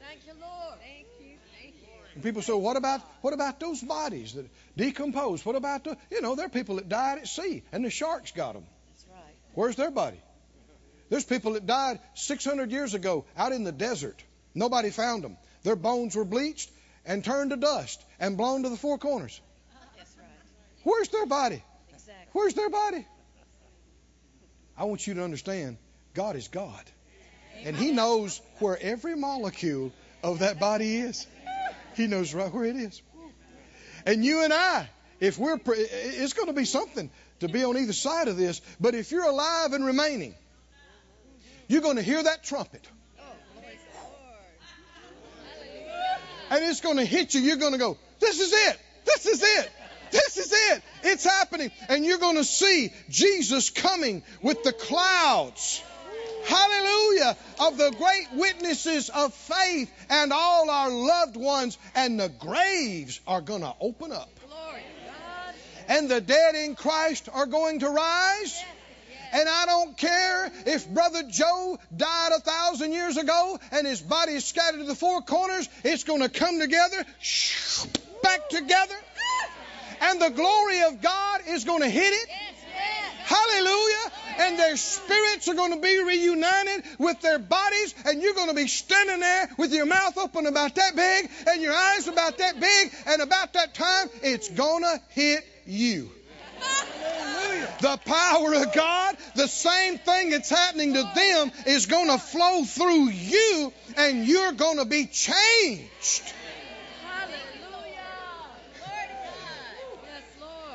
Thank 0.00 0.26
you, 0.26 0.32
Lord. 0.40 0.78
Thank 0.80 1.06
you. 1.20 1.36
Thank 1.60 1.74
you. 1.80 1.88
And 2.14 2.22
people 2.24 2.42
say, 2.42 2.52
what 2.52 2.76
about 2.76 3.02
what 3.20 3.32
about 3.32 3.60
those 3.60 3.80
bodies 3.80 4.32
that 4.34 4.46
decompose? 4.76 5.46
What 5.46 5.54
about 5.54 5.84
the 5.84 5.96
you 6.10 6.20
know, 6.20 6.34
there 6.34 6.46
are 6.46 6.48
people 6.48 6.76
that 6.76 6.88
died 6.88 7.18
at 7.18 7.28
sea 7.28 7.62
and 7.70 7.84
the 7.84 7.90
sharks 7.90 8.32
got 8.32 8.54
them. 8.54 8.64
That's 8.90 9.06
right. 9.12 9.34
Where's 9.54 9.76
their 9.76 9.92
body? 9.92 10.20
There's 11.08 11.24
people 11.24 11.52
that 11.52 11.66
died 11.66 12.00
600 12.14 12.70
years 12.70 12.94
ago 12.94 13.24
out 13.36 13.52
in 13.52 13.64
the 13.64 13.72
desert. 13.72 14.22
Nobody 14.54 14.90
found 14.90 15.22
them. 15.22 15.36
Their 15.62 15.76
bones 15.76 16.16
were 16.16 16.24
bleached 16.24 16.70
and 17.04 17.24
turned 17.24 17.50
to 17.50 17.56
dust 17.56 18.02
and 18.18 18.36
blown 18.36 18.62
to 18.64 18.68
the 18.68 18.76
four 18.76 18.98
corners. 18.98 19.40
That's 19.96 20.16
right. 20.18 20.26
Where's 20.82 21.08
their 21.08 21.26
body? 21.26 21.62
Exactly. 21.92 22.26
Where's 22.32 22.54
their 22.54 22.70
body? 22.70 23.06
I 24.76 24.84
want 24.84 25.06
you 25.06 25.14
to 25.14 25.24
understand 25.24 25.78
God 26.14 26.36
is 26.36 26.48
God. 26.48 26.84
And 27.64 27.76
He 27.76 27.92
knows 27.92 28.40
where 28.58 28.78
every 28.80 29.16
molecule 29.16 29.92
of 30.22 30.40
that 30.40 30.58
body 30.58 30.96
is. 30.96 31.26
He 31.94 32.06
knows 32.06 32.34
right 32.34 32.52
where 32.52 32.64
it 32.64 32.76
is. 32.76 33.00
And 34.04 34.24
you 34.24 34.44
and 34.44 34.52
I, 34.52 34.88
if 35.18 35.38
we're, 35.38 35.58
it's 35.66 36.34
going 36.34 36.48
to 36.48 36.54
be 36.54 36.64
something 36.64 37.10
to 37.40 37.48
be 37.48 37.64
on 37.64 37.76
either 37.76 37.92
side 37.92 38.28
of 38.28 38.36
this, 38.36 38.60
but 38.80 38.94
if 38.94 39.10
you're 39.10 39.24
alive 39.24 39.72
and 39.72 39.84
remaining, 39.84 40.34
you're 41.68 41.82
going 41.82 41.96
to 41.96 42.02
hear 42.02 42.22
that 42.22 42.44
trumpet. 42.44 42.86
And 46.50 46.64
it's 46.64 46.80
going 46.80 46.96
to 46.96 47.04
hit 47.04 47.34
you. 47.34 47.40
You're 47.40 47.56
going 47.56 47.72
to 47.72 47.78
go, 47.78 47.98
This 48.20 48.40
is 48.40 48.52
it. 48.52 48.78
This 49.04 49.26
is 49.26 49.42
it. 49.42 49.70
This 50.10 50.36
is 50.36 50.52
it. 50.52 50.82
It's 51.02 51.24
happening. 51.24 51.70
And 51.88 52.04
you're 52.04 52.18
going 52.18 52.36
to 52.36 52.44
see 52.44 52.92
Jesus 53.08 53.70
coming 53.70 54.22
with 54.42 54.62
the 54.62 54.72
clouds. 54.72 55.82
Hallelujah. 56.46 57.36
Of 57.58 57.76
the 57.76 57.90
great 57.90 58.28
witnesses 58.32 59.08
of 59.08 59.34
faith 59.34 59.90
and 60.08 60.32
all 60.32 60.70
our 60.70 60.90
loved 60.90 61.36
ones. 61.36 61.78
And 61.94 62.20
the 62.20 62.28
graves 62.28 63.20
are 63.26 63.40
going 63.40 63.62
to 63.62 63.74
open 63.80 64.12
up. 64.12 64.30
And 65.88 66.08
the 66.08 66.20
dead 66.20 66.54
in 66.54 66.74
Christ 66.74 67.28
are 67.32 67.46
going 67.46 67.80
to 67.80 67.88
rise. 67.88 68.64
And 69.36 69.46
I 69.50 69.66
don't 69.66 69.94
care 69.98 70.50
if 70.64 70.88
Brother 70.88 71.24
Joe 71.28 71.78
died 71.94 72.32
a 72.34 72.40
thousand 72.40 72.92
years 72.92 73.18
ago 73.18 73.58
and 73.70 73.86
his 73.86 74.00
body 74.00 74.32
is 74.32 74.46
scattered 74.46 74.78
to 74.78 74.84
the 74.84 74.94
four 74.94 75.20
corners, 75.20 75.68
it's 75.84 76.04
going 76.04 76.22
to 76.22 76.30
come 76.30 76.58
together, 76.58 77.04
back 78.22 78.48
together, 78.48 78.94
and 80.00 80.22
the 80.22 80.30
glory 80.30 80.80
of 80.84 81.02
God 81.02 81.40
is 81.48 81.64
going 81.64 81.82
to 81.82 81.88
hit 81.88 82.14
it. 82.14 82.28
Hallelujah. 83.24 84.12
And 84.38 84.58
their 84.58 84.76
spirits 84.78 85.48
are 85.48 85.54
going 85.54 85.74
to 85.74 85.80
be 85.80 86.02
reunited 86.02 86.84
with 86.98 87.20
their 87.20 87.38
bodies, 87.38 87.94
and 88.06 88.22
you're 88.22 88.34
going 88.34 88.48
to 88.48 88.54
be 88.54 88.68
standing 88.68 89.20
there 89.20 89.50
with 89.58 89.70
your 89.70 89.84
mouth 89.84 90.16
open 90.16 90.46
about 90.46 90.76
that 90.76 90.96
big 90.96 91.30
and 91.50 91.60
your 91.60 91.74
eyes 91.74 92.08
about 92.08 92.38
that 92.38 92.58
big, 92.58 92.90
and 93.06 93.20
about 93.20 93.52
that 93.52 93.74
time, 93.74 94.08
it's 94.22 94.48
going 94.48 94.82
to 94.82 95.00
hit 95.10 95.44
you. 95.66 96.10
The 97.80 97.98
power 98.04 98.54
of 98.54 98.72
God, 98.72 99.16
the 99.34 99.48
same 99.48 99.98
thing 99.98 100.30
that's 100.30 100.50
happening 100.50 100.94
to 100.94 101.02
them, 101.14 101.52
is 101.66 101.86
going 101.86 102.08
to 102.08 102.18
flow 102.18 102.64
through 102.64 103.10
you, 103.10 103.72
and 103.96 104.26
you're 104.26 104.52
going 104.52 104.78
to 104.78 104.86
be 104.86 105.06
changed 105.06 106.32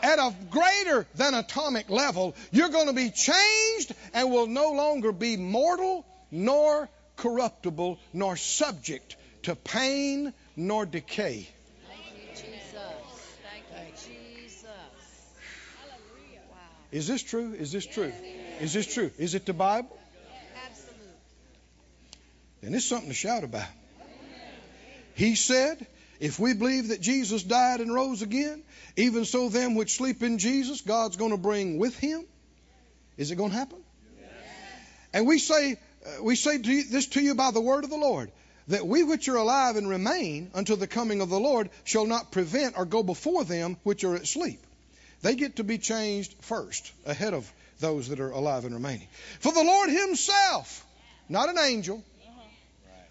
at 0.03 0.19
a 0.19 0.33
greater 0.49 1.05
than 1.15 1.33
atomic 1.33 1.89
level. 1.89 2.35
You're 2.51 2.69
going 2.69 2.87
to 2.87 2.93
be 2.93 3.11
changed 3.11 3.93
and 4.13 4.31
will 4.31 4.47
no 4.47 4.71
longer 4.71 5.11
be 5.11 5.37
mortal, 5.37 6.05
nor 6.31 6.89
corruptible, 7.17 7.99
nor 8.13 8.35
subject 8.35 9.15
to 9.43 9.55
pain 9.55 10.33
nor 10.55 10.85
decay. 10.85 11.47
Is 16.91 17.07
this 17.07 17.23
true? 17.23 17.53
Is 17.53 17.71
this 17.71 17.85
true? 17.85 18.11
Is 18.59 18.73
this 18.73 18.93
true? 18.93 19.11
Is 19.17 19.35
it 19.35 19.45
the 19.45 19.53
Bible? 19.53 19.97
Absolute. 20.65 20.97
Then 22.61 22.73
it's 22.73 22.85
something 22.85 23.09
to 23.09 23.15
shout 23.15 23.43
about. 23.43 23.67
He 25.15 25.35
said, 25.35 25.85
if 26.19 26.39
we 26.39 26.53
believe 26.53 26.89
that 26.89 27.01
Jesus 27.01 27.43
died 27.43 27.79
and 27.79 27.93
rose 27.93 28.21
again, 28.21 28.63
even 28.95 29.25
so 29.25 29.49
them 29.49 29.75
which 29.75 29.95
sleep 29.95 30.21
in 30.23 30.37
Jesus, 30.37 30.81
God's 30.81 31.15
going 31.15 31.31
to 31.31 31.37
bring 31.37 31.77
with 31.77 31.97
him. 31.97 32.25
Is 33.17 33.31
it 33.31 33.35
going 33.35 33.51
to 33.51 33.57
happen? 33.57 33.79
And 35.13 35.27
we 35.27 35.39
say, 35.39 35.73
uh, 36.05 36.23
we 36.23 36.35
say 36.35 36.57
to 36.57 36.71
you, 36.71 36.83
this 36.83 37.07
to 37.07 37.21
you 37.21 37.35
by 37.35 37.51
the 37.51 37.61
word 37.61 37.83
of 37.83 37.89
the 37.89 37.97
Lord, 37.97 38.31
that 38.67 38.85
we 38.85 39.03
which 39.03 39.27
are 39.27 39.35
alive 39.35 39.75
and 39.75 39.89
remain 39.89 40.51
until 40.53 40.77
the 40.77 40.87
coming 40.87 41.21
of 41.21 41.29
the 41.29 41.39
Lord 41.39 41.69
shall 41.83 42.05
not 42.05 42.31
prevent 42.31 42.77
or 42.77 42.85
go 42.85 43.03
before 43.03 43.43
them 43.43 43.77
which 43.83 44.03
are 44.03 44.15
asleep. 44.15 44.61
They 45.21 45.35
get 45.35 45.57
to 45.57 45.63
be 45.63 45.77
changed 45.77 46.33
first, 46.41 46.91
ahead 47.05 47.33
of 47.33 47.51
those 47.79 48.09
that 48.09 48.19
are 48.19 48.31
alive 48.31 48.65
and 48.65 48.73
remaining. 48.73 49.07
For 49.39 49.51
the 49.51 49.63
Lord 49.63 49.89
Himself, 49.89 50.85
not 51.29 51.49
an 51.49 51.57
angel, 51.57 52.03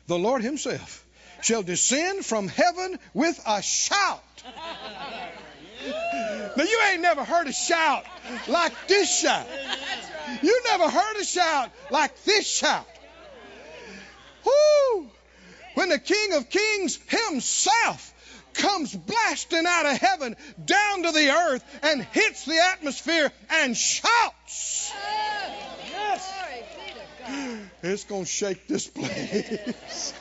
the 0.07 0.19
Lord 0.19 0.43
Himself 0.43 1.05
shall 1.43 1.63
descend 1.63 2.25
from 2.25 2.49
heaven 2.49 2.99
with 3.15 3.41
a 3.47 3.63
shout. 3.63 4.23
Now, 6.57 6.65
you 6.65 6.81
ain't 6.91 7.01
never 7.01 7.25
heard 7.25 7.47
a 7.47 7.53
shout 7.53 8.05
like 8.49 8.73
this 8.89 9.21
shout. 9.21 9.47
You 10.43 10.63
never 10.65 10.91
heard 10.91 11.17
a 11.17 11.25
shout 11.25 11.71
like 11.91 12.25
this 12.25 12.47
shout. 12.47 12.87
Whoo! 14.45 15.11
When 15.75 15.89
the 15.89 15.99
King 15.99 16.35
of 16.35 16.51
Kings 16.51 16.99
himself 17.09 18.13
comes 18.55 18.95
blasting 18.95 19.65
out 19.67 19.87
of 19.87 19.99
heaven 19.99 20.37
down 20.65 21.03
to 21.03 21.13
the 21.13 21.31
earth 21.31 21.65
and 21.83 22.03
hits 22.13 22.45
the 22.45 22.59
atmosphere 22.73 23.31
and 23.51 23.77
shouts. 23.77 24.93
Yes. 25.91 26.33
Glory 26.35 26.65
be 26.77 26.93
to 26.93 27.33
God. 27.33 27.71
It's 27.83 28.05
going 28.05 28.25
to 28.25 28.31
shake 28.31 28.67
this 28.67 28.87
place. 28.87 30.15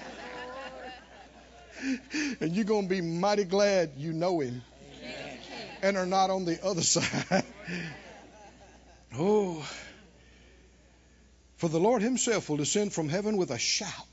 and 2.41 2.55
you're 2.55 2.65
going 2.65 2.83
to 2.83 2.89
be 2.89 3.01
mighty 3.01 3.43
glad 3.43 3.91
you 3.97 4.13
know 4.13 4.39
him 4.39 4.61
and 5.81 5.97
are 5.97 6.05
not 6.05 6.29
on 6.29 6.45
the 6.45 6.63
other 6.63 6.81
side. 6.81 7.43
oh. 9.17 9.65
For 11.57 11.67
the 11.67 11.79
Lord 11.79 12.01
himself 12.01 12.49
will 12.49 12.57
descend 12.57 12.93
from 12.93 13.09
heaven 13.09 13.35
with 13.35 13.51
a 13.51 13.59
shout, 13.59 14.08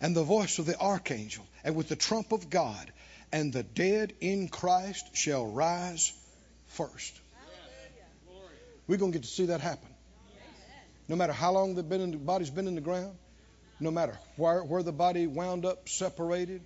and 0.00 0.16
the 0.16 0.24
voice 0.24 0.58
of 0.58 0.66
the 0.66 0.78
archangel, 0.78 1.46
and 1.64 1.76
with 1.76 1.88
the 1.88 1.96
trump 1.96 2.32
of 2.32 2.50
God, 2.50 2.92
and 3.32 3.52
the 3.52 3.62
dead 3.62 4.14
in 4.20 4.48
Christ 4.48 5.16
shall 5.16 5.46
rise 5.46 6.12
first. 6.68 7.20
We're 8.86 8.96
going 8.96 9.12
to 9.12 9.18
get 9.18 9.24
to 9.24 9.30
see 9.30 9.46
that 9.46 9.60
happen. 9.60 9.88
No 11.08 11.16
matter 11.16 11.32
how 11.32 11.52
long 11.52 11.74
the 11.74 11.82
body's 11.82 12.50
been 12.50 12.66
in 12.66 12.74
the 12.74 12.80
ground, 12.80 13.16
no 13.78 13.90
matter 13.90 14.18
where, 14.36 14.62
where 14.62 14.82
the 14.82 14.92
body 14.92 15.26
wound 15.26 15.64
up 15.64 15.88
separated, 15.88 16.62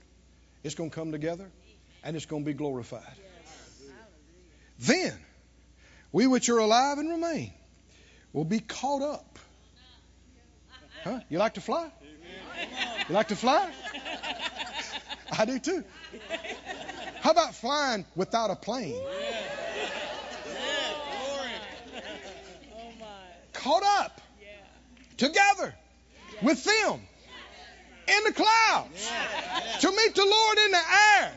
it's 0.62 0.74
going 0.74 0.91
to 0.91 0.95
come 0.95 1.12
together 1.12 1.51
and 2.03 2.16
it's 2.16 2.26
going 2.26 2.43
to 2.43 2.47
be 2.47 2.55
glorified. 2.55 3.03
Then, 4.78 5.14
we 6.12 6.26
which 6.26 6.49
are 6.49 6.59
alive 6.59 6.99
and 6.99 7.11
remain 7.11 7.53
will 8.32 8.45
be 8.45 8.61
caught 8.61 9.03
up. 9.03 9.39
Huh? 11.05 11.20
You 11.28 11.39
like 11.39 11.55
to 11.55 11.61
fly? 11.61 11.91
You 13.09 13.14
like 13.14 13.28
to 13.28 13.36
fly? 13.36 13.70
I 15.38 15.44
do 15.44 15.59
too. 15.59 15.84
How 17.20 17.30
about 17.30 17.55
flying 17.55 18.07
without 18.16 18.50
a 18.50 18.57
plane? 18.57 18.96
Caught 23.52 23.82
up 23.82 24.20
together 25.16 25.74
with 26.42 26.64
them 26.64 27.00
in 28.07 28.24
the 28.24 28.32
clouds 28.32 29.11
to 29.80 29.90
meet 29.90 30.14
the 30.14 30.24
Lord 30.24 30.59
in 30.59 30.70
the 30.70 30.82
air. 31.20 31.32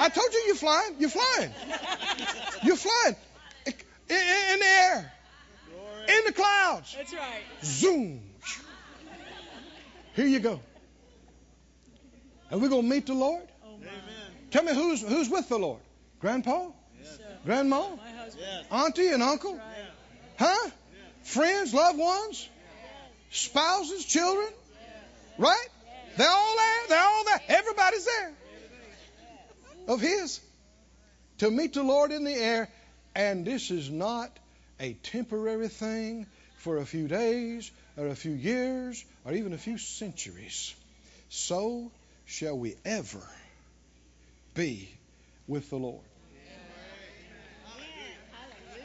I 0.00 0.08
told 0.08 0.32
you 0.32 0.42
you're 0.46 0.54
flying. 0.56 0.96
You're 0.98 1.10
flying. 1.10 1.52
You're 2.64 2.76
flying 2.76 3.16
in, 3.66 3.74
in 4.16 4.58
the 4.58 4.66
air. 4.66 5.12
in 6.08 6.24
the 6.26 6.32
clouds. 6.32 6.94
That's 6.96 7.12
right. 7.12 7.42
Zoom. 7.62 8.20
Here 10.14 10.26
you 10.26 10.40
go. 10.40 10.60
And 12.52 12.60
we're 12.60 12.68
going 12.68 12.82
to 12.82 12.88
meet 12.88 13.06
the 13.06 13.14
Lord. 13.14 13.48
Amen. 13.64 13.90
Tell 14.50 14.62
me 14.62 14.74
who's 14.74 15.00
who's 15.00 15.30
with 15.30 15.48
the 15.48 15.58
Lord? 15.58 15.80
Grandpa? 16.20 16.66
Yes. 17.00 17.18
Grandma? 17.46 17.96
My 17.96 18.10
husband. 18.10 18.46
Yes. 18.46 18.66
Auntie 18.70 19.08
and 19.08 19.22
uncle? 19.22 19.54
Right. 19.54 19.62
Huh? 20.38 20.70
Friends, 21.22 21.72
loved 21.72 21.98
ones? 21.98 22.46
Spouses, 23.30 24.04
children? 24.04 24.48
Right? 25.38 25.66
They're 26.18 26.28
all 26.28 26.56
there. 26.56 26.88
They're 26.90 27.02
all 27.02 27.24
there. 27.24 27.40
Everybody's 27.48 28.04
there. 28.04 28.32
Of 29.88 30.02
His. 30.02 30.38
To 31.38 31.50
meet 31.50 31.72
the 31.72 31.82
Lord 31.82 32.12
in 32.12 32.24
the 32.24 32.34
air. 32.34 32.68
And 33.14 33.46
this 33.46 33.70
is 33.70 33.88
not 33.88 34.30
a 34.78 34.92
temporary 34.92 35.68
thing 35.68 36.26
for 36.58 36.76
a 36.76 36.84
few 36.84 37.08
days 37.08 37.70
or 37.96 38.08
a 38.08 38.14
few 38.14 38.32
years 38.32 39.02
or 39.24 39.32
even 39.32 39.54
a 39.54 39.58
few 39.58 39.78
centuries. 39.78 40.74
So 41.30 41.90
shall 42.32 42.58
we 42.58 42.74
ever 42.86 43.22
be 44.54 44.88
with 45.46 45.68
the 45.68 45.76
Lord. 45.76 46.00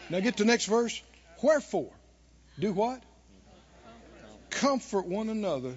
Now 0.09 0.19
get 0.19 0.35
the 0.37 0.45
next 0.45 0.65
verse. 0.65 1.01
Wherefore, 1.41 1.91
do 2.59 2.73
what? 2.73 3.01
Comfort 4.49 5.05
one 5.05 5.29
another 5.29 5.75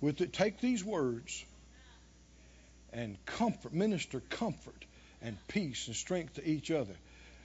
with 0.00 0.20
it. 0.20 0.32
Take 0.32 0.60
these 0.60 0.82
words 0.82 1.44
and 2.92 3.16
comfort, 3.26 3.74
minister 3.74 4.20
comfort 4.30 4.84
and 5.20 5.36
peace 5.48 5.88
and 5.88 5.96
strength 5.96 6.34
to 6.34 6.48
each 6.48 6.70
other. 6.70 6.94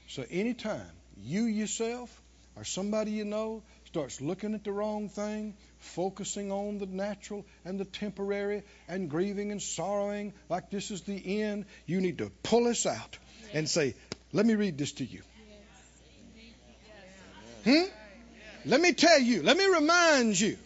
So 0.08 0.24
anytime 0.30 0.92
you 1.22 1.44
yourself 1.44 2.22
or 2.56 2.64
somebody 2.64 3.12
you 3.12 3.26
know 3.26 3.64
starts 3.86 4.22
looking 4.22 4.54
at 4.54 4.64
the 4.64 4.72
wrong 4.72 5.10
thing, 5.10 5.56
focusing 5.82 6.52
on 6.52 6.78
the 6.78 6.86
natural 6.86 7.46
and 7.66 7.80
the 7.80 7.86
temporary, 7.86 8.64
and 8.88 9.10
grieving 9.10 9.52
and 9.52 9.62
sorrowing 9.62 10.34
like 10.50 10.70
this 10.70 10.92
is 10.92 11.02
the 11.02 11.42
end, 11.42 11.66
you 11.86 12.00
need 12.02 12.20
to 12.20 12.32
pull 12.44 12.68
us 12.68 12.86
out 12.86 13.18
and 13.54 13.68
say, 13.70 13.96
Let 14.32 14.46
me 14.46 14.56
read 14.56 14.78
this 14.78 14.94
to 14.94 15.06
you. 15.06 15.22
Hmm? 17.66 17.84
Let 18.66 18.80
me 18.80 18.94
tell 18.94 19.20
you, 19.20 19.44
let 19.44 19.58
me 19.58 19.66
remind 19.66 20.40
you 20.40 20.58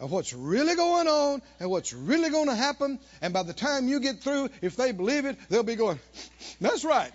of 0.00 0.10
what's 0.10 0.32
really 0.32 0.74
going 0.74 1.06
on 1.06 1.42
and 1.60 1.70
what's 1.70 1.92
really 1.92 2.30
going 2.30 2.48
to 2.48 2.54
happen. 2.54 2.98
And 3.20 3.32
by 3.32 3.42
the 3.44 3.52
time 3.52 3.88
you 3.88 4.00
get 4.00 4.20
through, 4.20 4.50
if 4.60 4.76
they 4.76 4.92
believe 4.92 5.24
it, 5.26 5.36
they'll 5.48 5.62
be 5.62 5.76
going, 5.76 6.00
That's 6.60 6.84
right. 6.84 7.12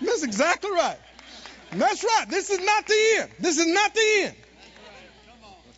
That's 0.00 0.24
exactly 0.24 0.70
right. 0.70 0.98
That's 1.72 2.04
right. 2.04 2.26
This 2.28 2.50
is 2.50 2.60
not 2.60 2.86
the 2.86 3.16
end. 3.18 3.30
This 3.40 3.58
is 3.58 3.66
not 3.66 3.94
the 3.94 4.12
end. 4.18 4.36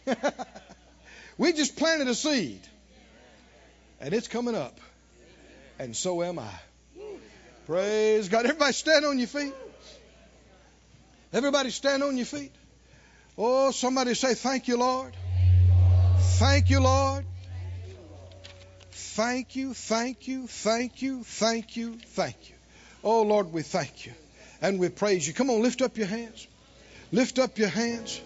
we 1.38 1.52
just 1.52 1.76
planted 1.76 2.08
a 2.08 2.14
seed, 2.14 2.60
and 4.00 4.14
it's 4.14 4.28
coming 4.28 4.54
up. 4.54 4.78
And 5.78 5.94
so 5.94 6.22
am 6.22 6.38
I. 6.38 6.50
Praise 7.66 8.28
God. 8.28 8.46
Everybody 8.46 8.72
stand 8.72 9.04
on 9.04 9.18
your 9.18 9.28
feet. 9.28 9.54
Everybody 11.32 11.70
stand 11.70 12.02
on 12.02 12.16
your 12.16 12.26
feet. 12.26 12.52
Oh, 13.36 13.70
somebody 13.72 14.14
say, 14.14 14.34
Thank 14.34 14.68
you, 14.68 14.78
Lord. 14.78 15.14
Thank 16.38 16.70
you, 16.70 16.80
Lord. 16.80 17.26
Thank 18.92 19.56
you, 19.56 19.72
thank 19.74 20.28
you, 20.28 20.46
thank 20.46 21.02
you, 21.02 21.24
thank 21.24 21.76
you, 21.76 21.94
thank 21.94 22.50
you. 22.50 22.54
Oh, 23.02 23.22
Lord, 23.22 23.52
we 23.52 23.62
thank 23.62 24.06
you 24.06 24.12
and 24.60 24.78
we 24.78 24.88
praise 24.88 25.26
you. 25.26 25.34
Come 25.34 25.50
on, 25.50 25.62
lift 25.62 25.82
up 25.82 25.96
your 25.96 26.06
hands. 26.06 26.46
Lift 27.12 27.38
up 27.38 27.58
your 27.58 27.68
hands. 27.68 28.20